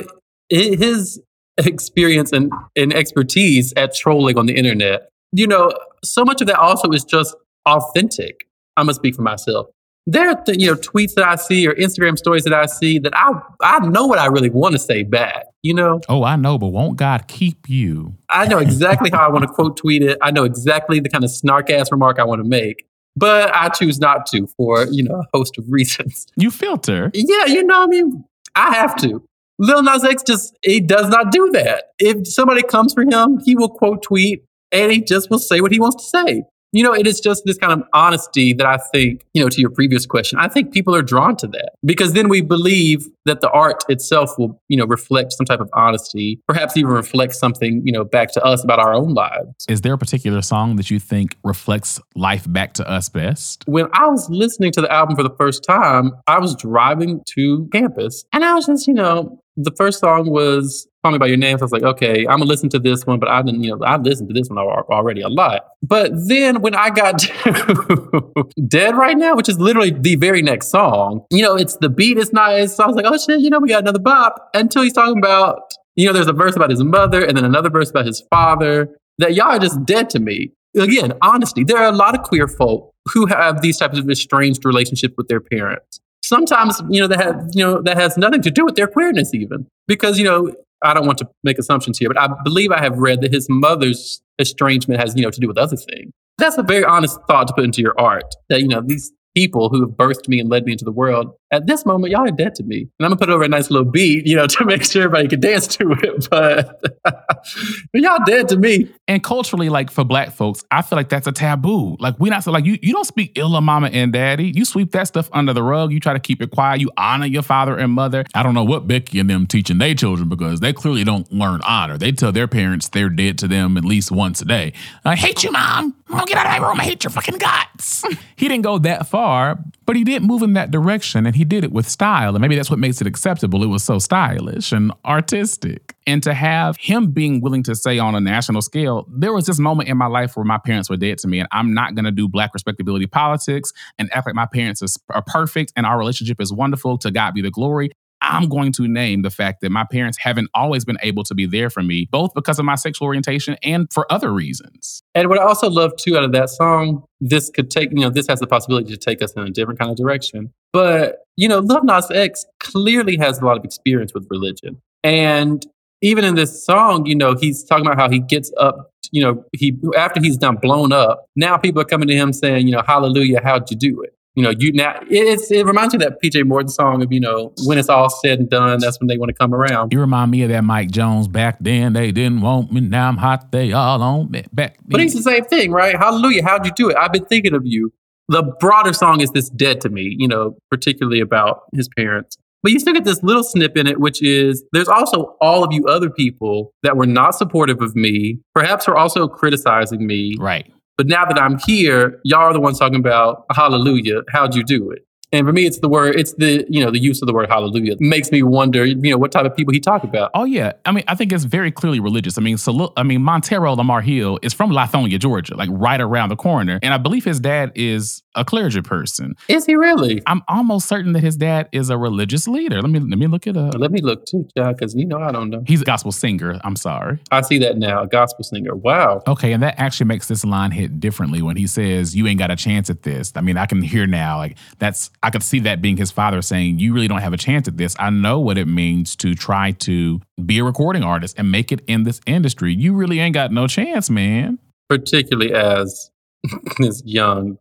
his 0.49 1.21
experience 1.57 2.31
and, 2.31 2.51
and 2.75 2.93
expertise 2.93 3.73
at 3.77 3.95
trolling 3.95 4.37
on 4.37 4.45
the 4.45 4.55
internet, 4.55 5.09
you 5.31 5.47
know, 5.47 5.71
so 6.03 6.25
much 6.25 6.41
of 6.41 6.47
that 6.47 6.57
also 6.57 6.89
is 6.91 7.03
just 7.03 7.35
authentic. 7.65 8.47
I'm 8.75 8.85
going 8.85 8.91
to 8.91 8.95
speak 8.95 9.15
for 9.15 9.21
myself. 9.21 9.67
There 10.05 10.29
are, 10.29 10.43
th- 10.43 10.59
you 10.59 10.67
know, 10.67 10.75
tweets 10.75 11.13
that 11.13 11.25
I 11.25 11.35
see 11.37 11.65
or 11.65 11.73
Instagram 11.75 12.17
stories 12.17 12.43
that 12.43 12.53
I 12.53 12.65
see 12.65 12.99
that 12.99 13.15
I, 13.15 13.31
I 13.61 13.79
know 13.87 14.05
what 14.05 14.19
I 14.19 14.25
really 14.25 14.49
want 14.49 14.73
to 14.73 14.79
say 14.79 15.03
back, 15.03 15.45
you 15.61 15.73
know? 15.73 16.01
Oh, 16.09 16.25
I 16.25 16.35
know, 16.35 16.57
but 16.57 16.67
won't 16.67 16.97
God 16.97 17.27
keep 17.29 17.69
you? 17.69 18.17
I 18.29 18.45
know 18.47 18.57
exactly 18.57 19.09
how 19.11 19.25
I 19.25 19.29
want 19.29 19.43
to 19.43 19.47
quote 19.47 19.77
tweet 19.77 20.01
it. 20.01 20.17
I 20.21 20.31
know 20.31 20.43
exactly 20.43 20.99
the 20.99 21.07
kind 21.07 21.23
of 21.23 21.31
snark 21.31 21.69
ass 21.69 21.89
remark 21.89 22.19
I 22.19 22.25
want 22.25 22.43
to 22.43 22.47
make, 22.47 22.85
but 23.15 23.53
I 23.53 23.69
choose 23.69 23.99
not 23.99 24.25
to 24.27 24.47
for, 24.57 24.85
you 24.91 25.03
know, 25.03 25.21
a 25.21 25.37
host 25.37 25.57
of 25.57 25.65
reasons. 25.69 26.27
You 26.35 26.51
filter. 26.51 27.11
Yeah, 27.13 27.45
you 27.45 27.63
know, 27.63 27.83
I 27.83 27.87
mean, 27.87 28.25
I 28.55 28.73
have 28.73 28.95
to. 28.97 29.23
Lil 29.59 29.83
Nas 29.83 30.03
X 30.03 30.23
just, 30.23 30.57
he 30.63 30.79
does 30.79 31.09
not 31.09 31.31
do 31.31 31.49
that. 31.51 31.85
If 31.99 32.27
somebody 32.27 32.63
comes 32.63 32.93
for 32.93 33.03
him, 33.03 33.39
he 33.45 33.55
will 33.55 33.69
quote 33.69 34.01
tweet 34.03 34.43
and 34.71 34.91
he 34.91 35.01
just 35.01 35.29
will 35.29 35.39
say 35.39 35.61
what 35.61 35.71
he 35.71 35.79
wants 35.79 36.03
to 36.03 36.25
say. 36.25 36.43
You 36.73 36.83
know, 36.83 36.93
it 36.93 37.07
is 37.07 37.19
just 37.19 37.43
this 37.45 37.57
kind 37.57 37.71
of 37.71 37.83
honesty 37.93 38.51
that 38.53 38.65
I 38.65 38.77
think, 38.77 39.25
you 39.33 39.41
know, 39.41 39.47
to 39.47 39.61
your 39.61 39.69
previous 39.69 40.05
question, 40.05 40.39
I 40.39 40.47
think 40.47 40.73
people 40.73 40.95
are 40.95 41.03
drawn 41.03 41.37
to 41.37 41.47
that 41.47 41.73
because 41.85 42.13
then 42.13 42.27
we 42.27 42.41
believe 42.41 43.07
that 43.25 43.41
the 43.41 43.49
art 43.51 43.85
itself 43.87 44.37
will, 44.37 44.59
you 44.67 44.75
know, 44.75 44.85
reflect 44.85 45.33
some 45.33 45.45
type 45.45 45.59
of 45.59 45.69
honesty, 45.73 46.41
perhaps 46.47 46.75
even 46.75 46.91
reflect 46.91 47.35
something, 47.35 47.81
you 47.85 47.91
know, 47.91 48.03
back 48.03 48.31
to 48.33 48.43
us 48.43 48.63
about 48.63 48.79
our 48.79 48.93
own 48.93 49.13
lives. 49.13 49.65
Is 49.69 49.81
there 49.81 49.93
a 49.93 49.97
particular 49.97 50.41
song 50.41 50.75
that 50.77 50.89
you 50.89 50.99
think 50.99 51.37
reflects 51.43 52.01
life 52.15 52.51
back 52.51 52.73
to 52.73 52.89
us 52.89 53.07
best? 53.07 53.63
When 53.67 53.87
I 53.93 54.07
was 54.07 54.27
listening 54.29 54.71
to 54.73 54.81
the 54.81 54.91
album 54.91 55.15
for 55.15 55.23
the 55.23 55.35
first 55.37 55.63
time, 55.63 56.11
I 56.27 56.39
was 56.39 56.55
driving 56.55 57.21
to 57.35 57.69
campus 57.71 58.25
and 58.33 58.43
I 58.43 58.55
was 58.55 58.65
just, 58.65 58.87
you 58.87 58.95
know, 58.95 59.39
the 59.55 59.71
first 59.77 59.99
song 59.99 60.29
was 60.29 60.87
Call 61.03 61.11
Me 61.11 61.17
By 61.17 61.27
Your 61.27 61.37
Name. 61.37 61.57
So 61.57 61.63
I 61.63 61.65
was 61.65 61.71
like, 61.71 61.83
okay, 61.83 62.21
I'm 62.21 62.39
gonna 62.39 62.45
listen 62.45 62.69
to 62.69 62.79
this 62.79 63.05
one, 63.05 63.19
but 63.19 63.29
I 63.29 63.41
didn't, 63.41 63.63
you 63.63 63.75
know, 63.75 63.85
I 63.85 63.97
listened 63.97 64.29
to 64.29 64.33
this 64.33 64.49
one 64.49 64.57
already 64.57 65.21
a 65.21 65.29
lot. 65.29 65.61
But 65.81 66.11
then 66.27 66.61
when 66.61 66.75
I 66.75 66.89
got 66.89 67.19
to 67.19 68.45
Dead 68.67 68.95
Right 68.95 69.17
Now, 69.17 69.35
which 69.35 69.49
is 69.49 69.59
literally 69.59 69.91
the 69.91 70.15
very 70.15 70.41
next 70.41 70.69
song, 70.69 71.25
you 71.29 71.41
know, 71.41 71.55
it's 71.55 71.77
the 71.77 71.89
beat 71.89 72.17
is 72.17 72.33
nice. 72.33 72.75
So 72.75 72.83
I 72.83 72.87
was 72.87 72.95
like, 72.95 73.05
oh 73.05 73.17
shit, 73.17 73.41
you 73.41 73.49
know, 73.49 73.59
we 73.59 73.69
got 73.69 73.83
another 73.83 73.99
bop. 73.99 74.49
Until 74.53 74.83
he's 74.83 74.93
talking 74.93 75.17
about, 75.17 75.59
you 75.95 76.07
know, 76.07 76.13
there's 76.13 76.27
a 76.27 76.33
verse 76.33 76.55
about 76.55 76.69
his 76.69 76.83
mother 76.83 77.23
and 77.23 77.37
then 77.37 77.45
another 77.45 77.69
verse 77.69 77.89
about 77.89 78.05
his 78.05 78.23
father 78.29 78.89
that 79.19 79.35
y'all 79.35 79.51
are 79.51 79.59
just 79.59 79.83
dead 79.85 80.09
to 80.11 80.19
me. 80.19 80.51
Again, 80.75 81.13
honesty. 81.21 81.63
There 81.63 81.77
are 81.77 81.91
a 81.91 81.95
lot 81.95 82.17
of 82.17 82.23
queer 82.23 82.47
folk 82.47 82.91
who 83.13 83.27
have 83.27 83.61
these 83.61 83.77
types 83.77 83.99
of 83.99 84.09
estranged 84.09 84.65
relationships 84.65 85.13
with 85.17 85.27
their 85.27 85.41
parents 85.41 85.99
sometimes 86.23 86.81
you 86.89 87.01
know 87.01 87.07
that 87.07 87.21
has 87.21 87.55
you 87.55 87.63
know 87.63 87.81
that 87.81 87.97
has 87.97 88.17
nothing 88.17 88.41
to 88.41 88.51
do 88.51 88.65
with 88.65 88.75
their 88.75 88.87
queerness 88.87 89.33
even 89.33 89.67
because 89.87 90.17
you 90.17 90.23
know 90.23 90.53
i 90.83 90.93
don't 90.93 91.05
want 91.05 91.17
to 91.17 91.27
make 91.43 91.57
assumptions 91.59 91.97
here 91.97 92.09
but 92.09 92.17
i 92.17 92.27
believe 92.43 92.71
i 92.71 92.79
have 92.79 92.97
read 92.97 93.21
that 93.21 93.33
his 93.33 93.47
mother's 93.49 94.21
estrangement 94.39 94.99
has 94.99 95.15
you 95.15 95.21
know 95.21 95.29
to 95.29 95.39
do 95.39 95.47
with 95.47 95.57
other 95.57 95.75
things 95.75 96.11
that's 96.37 96.57
a 96.57 96.63
very 96.63 96.83
honest 96.83 97.19
thought 97.27 97.47
to 97.47 97.53
put 97.53 97.63
into 97.63 97.81
your 97.81 97.93
art 97.99 98.33
that 98.49 98.61
you 98.61 98.67
know 98.67 98.81
these 98.81 99.11
people 99.35 99.69
who 99.69 99.81
have 99.81 99.91
birthed 99.91 100.27
me 100.27 100.39
and 100.39 100.49
led 100.49 100.65
me 100.65 100.73
into 100.73 100.85
the 100.85 100.91
world. 100.91 101.31
At 101.53 101.67
this 101.67 101.85
moment, 101.85 102.11
y'all 102.11 102.27
are 102.27 102.31
dead 102.31 102.55
to 102.55 102.63
me. 102.63 102.79
And 102.79 103.05
I'm 103.05 103.09
gonna 103.09 103.17
put 103.17 103.29
over 103.29 103.43
a 103.43 103.47
nice 103.47 103.69
little 103.69 103.85
beat, 103.85 104.25
you 104.25 104.35
know, 104.35 104.47
to 104.53 104.65
make 104.65 104.83
sure 104.83 105.03
everybody 105.03 105.27
can 105.27 105.39
dance 105.39 105.67
to 105.67 105.91
it. 105.91 106.27
But, 106.33 106.81
but 107.03 108.01
y'all 108.01 108.19
dead 108.25 108.49
to 108.49 108.57
me. 108.57 108.89
And 109.07 109.23
culturally, 109.23 109.69
like 109.69 109.91
for 109.91 110.03
black 110.03 110.31
folks, 110.31 110.63
I 110.71 110.81
feel 110.81 110.97
like 110.97 111.09
that's 111.09 111.27
a 111.27 111.31
taboo. 111.31 111.95
Like 111.99 112.19
we 112.19 112.29
not 112.29 112.43
so 112.43 112.51
like 112.51 112.65
you 112.65 112.79
you 112.81 112.91
don't 112.93 113.05
speak 113.05 113.33
ill 113.37 113.55
of 113.55 113.63
mama 113.63 113.89
and 113.93 114.11
daddy. 114.11 114.51
You 114.55 114.65
sweep 114.65 114.91
that 114.93 115.07
stuff 115.07 115.29
under 115.31 115.53
the 115.53 115.61
rug. 115.61 115.91
You 115.91 115.99
try 115.99 116.13
to 116.13 116.19
keep 116.19 116.41
it 116.41 116.49
quiet. 116.49 116.81
You 116.81 116.89
honor 116.97 117.27
your 117.27 117.43
father 117.43 117.77
and 117.77 117.91
mother. 117.91 118.25
I 118.33 118.41
don't 118.41 118.55
know 118.55 118.63
what 118.63 118.87
Becky 118.87 119.19
and 119.19 119.29
them 119.29 119.45
teaching 119.45 119.77
their 119.77 119.93
children 119.93 120.27
because 120.29 120.59
they 120.59 120.73
clearly 120.73 121.03
don't 121.03 121.31
learn 121.31 121.61
honor. 121.67 121.97
They 121.97 122.11
tell 122.11 122.31
their 122.31 122.47
parents 122.47 122.89
they're 122.89 123.09
dead 123.09 123.37
to 123.39 123.47
them 123.47 123.77
at 123.77 123.85
least 123.85 124.11
once 124.11 124.41
a 124.41 124.45
day. 124.45 124.73
I 125.05 125.15
hate 125.15 125.43
you, 125.43 125.51
mom. 125.51 125.95
I'm 126.09 126.25
get 126.25 126.37
out 126.37 126.45
of 126.45 126.61
my 126.61 126.67
room. 126.67 126.79
I 126.79 126.83
hate 126.83 127.03
your 127.03 127.11
fucking 127.11 127.37
guts. 127.37 128.03
he 128.35 128.47
didn't 128.47 128.63
go 128.63 128.77
that 128.79 129.07
far, 129.07 129.59
but 129.85 129.95
he 129.95 130.03
did 130.03 130.23
move 130.23 130.41
in 130.41 130.53
that 130.53 130.71
direction 130.71 131.25
and 131.25 131.35
he 131.35 131.42
did 131.43 131.63
it 131.63 131.71
with 131.71 131.87
style. 131.87 132.35
And 132.35 132.41
maybe 132.41 132.55
that's 132.55 132.69
what 132.69 132.79
makes 132.79 133.01
it 133.01 133.07
acceptable. 133.07 133.63
It 133.63 133.67
was 133.67 133.83
so 133.83 133.99
stylish 133.99 134.71
and 134.71 134.91
artistic. 135.05 135.95
And 136.05 136.21
to 136.23 136.33
have 136.33 136.77
him 136.77 137.11
being 137.11 137.41
willing 137.41 137.63
to 137.63 137.75
say 137.75 137.99
on 137.99 138.15
a 138.15 138.19
national 138.19 138.61
scale, 138.61 139.07
there 139.09 139.33
was 139.33 139.45
this 139.45 139.59
moment 139.59 139.89
in 139.89 139.97
my 139.97 140.07
life 140.07 140.35
where 140.35 140.43
my 140.45 140.57
parents 140.57 140.89
were 140.89 140.97
dead 140.97 141.17
to 141.19 141.27
me, 141.27 141.39
and 141.39 141.47
I'm 141.51 141.73
not 141.73 141.95
going 141.95 142.05
to 142.05 142.11
do 142.11 142.27
black 142.27 142.53
respectability 142.53 143.07
politics 143.07 143.71
and 143.97 144.13
act 144.13 144.25
like 144.27 144.35
my 144.35 144.45
parents 144.45 144.83
are 145.09 145.23
perfect 145.25 145.73
and 145.75 145.85
our 145.85 145.97
relationship 145.97 146.41
is 146.41 146.51
wonderful. 146.51 146.97
To 146.97 147.11
God 147.11 147.33
be 147.33 147.41
the 147.41 147.51
glory. 147.51 147.91
I'm 148.25 148.47
going 148.47 148.71
to 148.73 148.87
name 148.87 149.21
the 149.21 149.29
fact 149.29 149.59
that 149.61 149.69
my 149.69 149.83
parents 149.83 150.17
haven't 150.17 150.49
always 150.53 150.85
been 150.85 150.97
able 151.03 151.25
to 151.25 151.35
be 151.35 151.45
there 151.45 151.69
for 151.69 151.83
me, 151.83 152.07
both 152.09 152.33
because 152.33 152.57
of 152.57 152.63
my 152.63 152.75
sexual 152.75 153.05
orientation 153.05 153.57
and 153.61 153.91
for 153.91 154.09
other 154.09 154.31
reasons. 154.31 155.03
And 155.13 155.27
what 155.27 155.39
I 155.39 155.43
also 155.43 155.69
love 155.69 155.91
too 155.97 156.17
out 156.17 156.23
of 156.23 156.31
that 156.31 156.49
song, 156.49 157.03
this 157.23 157.49
could 157.49 157.71
take, 157.71 157.89
you 157.91 158.01
know, 158.01 158.09
this 158.09 158.27
has 158.27 158.39
the 158.39 158.47
possibility 158.47 158.91
to 158.91 158.97
take 158.97 159.21
us 159.21 159.31
in 159.33 159.43
a 159.43 159.49
different 159.49 159.79
kind 159.79 159.89
of 159.89 159.97
direction. 159.97 160.51
But, 160.73 161.23
you 161.37 161.47
know, 161.47 161.59
Lil 161.59 161.83
Nas 161.83 162.11
X 162.11 162.45
clearly 162.59 163.17
has 163.17 163.39
a 163.39 163.45
lot 163.45 163.57
of 163.57 163.63
experience 163.63 164.13
with 164.13 164.27
religion. 164.29 164.81
And 165.03 165.65
even 166.01 166.25
in 166.25 166.35
this 166.35 166.65
song, 166.65 167.05
you 167.05 167.15
know, 167.15 167.35
he's 167.35 167.63
talking 167.63 167.85
about 167.85 167.97
how 167.97 168.09
he 168.09 168.19
gets 168.19 168.51
up, 168.59 168.91
you 169.11 169.23
know, 169.23 169.45
he 169.53 169.77
after 169.97 170.19
he's 170.19 170.37
done 170.37 170.57
blown 170.57 170.91
up, 170.91 171.25
now 171.35 171.57
people 171.57 171.81
are 171.81 171.85
coming 171.85 172.09
to 172.09 172.15
him 172.15 172.33
saying, 172.33 172.67
you 172.67 172.73
know, 172.73 172.83
hallelujah, 172.85 173.41
how'd 173.41 173.71
you 173.71 173.77
do 173.77 174.01
it? 174.01 174.13
You 174.35 174.43
know, 174.43 174.51
you 174.57 174.73
now 174.73 174.99
it's 175.09 175.51
it 175.51 175.65
reminds 175.65 175.93
me 175.93 176.03
of 176.03 176.09
that 176.09 176.21
PJ 176.21 176.45
Morton 176.47 176.69
song 176.69 177.03
of 177.03 177.11
you 177.11 177.19
know 177.19 177.53
when 177.65 177.77
it's 177.77 177.89
all 177.89 178.09
said 178.09 178.39
and 178.39 178.49
done, 178.49 178.79
that's 178.79 178.99
when 178.99 179.07
they 179.07 179.17
want 179.17 179.29
to 179.29 179.33
come 179.33 179.53
around. 179.53 179.93
You 179.93 179.99
remind 179.99 180.31
me 180.31 180.41
of 180.43 180.49
that 180.49 180.63
Mike 180.63 180.89
Jones 180.89 181.27
back 181.27 181.57
then. 181.61 181.93
They 181.93 182.11
didn't 182.11 182.41
want 182.41 182.71
me, 182.71 182.81
now 182.81 183.09
I'm 183.09 183.17
hot. 183.17 183.51
They 183.51 183.73
all 183.73 184.01
on 184.01 184.31
me 184.31 184.43
back. 184.51 184.77
Then. 184.77 184.85
But 184.87 185.01
it's 185.01 185.13
the 185.13 185.21
same 185.21 185.45
thing, 185.45 185.71
right? 185.71 185.95
Hallelujah, 185.95 186.43
how'd 186.43 186.65
you 186.65 186.71
do 186.75 186.89
it? 186.89 186.97
I've 186.97 187.13
been 187.13 187.25
thinking 187.25 187.53
of 187.53 187.61
you. 187.65 187.93
The 188.29 188.41
broader 188.59 188.93
song 188.93 189.21
is 189.21 189.31
this 189.31 189.49
dead 189.49 189.81
to 189.81 189.89
me, 189.89 190.15
you 190.17 190.27
know, 190.27 190.57
particularly 190.71 191.19
about 191.19 191.63
his 191.73 191.87
parents. 191.95 192.37
But 192.63 192.71
you 192.71 192.79
still 192.79 192.93
get 192.93 193.03
this 193.03 193.21
little 193.21 193.43
snip 193.43 193.75
in 193.75 193.85
it, 193.85 193.99
which 193.99 194.23
is 194.23 194.63
there's 194.71 194.87
also 194.87 195.35
all 195.41 195.63
of 195.65 195.73
you 195.73 195.85
other 195.85 196.09
people 196.09 196.73
that 196.81 196.95
were 196.95 197.05
not 197.05 197.35
supportive 197.35 197.81
of 197.81 197.95
me, 197.95 198.39
perhaps 198.55 198.87
were 198.87 198.97
also 198.97 199.27
criticizing 199.27 200.07
me. 200.07 200.37
Right 200.39 200.73
but 200.97 201.07
now 201.07 201.25
that 201.25 201.39
I'm 201.39 201.59
here, 201.59 202.19
y'all 202.23 202.41
are 202.41 202.53
the 202.53 202.59
ones 202.59 202.79
talking 202.79 202.99
about 202.99 203.45
hallelujah. 203.55 204.21
How'd 204.29 204.55
you 204.55 204.63
do 204.63 204.91
it? 204.91 205.05
And 205.33 205.45
for 205.45 205.51
me, 205.51 205.65
it's 205.65 205.79
the 205.79 205.89
word, 205.89 206.15
it's 206.15 206.33
the, 206.33 206.65
you 206.69 206.83
know, 206.83 206.91
the 206.91 206.99
use 206.99 207.21
of 207.21 207.25
the 207.25 207.33
word 207.33 207.49
hallelujah 207.49 207.95
makes 207.99 208.31
me 208.31 208.43
wonder, 208.43 208.85
you 208.85 208.95
know, 208.95 209.17
what 209.17 209.31
type 209.31 209.45
of 209.45 209.55
people 209.55 209.73
he 209.73 209.79
talk 209.79 210.03
about. 210.03 210.31
Oh, 210.35 210.45
yeah. 210.45 210.73
I 210.85 210.91
mean, 210.91 211.03
I 211.07 211.15
think 211.15 211.33
it's 211.33 211.43
very 211.43 211.71
clearly 211.71 211.99
religious. 211.99 212.37
I 212.37 212.41
mean, 212.41 212.57
so 212.57 212.71
look, 212.71 212.93
I 212.95 213.03
mean, 213.03 213.23
Montero 213.23 213.73
Lamar 213.73 214.01
Hill 214.01 214.39
is 214.43 214.53
from 214.53 214.71
Lithonia, 214.71 215.19
Georgia, 215.19 215.55
like 215.55 215.69
right 215.71 215.99
around 215.99 216.29
the 216.29 216.35
corner. 216.35 216.79
And 216.83 216.93
I 216.93 216.97
believe 216.97 217.25
his 217.25 217.39
dad 217.39 217.71
is 217.75 218.23
a 218.35 218.45
clergy 218.45 218.81
person. 218.81 219.35
Is 219.47 219.65
he 219.65 219.75
really? 219.75 220.21
I'm 220.27 220.41
almost 220.47 220.87
certain 220.87 221.13
that 221.13 221.21
his 221.21 221.37
dad 221.37 221.69
is 221.71 221.89
a 221.89 221.97
religious 221.97 222.47
leader. 222.47 222.81
Let 222.81 222.89
me 222.89 222.99
let 222.99 223.19
me 223.19 223.27
look 223.27 223.47
it 223.47 223.57
up. 223.57 223.75
Let 223.77 223.91
me 223.91 224.01
look 224.01 224.25
too, 224.25 224.47
John, 224.57 224.73
because 224.73 224.95
you 224.95 225.05
know 225.05 225.19
I 225.19 225.31
don't 225.31 225.49
know. 225.49 225.63
He's 225.65 225.81
a 225.81 225.85
gospel 225.85 226.11
singer. 226.11 226.59
I'm 226.63 226.75
sorry. 226.75 227.19
I 227.31 227.41
see 227.41 227.57
that 227.59 227.77
now. 227.77 228.03
A 228.03 228.07
gospel 228.07 228.43
singer. 228.43 228.75
Wow. 228.75 229.21
Okay, 229.27 229.53
and 229.53 229.61
that 229.63 229.75
actually 229.77 230.07
makes 230.07 230.27
this 230.27 230.43
line 230.43 230.71
hit 230.71 230.99
differently 230.99 231.41
when 231.41 231.57
he 231.57 231.67
says, 231.67 232.15
"You 232.15 232.27
ain't 232.27 232.39
got 232.39 232.51
a 232.51 232.55
chance 232.55 232.89
at 232.89 233.03
this." 233.03 233.31
I 233.35 233.41
mean, 233.41 233.57
I 233.57 233.65
can 233.65 233.81
hear 233.81 234.07
now. 234.07 234.37
Like 234.37 234.57
that's 234.79 235.11
I 235.23 235.29
could 235.29 235.41
see 235.41 235.59
that 235.61 235.81
being 235.81 235.97
his 235.97 236.11
father 236.11 236.41
saying, 236.41 236.79
"You 236.79 236.93
really 236.93 237.07
don't 237.07 237.21
have 237.21 237.33
a 237.33 237.37
chance 237.37 237.67
at 237.67 237.77
this." 237.77 237.95
I 237.97 238.09
know 238.09 238.39
what 238.39 238.57
it 238.57 238.67
means 238.67 239.15
to 239.17 239.33
try 239.33 239.71
to 239.71 240.19
be 240.45 240.59
a 240.59 240.63
recording 240.63 241.03
artist 241.03 241.35
and 241.39 241.49
make 241.49 241.71
it 241.71 241.81
in 241.87 242.03
this 242.03 242.19
industry. 242.27 242.73
You 242.73 242.93
really 242.93 243.19
ain't 243.19 243.33
got 243.33 243.51
no 243.51 243.67
chance, 243.67 244.09
man. 244.09 244.59
Particularly 244.89 245.53
as 245.53 246.11
this 246.77 247.01
young 247.05 247.57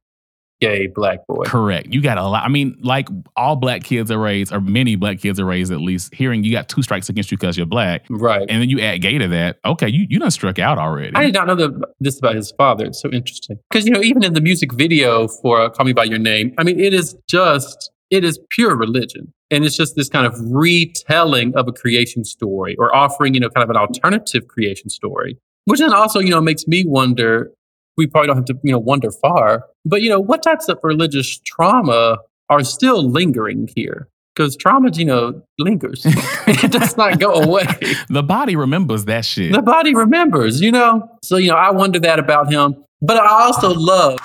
gay 0.62 0.86
black 0.86 1.26
boy. 1.26 1.42
Correct. 1.44 1.88
You 1.92 2.00
got 2.00 2.18
a 2.18 2.22
lot. 2.22 2.44
I 2.44 2.48
mean, 2.48 2.78
like 2.82 3.08
all 3.36 3.56
black 3.56 3.82
kids 3.82 4.10
are 4.10 4.18
raised, 4.18 4.52
or 4.52 4.60
many 4.60 4.94
black 4.94 5.18
kids 5.18 5.40
are 5.40 5.44
raised 5.44 5.72
at 5.72 5.80
least, 5.80 6.14
hearing 6.14 6.44
you 6.44 6.52
got 6.52 6.68
two 6.68 6.82
strikes 6.82 7.08
against 7.08 7.32
you 7.32 7.36
because 7.36 7.56
you're 7.56 7.66
black. 7.66 8.04
Right. 8.08 8.46
And 8.48 8.62
then 8.62 8.70
you 8.70 8.80
add 8.80 9.02
gay 9.02 9.18
to 9.18 9.26
that. 9.28 9.58
Okay, 9.64 9.88
you, 9.88 10.06
you 10.08 10.20
done 10.20 10.30
struck 10.30 10.60
out 10.60 10.78
already. 10.78 11.12
I 11.16 11.24
did 11.24 11.34
not 11.34 11.48
know 11.48 11.56
the, 11.56 11.88
this 11.98 12.18
about 12.18 12.36
his 12.36 12.52
father. 12.52 12.86
It's 12.86 13.02
so 13.02 13.10
interesting. 13.10 13.58
Because, 13.68 13.86
you 13.86 13.92
know, 13.92 14.02
even 14.02 14.22
in 14.22 14.34
the 14.34 14.40
music 14.40 14.72
video 14.72 15.26
for 15.26 15.60
uh, 15.60 15.70
Call 15.70 15.84
Me 15.84 15.92
By 15.92 16.04
Your 16.04 16.20
Name, 16.20 16.54
I 16.58 16.62
mean, 16.62 16.78
it 16.78 16.94
is 16.94 17.16
just, 17.28 17.90
it 18.10 18.24
is 18.24 18.38
pure 18.50 18.76
religion. 18.76 19.32
And 19.50 19.64
it's 19.64 19.76
just 19.76 19.96
this 19.96 20.08
kind 20.08 20.26
of 20.26 20.34
retelling 20.40 21.54
of 21.56 21.66
a 21.68 21.72
creation 21.72 22.24
story 22.24 22.76
or 22.78 22.94
offering, 22.94 23.34
you 23.34 23.40
know, 23.40 23.50
kind 23.50 23.64
of 23.64 23.70
an 23.70 23.76
alternative 23.76 24.46
creation 24.48 24.88
story 24.88 25.38
which 25.64 25.80
then 25.80 25.92
also 25.92 26.18
you 26.18 26.30
know 26.30 26.40
makes 26.40 26.66
me 26.66 26.84
wonder 26.86 27.52
we 27.96 28.06
probably 28.06 28.28
don't 28.28 28.36
have 28.36 28.44
to, 28.46 28.58
you 28.62 28.72
know, 28.72 28.78
wander 28.78 29.10
far. 29.10 29.64
But, 29.84 30.02
you 30.02 30.08
know, 30.08 30.20
what 30.20 30.42
types 30.42 30.68
of 30.68 30.78
religious 30.82 31.38
trauma 31.38 32.18
are 32.48 32.64
still 32.64 33.08
lingering 33.08 33.68
here? 33.74 34.08
Because 34.34 34.56
trauma, 34.56 34.90
you 34.92 35.04
know, 35.04 35.42
lingers. 35.58 36.02
it 36.06 36.72
does 36.72 36.96
not 36.96 37.20
go 37.20 37.34
away. 37.34 37.66
The 38.08 38.22
body 38.22 38.56
remembers 38.56 39.04
that 39.04 39.24
shit. 39.24 39.52
The 39.52 39.60
body 39.60 39.94
remembers, 39.94 40.60
you 40.60 40.72
know? 40.72 41.08
So, 41.22 41.36
you 41.36 41.50
know, 41.50 41.56
I 41.56 41.70
wonder 41.70 41.98
that 42.00 42.18
about 42.18 42.50
him. 42.50 42.82
But 43.02 43.18
I 43.18 43.42
also 43.42 43.74
love. 43.74 44.18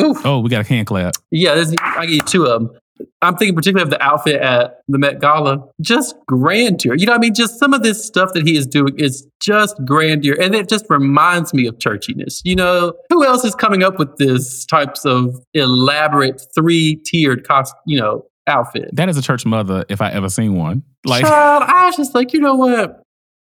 Oof. 0.00 0.24
Oh, 0.24 0.40
we 0.40 0.48
got 0.48 0.62
a 0.62 0.68
hand 0.68 0.86
clap. 0.86 1.14
Yeah, 1.30 1.62
I 1.82 2.06
get 2.06 2.26
two 2.26 2.46
of 2.46 2.62
them. 2.62 2.78
I'm 3.22 3.36
thinking 3.36 3.54
particularly 3.54 3.82
of 3.82 3.90
the 3.90 4.02
outfit 4.02 4.40
at 4.40 4.80
the 4.88 4.98
Met 4.98 5.20
Gala. 5.20 5.66
Just 5.80 6.14
grandeur. 6.26 6.94
You 6.94 7.06
know 7.06 7.12
what 7.12 7.18
I 7.18 7.20
mean? 7.20 7.34
Just 7.34 7.58
some 7.58 7.72
of 7.72 7.82
this 7.82 8.04
stuff 8.04 8.32
that 8.34 8.46
he 8.46 8.56
is 8.56 8.66
doing 8.66 8.98
is 8.98 9.26
just 9.40 9.76
grandeur. 9.84 10.36
And 10.40 10.54
it 10.54 10.68
just 10.68 10.86
reminds 10.88 11.54
me 11.54 11.66
of 11.66 11.78
churchiness. 11.78 12.40
You 12.44 12.56
know, 12.56 12.92
who 13.10 13.24
else 13.24 13.44
is 13.44 13.54
coming 13.54 13.82
up 13.82 13.98
with 13.98 14.16
this 14.18 14.64
types 14.66 15.04
of 15.04 15.34
elaborate 15.54 16.42
three-tiered 16.54 17.46
cost, 17.46 17.74
you 17.86 17.98
know, 17.98 18.26
outfit? 18.46 18.90
That 18.92 19.08
is 19.08 19.16
a 19.16 19.22
church 19.22 19.46
mother 19.46 19.84
if 19.88 20.00
I 20.02 20.10
ever 20.10 20.28
seen 20.28 20.54
one. 20.56 20.82
Like 21.06 21.24
Child, 21.24 21.64
I 21.66 21.86
was 21.86 21.96
just 21.96 22.14
like, 22.14 22.32
you 22.32 22.40
know 22.40 22.54
what? 22.54 23.02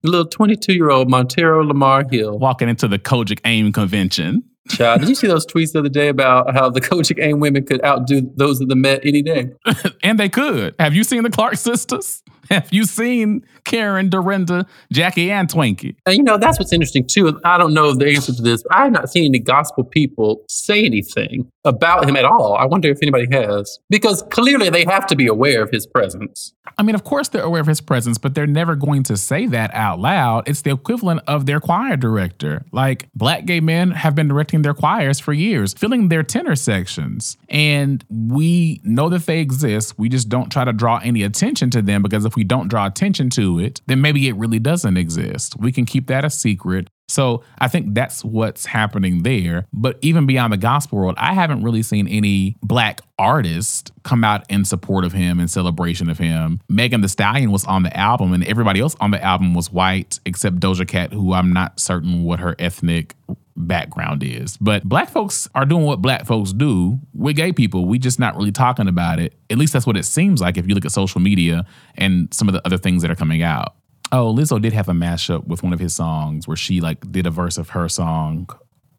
Little 0.07 0.27
22 0.27 0.73
year 0.73 0.91
old 0.91 1.11
Montero 1.11 1.65
Lamar 1.65 2.05
Hill 2.11 2.39
walking 2.39 2.69
into 2.69 2.89
the 2.89 2.99
COGIC 2.99 3.41
AIM 3.45 3.73
convention. 3.73 4.43
Child, 4.69 5.01
did 5.01 5.09
you 5.09 5.15
see 5.15 5.27
those 5.29 5.47
tweets 5.47 5.73
the 5.73 5.79
other 5.79 5.89
day 5.89 6.09
about 6.09 6.53
how 6.53 6.69
the 6.69 6.81
COGIC 6.81 7.23
AIM 7.23 7.39
women 7.41 7.65
could 7.65 7.85
outdo 7.85 8.31
those 8.37 8.61
of 8.61 8.69
the 8.69 8.75
Met 8.75 9.05
any 9.05 9.23
day? 9.23 9.51
and 10.03 10.19
they 10.19 10.29
could. 10.29 10.75
Have 10.79 10.95
you 10.95 11.05
seen 11.05 11.23
the 11.23 11.31
Clark 11.31 11.57
sisters? 11.57 12.23
Have 12.51 12.73
you 12.73 12.85
seen 12.85 13.45
Karen, 13.67 14.09
Dorinda, 14.09 14.67
Jackie, 14.93 15.31
and 15.31 15.49
Twinkie? 15.49 15.97
And 16.07 16.17
you 16.17 16.23
know, 16.23 16.39
that's 16.39 16.59
what's 16.59 16.73
interesting 16.73 17.07
too. 17.07 17.39
I 17.45 17.59
don't 17.59 17.75
know 17.75 17.93
the 17.95 18.09
answer 18.09 18.33
to 18.33 18.43
this. 18.43 18.65
I 18.71 18.85
have 18.85 18.93
not 18.93 19.11
seen 19.11 19.25
any 19.25 19.39
gospel 19.39 19.85
people 19.85 20.45
say 20.49 20.85
anything 20.85 21.51
about 21.67 22.09
him 22.09 22.17
at 22.17 22.25
all. 22.25 22.55
I 22.55 22.65
wonder 22.65 22.89
if 22.89 22.99
anybody 23.03 23.27
has. 23.33 23.79
Because 23.91 24.23
clearly 24.31 24.71
they 24.71 24.85
have 24.85 25.07
to 25.09 25.17
be 25.17 25.27
aware 25.27 25.63
of 25.63 25.71
his 25.71 25.87
presence. 25.87 26.55
I 26.79 26.83
mean, 26.83 26.95
of 26.95 27.05
course 27.05 27.29
they're 27.29 27.43
aware 27.43 27.61
of 27.61 27.67
his 27.67 27.81
presence, 27.81 28.19
but 28.19 28.35
they're 28.35 28.47
never 28.47 28.77
going 28.77 29.03
to 29.05 29.17
say 29.17 29.47
that 29.47 29.75
out 29.75 29.99
loud. 29.99 30.49
It's 30.49 30.63
the 30.63 30.71
equivalent 30.71 31.23
of 31.27 31.47
their 31.47 31.61
choir 31.61 31.97
director. 31.97 32.65
Like 32.73 33.09
black 33.15 33.47
gay 33.47 33.61
men 33.61 33.91
have 33.93 34.15
been 34.15 34.29
directing 34.29 34.63
their 34.63 34.75
choirs 34.75 35.19
for 35.19 35.33
years, 35.33 35.75
filling 35.75 36.09
their 36.09 36.23
tenor 36.23 36.55
sections. 36.55 37.37
And 37.49 38.05
we 38.11 38.81
know 38.85 39.09
that 39.09 39.27
they 39.27 39.41
exist. 39.41 39.99
We 39.99 40.09
just 40.09 40.29
don't 40.29 40.51
try 40.51 40.65
to 40.65 40.73
draw 40.73 41.01
any 41.03 41.23
attention 41.23 41.71
to 41.71 41.83
them 41.83 42.03
because 42.03 42.25
if 42.25 42.37
we 42.37 42.45
don't 42.45 42.69
draw 42.69 42.87
attention 42.87 43.31
to 43.31 43.56
it, 43.59 43.81
then 43.87 44.01
maybe 44.01 44.29
it 44.29 44.37
really 44.37 44.59
doesn't 44.59 44.97
exist. 44.97 45.59
We 45.59 45.73
can 45.73 45.85
keep 45.87 46.07
that 46.09 46.25
a 46.25 46.31
secret. 46.31 46.89
So 47.09 47.45
I 47.59 47.69
think 47.69 47.95
that's 47.95 48.25
what's 48.25 48.67
happening 48.67 49.23
there. 49.23 49.67
But 49.73 49.99
even 50.03 50.27
beyond 50.27 50.53
the 50.53 50.57
gospel 50.57 50.99
world, 50.99 51.15
I 51.19 51.35
haven't 51.35 51.63
really 51.63 51.83
seen 51.83 52.09
any 52.09 52.57
black 52.63 53.01
artist 53.19 53.93
come 54.03 54.25
out 54.25 54.45
in 54.51 54.65
support 54.65 55.05
of 55.05 55.13
him 55.13 55.39
and 55.39 55.51
celebration 55.51 56.11
of 56.11 56.19
him. 56.19 56.61
Megan 56.69 57.03
Thee 57.03 57.09
Stallion 57.09 57.53
was 57.53 57.65
on 57.65 57.85
the 57.85 57.97
album, 57.97 58.33
and 58.33 58.43
everybody 58.45 58.81
else 58.81 58.97
on 59.01 59.13
the 59.13 59.23
album 59.23 59.55
was 59.55 59.73
white 59.73 60.19
except 60.27 60.57
Doja 60.57 60.87
Cat, 60.87 61.13
who 61.13 61.33
I'm 61.33 61.53
not 61.53 61.79
certain 61.79 62.25
what 62.25 62.41
her 62.41 62.57
ethnic 62.59 63.15
background 63.57 64.23
is. 64.23 64.57
But 64.59 64.85
black 64.85 65.09
folks 65.09 65.49
are 65.55 65.65
doing 65.65 65.85
what 65.85 66.03
black 66.03 66.27
folks 66.27 66.53
do 66.53 66.99
with 67.15 67.37
gay 67.37 67.53
people. 67.53 67.87
We 67.87 67.99
just 67.99 68.19
not 68.19 68.37
really 68.37 68.53
talking 68.53 68.89
about 68.89 69.19
it. 69.19 69.35
At 69.51 69.59
least 69.59 69.73
that's 69.73 69.87
what 69.87 69.97
it 69.97 70.05
seems 70.05 70.41
like 70.41 70.57
if 70.57 70.69
you 70.69 70.75
look 70.75 70.85
at 70.85 70.93
social 70.93 71.21
media 71.21 71.65
and 71.97 72.33
some 72.33 72.49
of 72.49 72.55
the 72.55 72.65
other 72.67 72.79
things 72.79 73.03
that 73.03 73.11
are 73.11 73.17
coming 73.17 73.43
out. 73.43 73.75
Oh, 74.13 74.33
Lizzo 74.33 74.61
did 74.61 74.73
have 74.73 74.89
a 74.89 74.93
mashup 74.93 75.47
with 75.47 75.63
one 75.63 75.73
of 75.73 75.81
his 75.81 75.95
songs 75.95 76.47
where 76.47 76.57
she 76.57 76.81
like 76.81 77.11
did 77.11 77.27
a 77.27 77.31
verse 77.31 77.59
of 77.59 77.71
her 77.71 77.89
song 77.89 78.49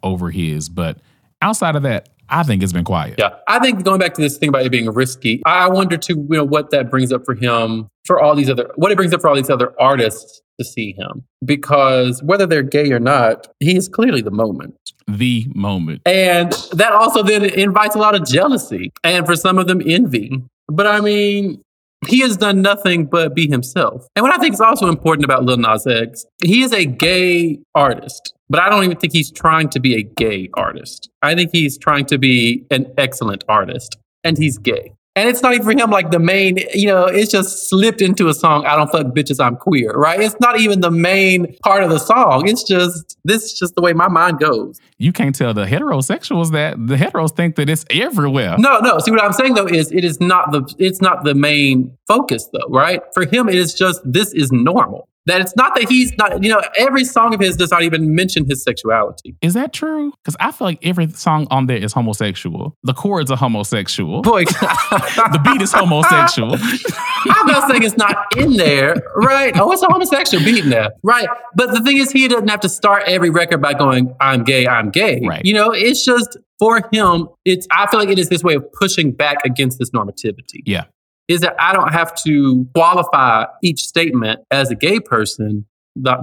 over 0.03 0.31
his, 0.31 0.67
but 0.69 0.99
outside 1.41 1.75
of 1.75 1.83
that, 1.83 2.09
I 2.29 2.43
think 2.43 2.63
it's 2.63 2.73
been 2.73 2.83
quiet. 2.83 3.15
Yeah. 3.17 3.35
I 3.47 3.59
think 3.59 3.83
going 3.83 3.99
back 3.99 4.13
to 4.15 4.21
this 4.21 4.37
thing 4.37 4.49
about 4.49 4.65
it 4.65 4.71
being 4.71 4.89
risky, 4.89 5.41
I 5.45 5.67
wonder 5.69 5.97
too, 5.97 6.27
you 6.29 6.37
know, 6.37 6.43
what 6.43 6.71
that 6.71 6.89
brings 6.89 7.11
up 7.11 7.25
for 7.25 7.35
him 7.35 7.87
for 8.05 8.21
all 8.21 8.35
these 8.35 8.49
other 8.49 8.71
what 8.75 8.91
it 8.91 8.95
brings 8.95 9.13
up 9.13 9.21
for 9.21 9.29
all 9.29 9.35
these 9.35 9.49
other 9.49 9.73
artists 9.79 10.41
to 10.59 10.65
see 10.65 10.93
him. 10.93 11.23
Because 11.45 12.21
whether 12.23 12.45
they're 12.45 12.63
gay 12.63 12.91
or 12.91 12.99
not, 12.99 13.47
he 13.59 13.75
is 13.77 13.87
clearly 13.87 14.21
the 14.21 14.31
moment. 14.31 14.75
The 15.07 15.47
moment. 15.53 16.01
And 16.05 16.51
that 16.73 16.91
also 16.91 17.23
then 17.23 17.45
invites 17.45 17.95
a 17.95 17.99
lot 17.99 18.15
of 18.15 18.25
jealousy 18.25 18.91
and 19.03 19.25
for 19.25 19.35
some 19.35 19.57
of 19.57 19.67
them 19.67 19.81
envy. 19.85 20.41
But 20.67 20.87
I 20.87 20.99
mean, 20.99 21.61
he 22.07 22.19
has 22.21 22.37
done 22.37 22.61
nothing 22.61 23.05
but 23.05 23.33
be 23.33 23.47
himself. 23.47 24.07
And 24.15 24.23
what 24.23 24.33
I 24.33 24.37
think 24.37 24.53
is 24.53 24.61
also 24.61 24.87
important 24.87 25.25
about 25.25 25.43
Lil 25.43 25.57
Nas 25.57 25.87
X, 25.87 26.25
he 26.43 26.61
is 26.61 26.71
a 26.71 26.85
gay 26.85 27.59
artist, 27.73 28.33
but 28.49 28.59
I 28.61 28.69
don't 28.69 28.83
even 28.83 28.97
think 28.97 29.13
he's 29.13 29.31
trying 29.31 29.69
to 29.69 29.79
be 29.79 29.95
a 29.95 30.03
gay 30.03 30.49
artist. 30.53 31.09
I 31.21 31.35
think 31.35 31.51
he's 31.51 31.77
trying 31.77 32.05
to 32.07 32.17
be 32.17 32.65
an 32.71 32.91
excellent 32.97 33.43
artist, 33.47 33.97
and 34.23 34.37
he's 34.37 34.57
gay. 34.57 34.93
And 35.17 35.27
it's 35.27 35.41
not 35.41 35.55
even 35.55 35.65
for 35.65 35.71
him 35.71 35.89
like 35.89 36.11
the 36.11 36.19
main, 36.19 36.59
you 36.75 36.85
know, 36.85 37.05
it's 37.05 37.31
just 37.31 37.71
slipped 37.71 38.03
into 38.03 38.27
a 38.27 38.35
song, 38.35 38.67
I 38.67 38.75
don't 38.75 38.91
fuck 38.91 39.07
bitches, 39.15 39.43
I'm 39.43 39.55
queer, 39.55 39.91
right? 39.93 40.19
It's 40.21 40.39
not 40.39 40.59
even 40.59 40.81
the 40.81 40.91
main 40.91 41.57
part 41.63 41.81
of 41.81 41.89
the 41.89 41.97
song. 41.97 42.47
It's 42.47 42.61
just, 42.61 43.17
this 43.23 43.45
is 43.45 43.57
just 43.57 43.73
the 43.73 43.81
way 43.81 43.93
my 43.93 44.09
mind 44.09 44.37
goes. 44.37 44.79
You 44.99 45.11
can't 45.11 45.33
tell 45.33 45.55
the 45.55 45.65
heterosexuals 45.65 46.51
that 46.51 46.75
the 46.85 46.97
heteros 46.97 47.35
think 47.35 47.55
that 47.55 47.67
it's 47.67 47.83
everywhere. 47.89 48.57
No, 48.59 48.77
no. 48.77 48.99
See 48.99 49.09
what 49.09 49.23
I'm 49.23 49.33
saying 49.33 49.55
though 49.55 49.65
is 49.65 49.91
it 49.91 50.03
is 50.03 50.21
not 50.21 50.51
the 50.51 50.71
it's 50.77 51.01
not 51.01 51.23
the 51.23 51.33
main 51.33 51.97
focus 52.07 52.47
though, 52.53 52.67
right? 52.69 53.01
For 53.15 53.25
him, 53.25 53.49
it 53.49 53.55
is 53.55 53.73
just 53.73 54.01
this 54.05 54.33
is 54.33 54.51
normal. 54.51 55.09
That 55.27 55.41
it's 55.41 55.55
not 55.55 55.75
that 55.75 55.89
he's 55.89 56.15
not, 56.17 56.41
you 56.41 56.49
know, 56.49 56.61
every 56.77 57.03
song 57.03 57.33
of 57.33 57.39
his 57.39 57.57
does 57.57 57.69
not 57.69 57.83
even 57.83 58.15
mention 58.15 58.45
his 58.45 58.63
sexuality. 58.63 59.35
Is 59.41 59.53
that 59.53 59.73
true? 59.73 60.13
Because 60.23 60.37
I 60.39 60.51
feel 60.51 60.67
like 60.67 60.79
every 60.83 61.09
song 61.09 61.47
on 61.51 61.67
there 61.67 61.77
is 61.77 61.91
homosexual. 61.93 62.75
The 62.83 62.93
chords 62.93 63.29
are 63.29 63.37
homosexual. 63.37 64.21
Boy, 64.21 64.45
the 64.45 65.41
beat 65.43 65.61
is 65.61 65.73
homosexual. 65.73 66.53
I'm 67.29 67.47
not 67.47 67.69
saying 67.69 67.83
it's 67.83 67.97
not 67.97 68.37
in 68.37 68.53
there, 68.53 68.95
right? 69.17 69.53
Oh, 69.57 69.71
it's 69.73 69.81
a 69.83 69.87
homosexual 69.87 70.43
beat 70.43 70.63
in 70.63 70.69
there, 70.69 70.91
right? 71.03 71.27
But 71.55 71.71
the 71.71 71.81
thing 71.81 71.97
is, 71.97 72.11
he 72.11 72.27
doesn't 72.27 72.47
have 72.47 72.61
to 72.61 72.69
start 72.69 73.03
every 73.05 73.29
record 73.29 73.61
by 73.61 73.73
going, 73.73 74.15
"I'm 74.21 74.43
gay, 74.43 74.65
I'm 74.65 74.91
gay." 74.91 75.21
Right. 75.25 75.43
You 75.43 75.53
know, 75.53 75.71
it's 75.71 76.05
just 76.05 76.37
for 76.57 76.81
him. 76.91 77.27
It's 77.43 77.67
I 77.69 77.87
feel 77.87 77.99
like 77.99 78.09
it 78.09 78.19
is 78.19 78.29
this 78.29 78.43
way 78.43 78.55
of 78.55 78.65
pushing 78.73 79.11
back 79.11 79.37
against 79.45 79.79
this 79.79 79.89
normativity. 79.91 80.61
Yeah. 80.65 80.85
Is 81.27 81.41
that 81.41 81.55
I 81.59 81.73
don't 81.73 81.91
have 81.91 82.15
to 82.23 82.65
qualify 82.73 83.45
each 83.61 83.81
statement 83.81 84.39
as 84.51 84.71
a 84.71 84.75
gay 84.75 84.99
person. 84.99 85.65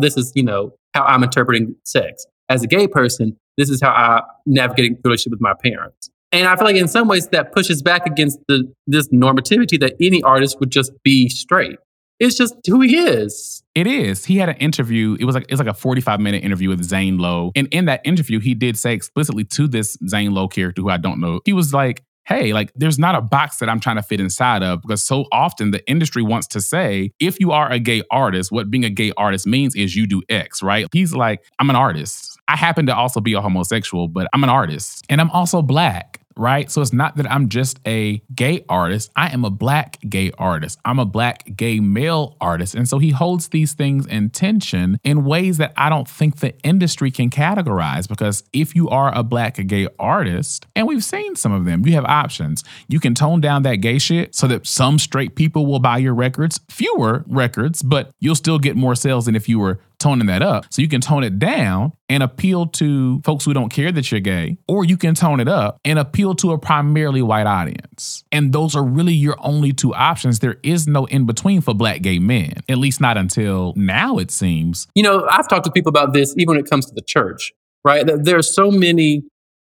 This 0.00 0.16
is, 0.16 0.32
you 0.34 0.42
know, 0.42 0.72
how 0.94 1.04
I'm 1.04 1.22
interpreting 1.22 1.76
sex. 1.84 2.24
As 2.48 2.62
a 2.62 2.66
gay 2.66 2.88
person, 2.88 3.36
this 3.56 3.68
is 3.68 3.80
how 3.80 3.90
I 3.90 4.22
navigate 4.46 5.02
the 5.02 5.08
relationship 5.08 5.32
with 5.32 5.40
my 5.40 5.54
parents. 5.62 6.10
And 6.32 6.48
I 6.48 6.56
feel 6.56 6.64
like 6.64 6.76
in 6.76 6.88
some 6.88 7.06
ways 7.06 7.28
that 7.28 7.52
pushes 7.52 7.82
back 7.82 8.06
against 8.06 8.38
the 8.48 8.72
this 8.86 9.08
normativity 9.08 9.78
that 9.80 9.94
any 10.00 10.22
artist 10.22 10.58
would 10.58 10.70
just 10.70 10.90
be 11.02 11.28
straight. 11.28 11.78
It's 12.20 12.36
just 12.36 12.54
who 12.66 12.80
he 12.80 12.96
is. 12.96 13.62
It 13.74 13.86
is. 13.86 14.24
He 14.24 14.38
had 14.38 14.48
an 14.48 14.56
interview. 14.56 15.16
It 15.18 15.24
was 15.24 15.34
like 15.34 15.46
it's 15.48 15.58
like 15.58 15.68
a 15.68 15.74
45 15.74 16.20
minute 16.20 16.42
interview 16.42 16.68
with 16.68 16.82
Zane 16.82 17.18
Lowe. 17.18 17.52
And 17.54 17.68
in 17.70 17.84
that 17.84 18.00
interview, 18.04 18.40
he 18.40 18.54
did 18.54 18.78
say 18.78 18.94
explicitly 18.94 19.44
to 19.44 19.68
this 19.68 19.96
Zane 20.08 20.32
Lowe 20.32 20.48
character 20.48 20.82
who 20.82 20.90
I 20.90 20.96
don't 20.96 21.20
know, 21.20 21.40
he 21.44 21.52
was 21.52 21.72
like, 21.72 22.02
Hey, 22.26 22.52
like 22.52 22.72
there's 22.74 22.98
not 22.98 23.14
a 23.14 23.20
box 23.20 23.58
that 23.58 23.68
I'm 23.68 23.80
trying 23.80 23.96
to 23.96 24.02
fit 24.02 24.18
inside 24.18 24.62
of 24.62 24.80
because 24.80 25.02
so 25.02 25.26
often 25.30 25.72
the 25.72 25.86
industry 25.88 26.22
wants 26.22 26.46
to 26.48 26.60
say, 26.60 27.12
if 27.20 27.38
you 27.38 27.52
are 27.52 27.70
a 27.70 27.78
gay 27.78 28.02
artist, 28.10 28.50
what 28.50 28.70
being 28.70 28.84
a 28.84 28.90
gay 28.90 29.12
artist 29.16 29.46
means 29.46 29.74
is 29.74 29.94
you 29.94 30.06
do 30.06 30.22
X, 30.28 30.62
right? 30.62 30.86
He's 30.92 31.14
like, 31.14 31.44
I'm 31.58 31.68
an 31.68 31.76
artist. 31.76 32.38
I 32.48 32.56
happen 32.56 32.86
to 32.86 32.96
also 32.96 33.20
be 33.20 33.34
a 33.34 33.40
homosexual, 33.40 34.08
but 34.08 34.26
I'm 34.32 34.42
an 34.42 34.50
artist 34.50 35.04
and 35.08 35.20
I'm 35.20 35.30
also 35.30 35.60
black 35.62 36.20
right? 36.36 36.70
So 36.70 36.82
it's 36.82 36.92
not 36.92 37.16
that 37.16 37.30
I'm 37.30 37.48
just 37.48 37.80
a 37.86 38.22
gay 38.34 38.64
artist. 38.68 39.10
I 39.16 39.32
am 39.32 39.44
a 39.44 39.50
black 39.50 39.98
gay 40.08 40.32
artist. 40.38 40.78
I'm 40.84 40.98
a 40.98 41.04
black 41.04 41.56
gay 41.56 41.80
male 41.80 42.36
artist. 42.40 42.74
And 42.74 42.88
so 42.88 42.98
he 42.98 43.10
holds 43.10 43.48
these 43.48 43.72
things 43.72 44.06
in 44.06 44.30
tension 44.30 44.98
in 45.04 45.24
ways 45.24 45.58
that 45.58 45.72
I 45.76 45.88
don't 45.88 46.08
think 46.08 46.38
the 46.38 46.58
industry 46.62 47.10
can 47.10 47.30
categorize 47.30 48.08
because 48.08 48.42
if 48.52 48.74
you 48.74 48.88
are 48.88 49.14
a 49.14 49.22
black 49.22 49.54
gay 49.66 49.88
artist, 49.98 50.66
and 50.74 50.86
we've 50.86 51.04
seen 51.04 51.36
some 51.36 51.52
of 51.52 51.64
them, 51.64 51.86
you 51.86 51.92
have 51.94 52.04
options. 52.04 52.64
You 52.88 53.00
can 53.00 53.14
tone 53.14 53.40
down 53.40 53.62
that 53.62 53.76
gay 53.76 53.98
shit 53.98 54.34
so 54.34 54.46
that 54.48 54.66
some 54.66 54.98
straight 54.98 55.36
people 55.36 55.66
will 55.66 55.78
buy 55.78 55.98
your 55.98 56.14
records, 56.14 56.60
fewer 56.68 57.24
records, 57.26 57.82
but 57.82 58.10
you'll 58.20 58.34
still 58.34 58.58
get 58.58 58.76
more 58.76 58.94
sales 58.94 59.26
than 59.26 59.36
if 59.36 59.48
you 59.48 59.58
were 59.58 59.80
toning 59.98 60.26
that 60.26 60.42
up. 60.42 60.66
So 60.70 60.82
you 60.82 60.88
can 60.88 61.00
tone 61.00 61.24
it 61.24 61.38
down 61.38 61.92
and 62.08 62.22
appeal 62.22 62.66
to 62.66 63.20
folks 63.24 63.44
who 63.44 63.54
don't 63.54 63.70
care 63.70 63.90
that 63.92 64.10
you're 64.10 64.20
gay, 64.20 64.58
or 64.68 64.84
you 64.84 64.96
can 64.96 65.14
tone 65.14 65.40
it 65.40 65.48
up 65.48 65.78
and 65.84 65.98
appeal 65.98 66.34
to 66.36 66.52
a 66.52 66.58
primarily 66.58 67.22
white 67.22 67.46
audience. 67.46 68.24
And 68.30 68.52
those 68.52 68.76
are 68.76 68.84
really 68.84 69.14
your 69.14 69.36
only 69.40 69.72
two 69.72 69.94
options. 69.94 70.40
There 70.40 70.56
is 70.62 70.86
no 70.86 71.06
in 71.06 71.26
between 71.26 71.60
for 71.60 71.74
black 71.74 72.02
gay 72.02 72.18
men, 72.18 72.54
at 72.68 72.78
least 72.78 73.00
not 73.00 73.16
until 73.16 73.72
now, 73.76 74.18
it 74.18 74.30
seems. 74.30 74.86
You 74.94 75.02
know, 75.02 75.26
I've 75.30 75.48
talked 75.48 75.64
to 75.64 75.72
people 75.72 75.90
about 75.90 76.12
this 76.12 76.34
even 76.36 76.56
when 76.56 76.64
it 76.64 76.68
comes 76.68 76.86
to 76.86 76.94
the 76.94 77.02
church, 77.02 77.52
right? 77.84 78.04
There 78.06 78.38
are 78.38 78.42
so 78.42 78.70
many 78.70 79.22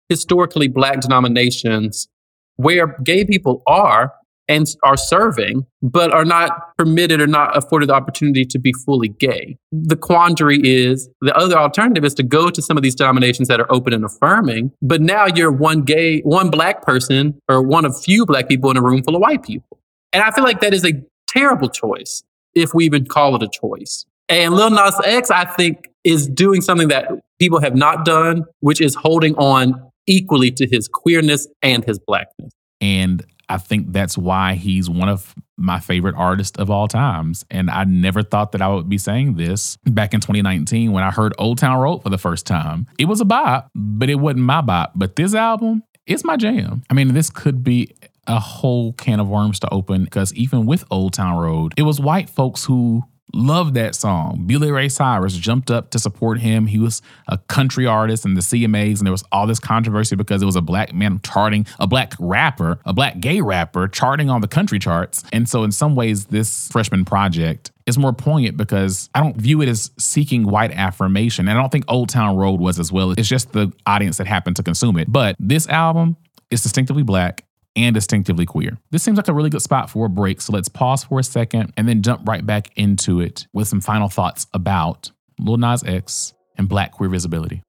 historically 0.10 0.68
black 0.68 1.02
denominations 1.02 2.08
where 2.56 2.98
gay 3.04 3.26
people 3.26 3.62
are 3.68 4.14
and 4.48 4.68
are 4.84 4.98
serving, 4.98 5.66
but 5.82 6.14
are 6.14 6.26
not 6.26 6.78
permitted 6.78 7.22
or 7.22 7.28
not 7.28 7.56
afforded 7.58 7.90
the 7.90 7.94
opportunity 7.94 8.46
to 8.46 8.60
be 8.60 8.74
fully 8.86 9.10
gay. 9.10 9.58
The 9.72 9.96
quandary 9.96 10.60
is 10.64 11.10
the 11.22 11.36
other 11.36 11.58
alternative 11.58 12.06
is 12.06 12.14
to 12.16 12.24
go 12.24 12.50
to 12.50 12.62
some 12.62 12.78
of 12.78 12.84
these 12.84 12.96
denominations 12.96 13.48
that 13.50 13.60
are 13.60 13.72
open 13.72 13.94
and 13.94 14.06
affirming, 14.06 14.72
but 14.82 15.02
now 15.02 15.26
you're 15.26 15.52
one 15.52 15.82
gay, 15.82 16.22
one 16.22 16.50
black 16.50 16.82
person 16.82 17.40
or 17.50 17.62
one 17.62 17.86
of 17.86 18.00
few 18.00 18.26
black 18.26 18.48
people 18.48 18.72
in 18.72 18.78
a 18.78 18.82
room 18.82 19.04
full 19.04 19.16
of 19.16 19.22
white 19.22 19.44
people. 19.44 19.80
And 20.14 20.24
I 20.24 20.32
feel 20.32 20.44
like 20.44 20.62
that 20.62 20.74
is 20.74 20.86
a 20.86 20.94
terrible 21.28 21.70
choice, 21.70 22.24
if 22.56 22.74
we 22.74 22.86
even 22.86 23.06
call 23.06 23.36
it 23.36 23.44
a 23.44 23.50
choice. 23.50 24.06
And 24.30 24.54
Lil 24.54 24.72
Nas 24.72 25.00
X, 25.04 25.32
I 25.32 25.46
think, 25.46 25.90
is 26.04 26.28
doing 26.28 26.62
something 26.62 26.88
that 26.88 27.12
people 27.40 27.62
have 27.62 27.76
not 27.76 28.06
done, 28.06 28.46
which 28.62 28.82
is 28.82 28.96
holding 28.96 29.36
on 29.36 29.92
equally 30.08 30.52
to 30.52 30.68
his 30.68 30.88
queerness 30.88 31.48
and 31.62 31.84
his 31.84 32.00
blackness. 32.00 32.54
And 32.80 33.26
I 33.50 33.58
think 33.58 33.94
that's 33.94 34.18
why 34.18 34.56
he's 34.56 34.90
one 34.90 35.10
of 35.10 35.34
my 35.58 35.80
favorite 35.80 36.16
artists 36.16 36.58
of 36.60 36.70
all 36.70 36.88
times. 36.88 37.46
And 37.50 37.70
I 37.70 37.86
never 37.86 38.22
thought 38.22 38.52
that 38.52 38.62
I 38.62 38.68
would 38.68 38.90
be 38.90 38.98
saying 38.98 39.36
this 39.36 39.78
back 39.86 40.14
in 40.14 40.20
2019 40.20 40.92
when 40.92 41.04
I 41.04 41.12
heard 41.12 41.34
Old 41.38 41.58
Town 41.58 41.80
Road 41.80 42.04
for 42.04 42.10
the 42.10 42.18
first 42.18 42.46
time. 42.46 42.88
It 43.00 43.06
was 43.06 43.22
a 43.22 43.26
bop, 43.26 43.70
but 43.74 44.10
it 44.10 44.16
wasn't 44.16 44.44
my 44.44 44.62
bop. 44.62 44.92
But 44.96 45.16
this 45.16 45.34
album, 45.34 45.84
it's 46.06 46.24
my 46.24 46.36
jam. 46.36 46.84
I 46.90 46.94
mean, 46.94 47.14
this 47.14 47.30
could 47.30 47.64
be 47.64 47.96
a 48.28 48.40
whole 48.40 48.94
can 48.94 49.20
of 49.20 49.30
worms 49.30 49.60
to 49.62 49.74
open 49.74 50.04
because 50.04 50.34
even 50.34 50.66
with 50.66 50.84
Old 50.92 51.14
Town 51.14 51.38
Road, 51.38 51.74
it 51.78 51.84
was 51.84 52.00
white 52.00 52.30
folks 52.30 52.66
who 52.66 53.04
Love 53.34 53.74
that 53.74 53.94
song. 53.94 54.46
Billy 54.48 54.72
Ray 54.72 54.88
Cyrus 54.88 55.36
jumped 55.36 55.70
up 55.70 55.90
to 55.92 56.00
support 56.00 56.40
him. 56.40 56.68
He 56.68 56.80
was 56.80 57.02
a 57.28 57.38
country 57.38 57.86
artist 57.86 58.26
in 58.26 58.36
the 58.36 58.42
CMAs, 58.42 59.00
and 59.00 59.06
there 59.06 59.12
was 59.12 59.24
all 59.32 59.46
this 59.46 59.60
controversy 59.60 60.16
because 60.16 60.42
it 60.42 60.46
was 60.46 60.56
a 60.56 60.62
black 60.62 60.94
man 60.94 61.20
charting, 61.24 61.66
a 61.80 61.88
black 61.88 62.14
rapper, 62.20 62.80
a 62.86 62.94
black 62.94 63.20
gay 63.20 63.42
rapper 63.42 63.88
charting 63.90 64.30
on 64.30 64.40
the 64.40 64.48
country 64.48 64.80
charts. 64.80 65.24
And 65.34 65.48
so, 65.48 65.64
in 65.64 65.72
some 65.74 65.94
ways, 65.94 66.28
this 66.28 66.70
freshman 66.70 67.04
project 67.04 67.72
is 67.86 67.98
more 67.98 68.14
poignant 68.14 68.56
because 68.56 69.10
I 69.14 69.22
don't 69.22 69.36
view 69.36 69.62
it 69.62 69.68
as 69.68 69.92
seeking 69.98 70.44
white 70.44 70.72
affirmation. 70.72 71.48
And 71.48 71.58
I 71.58 71.62
don't 71.62 71.72
think 71.72 71.86
Old 71.90 72.10
Town 72.10 72.38
Road 72.38 72.62
was 72.62 72.80
as 72.80 72.92
well. 72.92 73.12
It's 73.12 73.28
just 73.28 73.52
the 73.52 73.74
audience 73.86 74.18
that 74.18 74.28
happened 74.28 74.56
to 74.58 74.64
consume 74.64 74.98
it. 74.98 75.12
But 75.12 75.36
this 75.38 75.68
album 75.68 76.16
is 76.50 76.62
distinctively 76.64 77.04
black 77.04 77.44
and 77.78 77.94
distinctively 77.94 78.46
queer. 78.46 78.78
This 78.90 79.04
seems 79.04 79.18
like 79.18 79.28
a 79.28 79.34
really 79.34 79.52
good 79.52 79.62
spot 79.62 79.90
for 79.90 80.08
a 80.08 80.10
break. 80.10 80.42
So 80.42 80.52
let's 80.52 80.68
pause 80.68 81.04
for 81.04 81.20
a 81.20 81.24
second 81.24 81.72
and 81.78 81.88
then 81.88 82.02
jump 82.02 82.28
right 82.28 82.46
back 82.46 82.76
into 82.76 83.22
it 83.22 83.48
with 83.54 83.68
some 83.68 83.80
final 83.80 84.10
thoughts 84.10 84.48
about 84.54 85.12
Lil 85.40 85.58
Nas 85.58 85.84
X 85.84 86.34
and 86.58 86.68
black 86.68 86.92
queer 86.92 87.10
visibility. 87.10 87.62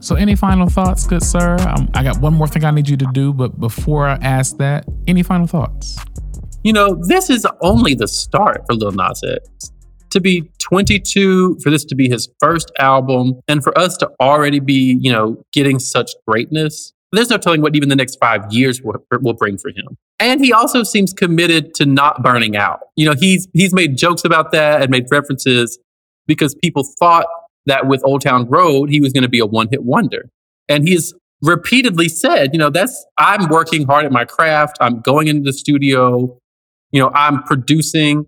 So, 0.00 0.16
any 0.16 0.34
final 0.34 0.68
thoughts, 0.68 1.06
good 1.06 1.22
sir? 1.22 1.56
Um, 1.60 1.88
I 1.94 2.02
got 2.02 2.20
one 2.20 2.34
more 2.34 2.48
thing 2.48 2.64
I 2.64 2.72
need 2.72 2.88
you 2.88 2.96
to 2.96 3.06
do, 3.12 3.32
but 3.32 3.60
before 3.60 4.08
I 4.08 4.14
ask 4.20 4.56
that, 4.56 4.84
any 5.06 5.22
final 5.22 5.46
thoughts? 5.46 5.96
You 6.64 6.72
know, 6.72 7.00
this 7.06 7.30
is 7.30 7.46
only 7.60 7.94
the 7.94 8.08
start 8.08 8.62
for 8.66 8.74
Lil 8.74 8.90
Nas 8.90 9.22
X 9.22 9.72
to 10.12 10.20
be 10.20 10.50
22, 10.58 11.58
for 11.62 11.70
this 11.70 11.84
to 11.86 11.94
be 11.94 12.08
his 12.08 12.28
first 12.40 12.70
album, 12.78 13.40
and 13.48 13.62
for 13.62 13.76
us 13.78 13.96
to 13.98 14.10
already 14.20 14.60
be, 14.60 14.98
you 15.00 15.12
know, 15.12 15.42
getting 15.52 15.78
such 15.78 16.12
greatness, 16.26 16.92
there's 17.12 17.28
no 17.28 17.36
telling 17.36 17.60
what 17.60 17.76
even 17.76 17.88
the 17.88 17.96
next 17.96 18.16
five 18.16 18.40
years 18.50 18.80
will, 18.82 18.94
will 19.20 19.34
bring 19.34 19.58
for 19.58 19.68
him. 19.68 19.98
And 20.18 20.42
he 20.42 20.52
also 20.52 20.82
seems 20.82 21.12
committed 21.12 21.74
to 21.74 21.86
not 21.86 22.22
burning 22.22 22.56
out. 22.56 22.80
You 22.96 23.06
know, 23.06 23.14
he's 23.18 23.48
he's 23.52 23.74
made 23.74 23.96
jokes 23.96 24.24
about 24.24 24.52
that 24.52 24.82
and 24.82 24.90
made 24.90 25.06
references 25.10 25.78
because 26.26 26.54
people 26.54 26.84
thought 26.98 27.26
that 27.66 27.86
with 27.86 28.02
Old 28.04 28.22
Town 28.22 28.48
Road 28.48 28.88
he 28.88 29.00
was 29.00 29.12
going 29.12 29.22
to 29.22 29.28
be 29.28 29.40
a 29.40 29.46
one 29.46 29.68
hit 29.70 29.82
wonder, 29.82 30.30
and 30.68 30.88
he's 30.88 31.12
repeatedly 31.42 32.08
said, 32.08 32.50
you 32.52 32.58
know, 32.58 32.70
that's 32.70 33.04
I'm 33.18 33.48
working 33.48 33.84
hard 33.84 34.06
at 34.06 34.12
my 34.12 34.24
craft. 34.24 34.78
I'm 34.80 35.00
going 35.00 35.28
into 35.28 35.42
the 35.42 35.52
studio. 35.52 36.38
You 36.92 37.00
know, 37.00 37.10
I'm 37.14 37.42
producing. 37.42 38.26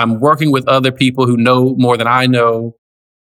I'm 0.00 0.20
working 0.20 0.50
with 0.50 0.66
other 0.66 0.90
people 0.90 1.26
who 1.26 1.36
know 1.36 1.74
more 1.76 1.96
than 1.96 2.06
I 2.06 2.26
know. 2.26 2.76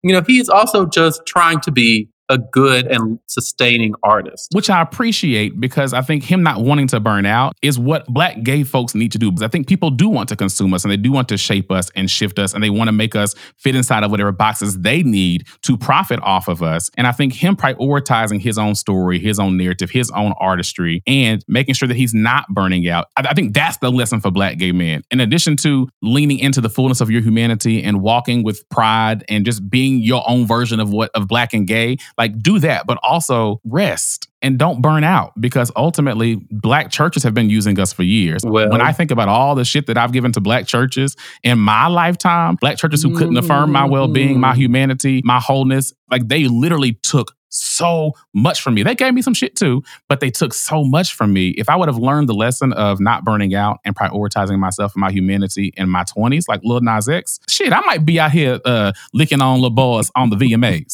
You 0.01 0.13
know, 0.13 0.21
he's 0.25 0.49
also 0.49 0.85
just 0.85 1.25
trying 1.25 1.61
to 1.61 1.71
be 1.71 2.09
a 2.33 2.37
good 2.39 2.87
and 2.87 3.19
sustaining 3.27 3.93
artist. 4.01 4.49
Which 4.53 4.69
I 4.69 4.81
appreciate 4.81 5.59
because 5.59 5.93
I 5.93 6.01
think 6.01 6.23
him 6.23 6.41
not 6.41 6.61
wanting 6.61 6.87
to 6.87 6.99
burn 6.99 7.25
out 7.25 7.53
is 7.61 7.77
what 7.77 8.05
black 8.07 8.41
gay 8.43 8.63
folks 8.63 8.95
need 8.95 9.11
to 9.11 9.19
do. 9.19 9.31
Because 9.31 9.43
I 9.43 9.47
think 9.47 9.67
people 9.67 9.91
do 9.91 10.09
want 10.09 10.29
to 10.29 10.35
consume 10.35 10.73
us 10.73 10.83
and 10.83 10.91
they 10.91 10.97
do 10.97 11.11
want 11.11 11.29
to 11.29 11.37
shape 11.37 11.71
us 11.71 11.91
and 11.95 12.09
shift 12.09 12.39
us 12.39 12.53
and 12.53 12.63
they 12.63 12.71
want 12.71 12.87
to 12.87 12.91
make 12.91 13.15
us 13.15 13.35
fit 13.57 13.75
inside 13.75 14.03
of 14.03 14.09
whatever 14.09 14.31
boxes 14.31 14.79
they 14.79 15.03
need 15.03 15.45
to 15.61 15.77
profit 15.77 16.19
off 16.23 16.47
of 16.47 16.63
us. 16.63 16.89
And 16.97 17.05
I 17.05 17.11
think 17.11 17.33
him 17.33 17.55
prioritizing 17.55 18.41
his 18.41 18.57
own 18.57 18.73
story, 18.73 19.19
his 19.19 19.39
own 19.39 19.57
narrative, 19.57 19.91
his 19.91 20.09
own 20.11 20.33
artistry, 20.39 21.03
and 21.05 21.43
making 21.47 21.75
sure 21.75 21.87
that 21.87 21.97
he's 21.97 22.15
not 22.15 22.47
burning 22.49 22.89
out. 22.89 23.07
I, 23.15 23.27
I 23.29 23.33
think 23.35 23.53
that's 23.53 23.77
the 23.77 23.91
lesson 23.91 24.21
for 24.21 24.31
black 24.31 24.57
gay 24.57 24.71
men. 24.71 25.03
In 25.11 25.19
addition 25.19 25.55
to 25.57 25.87
leaning 26.01 26.39
into 26.39 26.61
the 26.61 26.69
fullness 26.69 26.99
of 26.99 27.11
your 27.11 27.21
humanity 27.21 27.83
and 27.83 28.01
walking 28.01 28.43
with 28.43 28.67
pride 28.69 29.23
and 29.29 29.45
just 29.45 29.69
being 29.69 29.99
your 29.99 30.23
own 30.27 30.47
version 30.47 30.79
of 30.79 30.91
what 30.91 31.11
of 31.13 31.27
black 31.27 31.53
and 31.53 31.67
gay, 31.67 31.97
like 32.17 32.22
do 32.27 32.59
that, 32.59 32.85
but 32.87 32.97
also 33.03 33.59
rest 33.65 34.27
and 34.41 34.57
don't 34.59 34.81
burn 34.81 35.03
out 35.03 35.31
because 35.39 35.71
ultimately 35.75 36.35
black 36.51 36.91
churches 36.91 37.23
have 37.23 37.33
been 37.33 37.49
using 37.49 37.79
us 37.79 37.93
for 37.93 38.03
years. 38.03 38.43
Well- 38.45 38.69
when 38.69 38.81
I 38.81 38.91
think 38.91 39.11
about 39.11 39.29
all 39.29 39.55
the 39.55 39.65
shit 39.65 39.87
that 39.87 39.97
I've 39.97 40.11
given 40.11 40.31
to 40.33 40.41
black 40.41 40.67
churches 40.67 41.15
in 41.43 41.59
my 41.59 41.87
lifetime, 41.87 42.55
black 42.55 42.77
churches 42.77 43.03
who 43.03 43.17
couldn't 43.17 43.37
affirm 43.37 43.71
my 43.71 43.85
well-being, 43.85 44.39
my 44.39 44.53
humanity, 44.55 45.21
my 45.23 45.39
wholeness, 45.39 45.93
like 46.11 46.27
they 46.27 46.47
literally 46.47 46.93
took 47.03 47.35
so 47.55 48.13
much 48.33 48.61
from 48.61 48.73
me. 48.73 48.81
They 48.81 48.95
gave 48.95 49.13
me 49.13 49.21
some 49.21 49.35
shit 49.35 49.55
too, 49.55 49.83
but 50.09 50.19
they 50.19 50.31
took 50.31 50.53
so 50.55 50.83
much 50.83 51.13
from 51.13 51.31
me. 51.33 51.49
If 51.49 51.69
I 51.69 51.75
would 51.75 51.87
have 51.87 51.97
learned 51.99 52.27
the 52.27 52.33
lesson 52.33 52.73
of 52.73 52.99
not 52.99 53.23
burning 53.23 53.53
out 53.53 53.77
and 53.85 53.95
prioritizing 53.95 54.57
myself 54.57 54.95
and 54.95 55.01
my 55.01 55.11
humanity 55.11 55.71
in 55.77 55.87
my 55.87 56.03
20s, 56.03 56.45
like 56.47 56.61
Lil 56.63 56.81
Nas 56.81 57.07
X, 57.07 57.39
shit, 57.47 57.71
I 57.71 57.81
might 57.81 58.05
be 58.05 58.19
out 58.19 58.31
here 58.31 58.59
uh, 58.65 58.91
licking 59.13 59.39
on 59.39 59.57
little 59.57 59.69
boys 59.69 60.09
on 60.15 60.31
the 60.31 60.35
VMAs. 60.35 60.93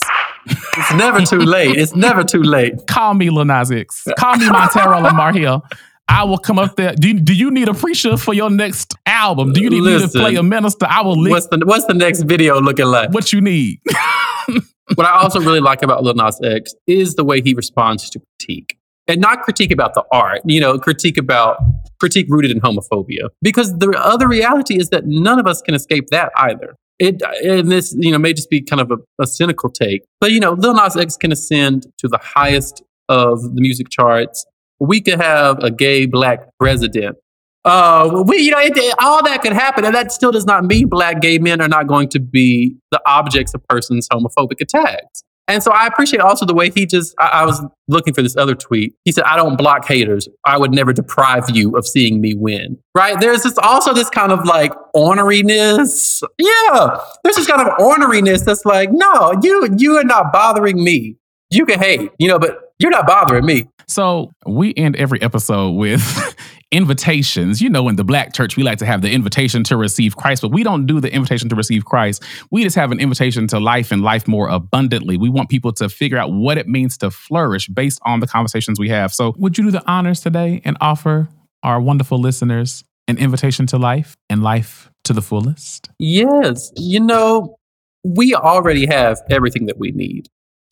It's 0.50 0.94
never 0.94 1.22
too 1.22 1.40
late. 1.40 1.78
It's 1.78 1.96
never 1.96 2.24
too 2.24 2.42
late. 2.42 2.74
Call 2.88 3.14
me 3.14 3.30
Lil 3.30 3.46
Nas 3.46 3.72
X. 3.72 4.08
Call 4.18 4.38
me 4.38 4.50
Montero 4.50 5.00
Lamar 5.00 5.34
Hill. 5.34 5.64
I 6.08 6.24
will 6.24 6.40
come 6.40 6.58
up 6.58 6.76
there. 6.76 6.96
Do 6.96 7.08
you, 7.10 7.20
do 7.20 7.36
you 7.36 7.52
need 7.52 7.70
a 7.70 7.74
preacher 7.74 8.18
for 8.18 8.34
your 8.34 8.50
next 8.50 8.96
album? 9.06 9.54
Do 9.54 9.62
you 9.62 9.70
need 9.70 9.84
me 9.84 10.00
to 10.00 10.08
play 10.08 10.36
a 10.36 10.44
minister? 10.44 10.88
I 10.90 11.02
will 11.02 11.20
lick 11.20 11.32
What's 11.32 11.48
the 11.48 11.62
What's 11.64 11.86
the 11.86 11.94
next 11.94 12.24
video 12.24 12.60
looking 12.60 12.88
like? 12.88 13.12
what 13.12 13.32
you 13.32 13.42
need. 13.42 13.80
what 14.96 15.06
I 15.06 15.12
also 15.12 15.40
really 15.40 15.60
like 15.60 15.84
about 15.84 16.04
Lil 16.04 16.16
Nas 16.16 16.42
X 16.44 16.74
is 16.88 17.14
the 17.14 17.24
way 17.24 17.42
he 17.42 17.54
responds 17.54 18.10
to 18.10 18.20
critique. 18.20 18.78
And 19.08 19.22
not 19.22 19.42
critique 19.42 19.72
about 19.72 19.94
the 19.94 20.04
art, 20.12 20.42
you 20.46 20.60
know, 20.60 20.78
critique 20.78 21.18
about 21.18 21.58
critique 22.00 22.28
rooted 22.30 22.52
in 22.52 22.60
homophobia. 22.60 23.30
Because 23.42 23.78
the 23.78 23.90
other 23.98 24.28
reality 24.28 24.80
is 24.80 24.90
that 24.90 25.06
none 25.06 25.40
of 25.40 25.48
us 25.48 25.62
can 25.62 25.74
escape 25.74 26.08
that 26.08 26.32
either. 26.36 26.76
It 27.00 27.22
and 27.44 27.72
this, 27.72 27.96
you 27.98 28.12
know, 28.12 28.18
may 28.18 28.34
just 28.34 28.50
be 28.50 28.62
kind 28.62 28.82
of 28.82 28.92
a, 28.92 28.98
a 29.24 29.26
cynical 29.26 29.70
take. 29.70 30.04
But 30.20 30.32
you 30.32 30.40
know, 30.40 30.52
Lil 30.52 30.74
Nas 30.74 30.98
X 30.98 31.16
can 31.16 31.32
ascend 31.32 31.88
to 31.98 32.08
the 32.08 32.20
highest 32.22 32.84
of 33.08 33.42
the 33.42 33.62
music 33.62 33.90
charts. 33.90 34.46
We 34.80 35.02
could 35.02 35.20
have 35.20 35.64
a 35.64 35.72
gay 35.72 36.06
black 36.06 36.40
president. 36.60 37.18
Uh, 37.66 38.24
we, 38.26 38.38
you 38.38 38.52
know, 38.52 38.60
it, 38.60 38.96
all 39.00 39.24
that 39.24 39.42
could 39.42 39.54
happen, 39.54 39.84
and 39.84 39.94
that 39.94 40.12
still 40.12 40.32
does 40.32 40.46
not 40.46 40.64
mean 40.64 40.88
black 40.88 41.22
gay 41.22 41.38
men 41.40 41.62
are 41.62 41.68
not 41.68 41.88
going 41.88 42.08
to 42.10 42.20
be 42.20 42.76
the 42.92 43.02
objects 43.06 43.54
of 43.54 43.66
persons' 43.68 44.08
homophobic 44.12 44.62
attacks. 44.62 45.24
And 45.50 45.64
so 45.64 45.72
I 45.72 45.88
appreciate 45.88 46.22
also 46.22 46.46
the 46.46 46.54
way 46.54 46.70
he 46.70 46.86
just, 46.86 47.16
I, 47.20 47.28
I 47.28 47.46
was 47.46 47.60
looking 47.88 48.14
for 48.14 48.22
this 48.22 48.38
other 48.38 48.54
tweet. 48.54 48.94
He 49.04 49.12
said, 49.12 49.24
I 49.24 49.36
don't 49.36 49.58
block 49.58 49.88
haters. 49.88 50.30
I 50.46 50.60
would 50.60 50.72
never 50.72 50.94
deprive 50.94 51.50
you 51.50 51.76
of 51.76 51.88
seeing 51.88 52.22
me 52.22 52.36
win. 52.36 52.78
Right? 52.96 53.20
There's 53.20 53.42
this 53.44 53.58
also 53.58 53.94
this 53.94 54.12
kind 54.12 54.32
of 54.32 54.46
like 54.46 54.72
orneriness. 54.96 56.22
Yeah. 56.38 57.00
There's 57.24 57.36
this 57.36 57.48
kind 57.48 57.68
of 57.68 57.76
orneriness 57.80 58.46
that's 58.46 58.64
like, 58.64 58.92
no, 58.92 59.34
you, 59.42 59.76
you 59.78 59.98
are 59.98 60.04
not 60.04 60.32
bothering 60.32 60.82
me. 60.84 61.16
You 61.50 61.66
can 61.66 61.80
hate, 61.80 62.12
you 62.20 62.28
know, 62.28 62.38
but 62.38 62.74
you're 62.78 62.92
not 62.92 63.08
bothering 63.08 63.46
me. 63.46 63.68
So 63.88 64.32
we 64.46 64.74
end 64.76 64.98
every 64.98 65.20
episode 65.20 65.72
with 65.72 66.36
invitations. 66.72 67.62
You 67.62 67.70
know, 67.70 67.88
in 67.88 67.96
the 67.96 68.04
black 68.04 68.34
church, 68.34 68.58
we 68.58 68.64
like 68.64 68.78
to 68.80 68.86
have 68.86 69.02
the 69.02 69.12
invitation 69.12 69.64
to 69.66 69.78
receive 69.78 70.16
Christ, 70.16 70.42
but 70.42 70.52
we 70.52 70.64
don't 70.64 70.86
do 70.86 71.00
the 71.00 71.12
invitation 71.12 71.50
to 71.50 71.56
receive 71.56 71.86
Christ. 71.86 72.24
We 72.52 72.64
just 72.64 72.76
have 72.76 72.92
an 72.92 73.00
invitation 73.00 73.48
to 73.48 73.60
life 73.60 73.92
and 73.92 74.02
life 74.02 74.28
more 74.28 74.48
abundantly. 74.48 75.18
We 75.18 75.30
want 75.30 75.50
people 75.50 75.74
to 75.74 75.90
figure 75.90 76.18
out 76.18 76.32
what 76.32 76.58
it 76.58 76.68
means 76.68 76.98
to 77.00 77.12
flourish 77.12 77.68
based 77.68 78.00
on 78.06 78.20
the 78.20 78.28
conversations 78.28 78.80
we 78.80 78.90
have. 78.90 79.14
So 79.14 79.34
would 79.38 79.58
you 79.58 79.66
do 79.66 79.72
the 79.72 79.88
honors 79.90 80.22
today 80.22 80.62
and 80.64 80.78
offer 80.82 81.30
our 81.64 81.82
wonderful 81.82 82.20
listeners 82.20 82.84
an 83.08 83.18
invitation 83.18 83.66
to 83.68 83.78
life 83.78 84.16
and 84.30 84.44
life 84.44 84.92
to 85.04 85.14
the 85.14 85.22
fullest? 85.22 85.90
Yes. 85.98 86.72
You 86.76 87.00
know, 87.00 87.56
we 88.04 88.36
already 88.36 88.86
have 88.86 89.20
everything 89.30 89.66
that 89.66 89.78
we 89.78 89.92
need. 89.92 90.28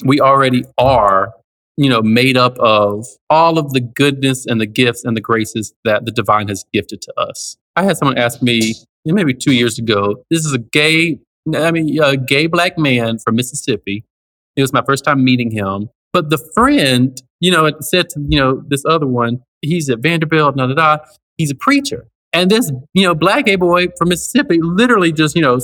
We 0.05 0.21
already 0.21 0.63
are, 0.77 1.33
you 1.77 1.89
know, 1.89 2.01
made 2.01 2.35
up 2.35 2.57
of 2.59 3.05
all 3.29 3.57
of 3.57 3.71
the 3.71 3.79
goodness 3.79 4.45
and 4.45 4.59
the 4.59 4.65
gifts 4.65 5.03
and 5.03 5.15
the 5.15 5.21
graces 5.21 5.73
that 5.85 6.05
the 6.05 6.11
divine 6.11 6.47
has 6.47 6.65
gifted 6.73 7.01
to 7.03 7.13
us. 7.17 7.55
I 7.75 7.83
had 7.83 7.97
someone 7.97 8.17
ask 8.17 8.41
me 8.41 8.73
maybe 9.05 9.33
two 9.33 9.53
years 9.53 9.77
ago, 9.79 10.15
this 10.29 10.43
is 10.43 10.53
a 10.53 10.57
gay, 10.57 11.19
I 11.55 11.71
mean, 11.71 12.01
a 12.01 12.17
gay 12.17 12.47
black 12.47 12.77
man 12.77 13.19
from 13.19 13.35
Mississippi. 13.35 14.03
It 14.55 14.61
was 14.61 14.73
my 14.73 14.81
first 14.85 15.05
time 15.05 15.23
meeting 15.23 15.51
him. 15.51 15.89
But 16.11 16.29
the 16.29 16.39
friend, 16.55 17.21
you 17.39 17.51
know, 17.51 17.69
said 17.81 18.09
to, 18.09 18.25
you 18.27 18.39
know, 18.39 18.63
this 18.67 18.83
other 18.85 19.07
one, 19.07 19.41
he's 19.61 19.89
at 19.89 19.99
Vanderbilt, 19.99 20.57
da 20.57 20.67
da 20.67 20.73
da, 20.73 20.97
he's 21.37 21.51
a 21.51 21.55
preacher. 21.55 22.07
And 22.33 22.49
this, 22.49 22.71
you 22.93 23.03
know, 23.03 23.13
black 23.13 23.45
gay 23.45 23.55
boy 23.55 23.87
from 23.97 24.09
Mississippi 24.09 24.59
literally 24.61 25.11
just, 25.11 25.35
you 25.35 25.41
know, 25.41 25.59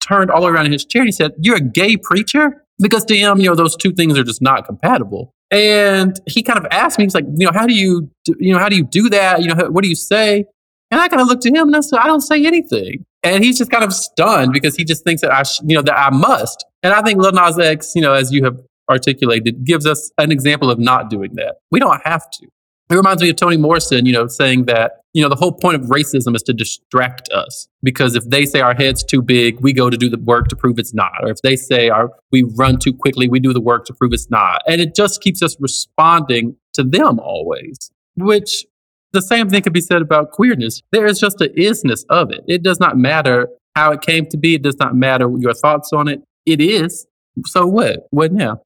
turned 0.00 0.30
all 0.30 0.46
around 0.46 0.66
in 0.66 0.72
his 0.72 0.84
chair. 0.84 1.02
and 1.02 1.08
He 1.08 1.12
said, 1.12 1.32
You're 1.38 1.56
a 1.56 1.60
gay 1.60 1.96
preacher? 1.96 2.64
Because 2.78 3.04
to 3.06 3.16
him, 3.16 3.38
you 3.38 3.48
know, 3.48 3.54
those 3.54 3.76
two 3.76 3.92
things 3.92 4.18
are 4.18 4.24
just 4.24 4.40
not 4.40 4.64
compatible. 4.66 5.34
And 5.50 6.18
he 6.26 6.42
kind 6.42 6.58
of 6.58 6.66
asked 6.70 6.98
me, 6.98 7.04
he's 7.04 7.14
like, 7.14 7.24
you 7.36 7.46
know, 7.46 7.52
how 7.52 7.66
do 7.66 7.74
you, 7.74 8.10
do, 8.24 8.34
you 8.38 8.52
know, 8.52 8.58
how 8.58 8.68
do 8.68 8.76
you 8.76 8.84
do 8.84 9.08
that? 9.10 9.40
You 9.40 9.48
know, 9.48 9.54
how- 9.56 9.70
what 9.70 9.82
do 9.82 9.88
you 9.88 9.96
say? 9.96 10.44
And 10.92 11.00
I 11.00 11.08
kind 11.08 11.20
of 11.20 11.28
looked 11.28 11.46
at 11.46 11.54
him 11.54 11.68
and 11.68 11.76
I 11.76 11.80
said, 11.80 11.98
I 11.98 12.06
don't 12.06 12.20
say 12.20 12.44
anything. 12.46 13.04
And 13.22 13.44
he's 13.44 13.58
just 13.58 13.70
kind 13.70 13.84
of 13.84 13.92
stunned 13.92 14.52
because 14.52 14.76
he 14.76 14.84
just 14.84 15.04
thinks 15.04 15.22
that 15.22 15.30
I, 15.32 15.42
sh- 15.42 15.60
you 15.66 15.74
know, 15.74 15.82
that 15.82 15.96
I 15.98 16.10
must. 16.10 16.64
And 16.82 16.92
I 16.94 17.02
think 17.02 17.20
Lil 17.20 17.32
Nas 17.32 17.58
X, 17.58 17.92
you 17.94 18.02
know, 18.02 18.12
as 18.14 18.32
you 18.32 18.44
have 18.44 18.58
articulated, 18.88 19.64
gives 19.64 19.86
us 19.86 20.10
an 20.18 20.32
example 20.32 20.70
of 20.70 20.78
not 20.78 21.10
doing 21.10 21.34
that. 21.34 21.56
We 21.70 21.80
don't 21.80 22.00
have 22.04 22.28
to. 22.30 22.46
It 22.90 22.94
reminds 22.94 23.22
me 23.22 23.30
of 23.30 23.36
Toni 23.36 23.56
Morrison, 23.56 24.06
you 24.06 24.12
know, 24.12 24.26
saying 24.26 24.64
that, 24.66 24.99
you 25.12 25.22
know, 25.22 25.28
the 25.28 25.36
whole 25.36 25.52
point 25.52 25.76
of 25.76 25.88
racism 25.88 26.36
is 26.36 26.42
to 26.44 26.52
distract 26.52 27.28
us. 27.30 27.68
Because 27.82 28.14
if 28.14 28.24
they 28.28 28.46
say 28.46 28.60
our 28.60 28.74
head's 28.74 29.02
too 29.02 29.22
big, 29.22 29.60
we 29.60 29.72
go 29.72 29.90
to 29.90 29.96
do 29.96 30.08
the 30.08 30.18
work 30.18 30.48
to 30.48 30.56
prove 30.56 30.78
it's 30.78 30.94
not. 30.94 31.12
Or 31.22 31.30
if 31.30 31.42
they 31.42 31.56
say 31.56 31.88
our 31.88 32.10
we 32.30 32.42
run 32.42 32.78
too 32.78 32.92
quickly, 32.92 33.28
we 33.28 33.40
do 33.40 33.52
the 33.52 33.60
work 33.60 33.84
to 33.86 33.94
prove 33.94 34.12
it's 34.12 34.30
not. 34.30 34.62
And 34.66 34.80
it 34.80 34.94
just 34.94 35.20
keeps 35.20 35.42
us 35.42 35.56
responding 35.60 36.56
to 36.74 36.84
them 36.84 37.18
always, 37.18 37.90
which 38.16 38.64
the 39.12 39.22
same 39.22 39.48
thing 39.48 39.62
could 39.62 39.72
be 39.72 39.80
said 39.80 40.02
about 40.02 40.30
queerness. 40.30 40.82
There 40.92 41.06
is 41.06 41.18
just 41.18 41.40
a 41.40 41.48
isness 41.48 42.04
of 42.08 42.30
it. 42.30 42.44
It 42.46 42.62
does 42.62 42.78
not 42.78 42.96
matter 42.96 43.48
how 43.74 43.92
it 43.92 44.02
came 44.02 44.26
to 44.26 44.36
be. 44.36 44.54
It 44.54 44.62
does 44.62 44.76
not 44.78 44.94
matter 44.94 45.28
your 45.38 45.54
thoughts 45.54 45.92
on 45.92 46.06
it. 46.06 46.22
It 46.46 46.60
is. 46.60 47.06
So 47.46 47.66
what? 47.66 48.06
What 48.10 48.32
now? 48.32 48.62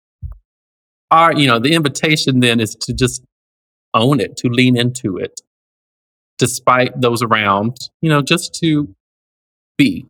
Our, 1.11 1.32
you 1.32 1.47
know, 1.47 1.59
the 1.59 1.72
invitation 1.74 2.40
then 2.40 2.61
is 2.61 2.74
to 2.74 2.92
just 2.92 3.24
own 3.95 4.20
it, 4.20 4.36
to 4.38 4.49
lean 4.49 4.76
into 4.76 5.16
it, 5.16 5.40
despite 6.39 7.01
those 7.01 7.22
around, 7.22 7.76
you 8.01 8.09
know, 8.09 8.22
just 8.22 8.55
to 8.61 8.95
be. 9.76 10.07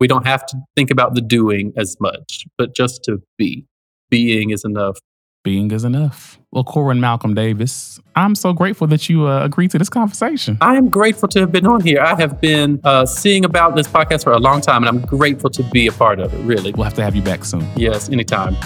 We 0.00 0.06
don't 0.06 0.26
have 0.26 0.46
to 0.46 0.58
think 0.76 0.90
about 0.90 1.14
the 1.14 1.20
doing 1.20 1.72
as 1.76 1.96
much, 2.00 2.46
but 2.56 2.74
just 2.74 3.02
to 3.04 3.22
be. 3.36 3.66
Being 4.10 4.50
is 4.50 4.64
enough. 4.64 4.98
Being 5.44 5.70
is 5.70 5.84
enough. 5.84 6.38
Well, 6.50 6.64
Corwin 6.64 7.00
Malcolm 7.00 7.34
Davis, 7.34 8.00
I'm 8.16 8.34
so 8.34 8.52
grateful 8.52 8.86
that 8.88 9.08
you 9.08 9.26
uh, 9.26 9.44
agreed 9.44 9.70
to 9.72 9.78
this 9.78 9.88
conversation. 9.88 10.58
I 10.60 10.76
am 10.76 10.88
grateful 10.88 11.28
to 11.28 11.40
have 11.40 11.52
been 11.52 11.66
on 11.66 11.80
here. 11.80 12.00
I 12.00 12.14
have 12.16 12.40
been 12.40 12.80
uh, 12.84 13.06
seeing 13.06 13.44
about 13.44 13.76
this 13.76 13.86
podcast 13.86 14.24
for 14.24 14.32
a 14.32 14.38
long 14.38 14.60
time, 14.60 14.82
and 14.82 14.88
I'm 14.88 15.06
grateful 15.06 15.50
to 15.50 15.62
be 15.64 15.86
a 15.86 15.92
part 15.92 16.20
of 16.20 16.32
it, 16.32 16.42
really. 16.44 16.72
We'll 16.72 16.84
have 16.84 16.94
to 16.94 17.02
have 17.02 17.14
you 17.14 17.22
back 17.22 17.44
soon. 17.44 17.66
Yes, 17.76 18.08
anytime. 18.08 18.56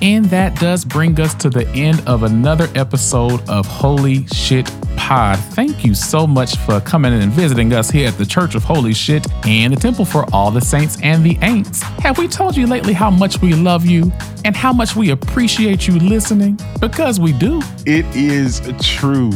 And 0.00 0.26
that 0.26 0.58
does 0.60 0.84
bring 0.84 1.20
us 1.20 1.34
to 1.34 1.50
the 1.50 1.66
end 1.70 2.02
of 2.06 2.22
another 2.22 2.68
episode 2.74 3.46
of 3.48 3.66
Holy 3.66 4.26
Shit 4.28 4.70
Pod. 4.96 5.38
Thank 5.38 5.84
you 5.84 5.94
so 5.94 6.26
much 6.26 6.56
for 6.58 6.80
coming 6.80 7.12
and 7.12 7.32
visiting 7.32 7.72
us 7.72 7.90
here 7.90 8.06
at 8.06 8.16
the 8.16 8.26
Church 8.26 8.54
of 8.54 8.62
Holy 8.62 8.94
Shit 8.94 9.26
and 9.44 9.72
the 9.72 9.80
Temple 9.80 10.04
for 10.04 10.24
All 10.32 10.50
the 10.52 10.60
Saints 10.60 10.98
and 11.02 11.24
the 11.24 11.34
Aints. 11.36 11.82
Have 12.00 12.18
we 12.18 12.28
told 12.28 12.56
you 12.56 12.66
lately 12.66 12.92
how 12.92 13.10
much 13.10 13.40
we 13.42 13.54
love 13.54 13.86
you 13.86 14.12
and 14.44 14.54
how 14.54 14.72
much 14.72 14.94
we 14.94 15.10
appreciate 15.10 15.88
you 15.88 15.98
listening? 15.98 16.60
Because 16.80 17.18
we 17.18 17.32
do. 17.32 17.60
It 17.84 18.06
is 18.14 18.60
true. 18.80 19.32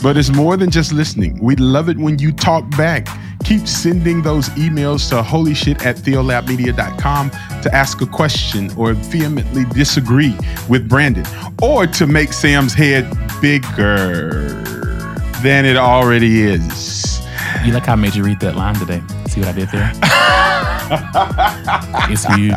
But 0.00 0.16
it's 0.16 0.30
more 0.30 0.56
than 0.56 0.70
just 0.70 0.92
listening. 0.92 1.42
We 1.42 1.56
love 1.56 1.88
it 1.88 1.96
when 1.96 2.20
you 2.20 2.30
talk 2.30 2.70
back. 2.76 3.08
Keep 3.44 3.66
sending 3.66 4.22
those 4.22 4.48
emails 4.50 5.08
to 5.10 5.22
holyshit 5.22 5.84
at 5.84 5.96
theolabmedia.com 5.96 7.30
to 7.30 7.74
ask 7.74 8.00
a 8.02 8.06
question 8.06 8.70
or 8.76 8.92
vehemently 8.92 9.64
disagree 9.66 10.36
with 10.68 10.88
Brandon 10.88 11.24
or 11.62 11.86
to 11.86 12.06
make 12.06 12.32
Sam's 12.32 12.74
head 12.74 13.10
bigger 13.40 14.62
than 15.42 15.64
it 15.64 15.76
already 15.76 16.42
is. 16.42 17.20
You 17.64 17.72
like 17.72 17.86
how 17.86 17.92
I 17.92 17.96
made 17.96 18.14
you 18.14 18.24
read 18.24 18.40
that 18.40 18.56
line 18.56 18.74
today? 18.74 19.02
See 19.28 19.40
what 19.40 19.48
I 19.48 19.52
did 19.52 19.68
there? 19.70 19.92
it's 22.10 22.24
huge. 22.24 22.54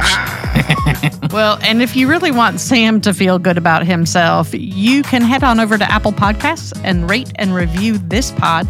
Well, 1.32 1.60
and 1.62 1.82
if 1.82 1.96
you 1.96 2.10
really 2.10 2.32
want 2.32 2.60
Sam 2.60 3.00
to 3.02 3.14
feel 3.14 3.40
good 3.40 3.58
about 3.58 3.86
himself, 3.86 4.50
you 4.54 5.02
can 5.02 5.22
head 5.22 5.46
on 5.46 5.62
over 5.62 5.78
to 5.78 5.90
Apple 5.90 6.12
Podcasts 6.12 6.78
and 6.84 7.10
rate 7.10 7.32
and 7.36 7.56
review 7.56 8.00
this 8.00 8.32
pod. 8.32 8.68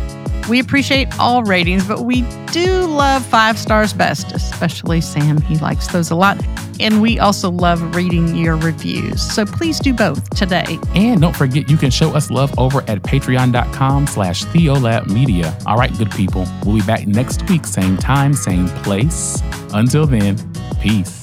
We 0.52 0.60
appreciate 0.60 1.08
all 1.18 1.43
ratings, 1.43 1.88
but 1.88 2.02
we 2.02 2.24
do 2.52 2.86
love 2.86 3.26
five 3.26 3.58
stars 3.58 3.93
best, 3.93 4.34
especially 4.34 4.99
Sam. 4.99 5.39
He 5.39 5.56
likes 5.60 5.88
those 5.88 6.12
a 6.12 6.16
lot. 6.16 6.45
And 6.78 7.02
we 7.02 7.20
also 7.20 7.49
love 7.49 7.95
reading 7.95 8.36
your 8.36 8.58
reviews. 8.58 9.22
So 9.22 9.45
please 9.45 9.80
do 9.80 9.93
both 9.93 10.30
today. 10.32 10.78
And 10.93 11.22
don't 11.22 11.34
forget, 11.34 11.70
you 11.70 11.78
can 11.78 11.89
show 11.89 12.14
us 12.14 12.30
love 12.30 12.54
over 12.60 12.80
at 12.89 13.02
patreon.com 13.02 14.08
slash 14.08 14.43
theolabmedia. 14.47 15.56
All 15.66 15.78
right, 15.78 15.97
good 15.97 16.12
people. 16.12 16.45
We'll 16.66 16.76
be 16.76 16.86
back 16.86 17.08
next 17.08 17.49
week, 17.49 17.66
same 17.66 17.95
time, 17.95 18.34
same 18.34 18.68
place. 18.84 19.41
Until 19.72 20.06
then, 20.06 20.36
peace. 20.82 21.20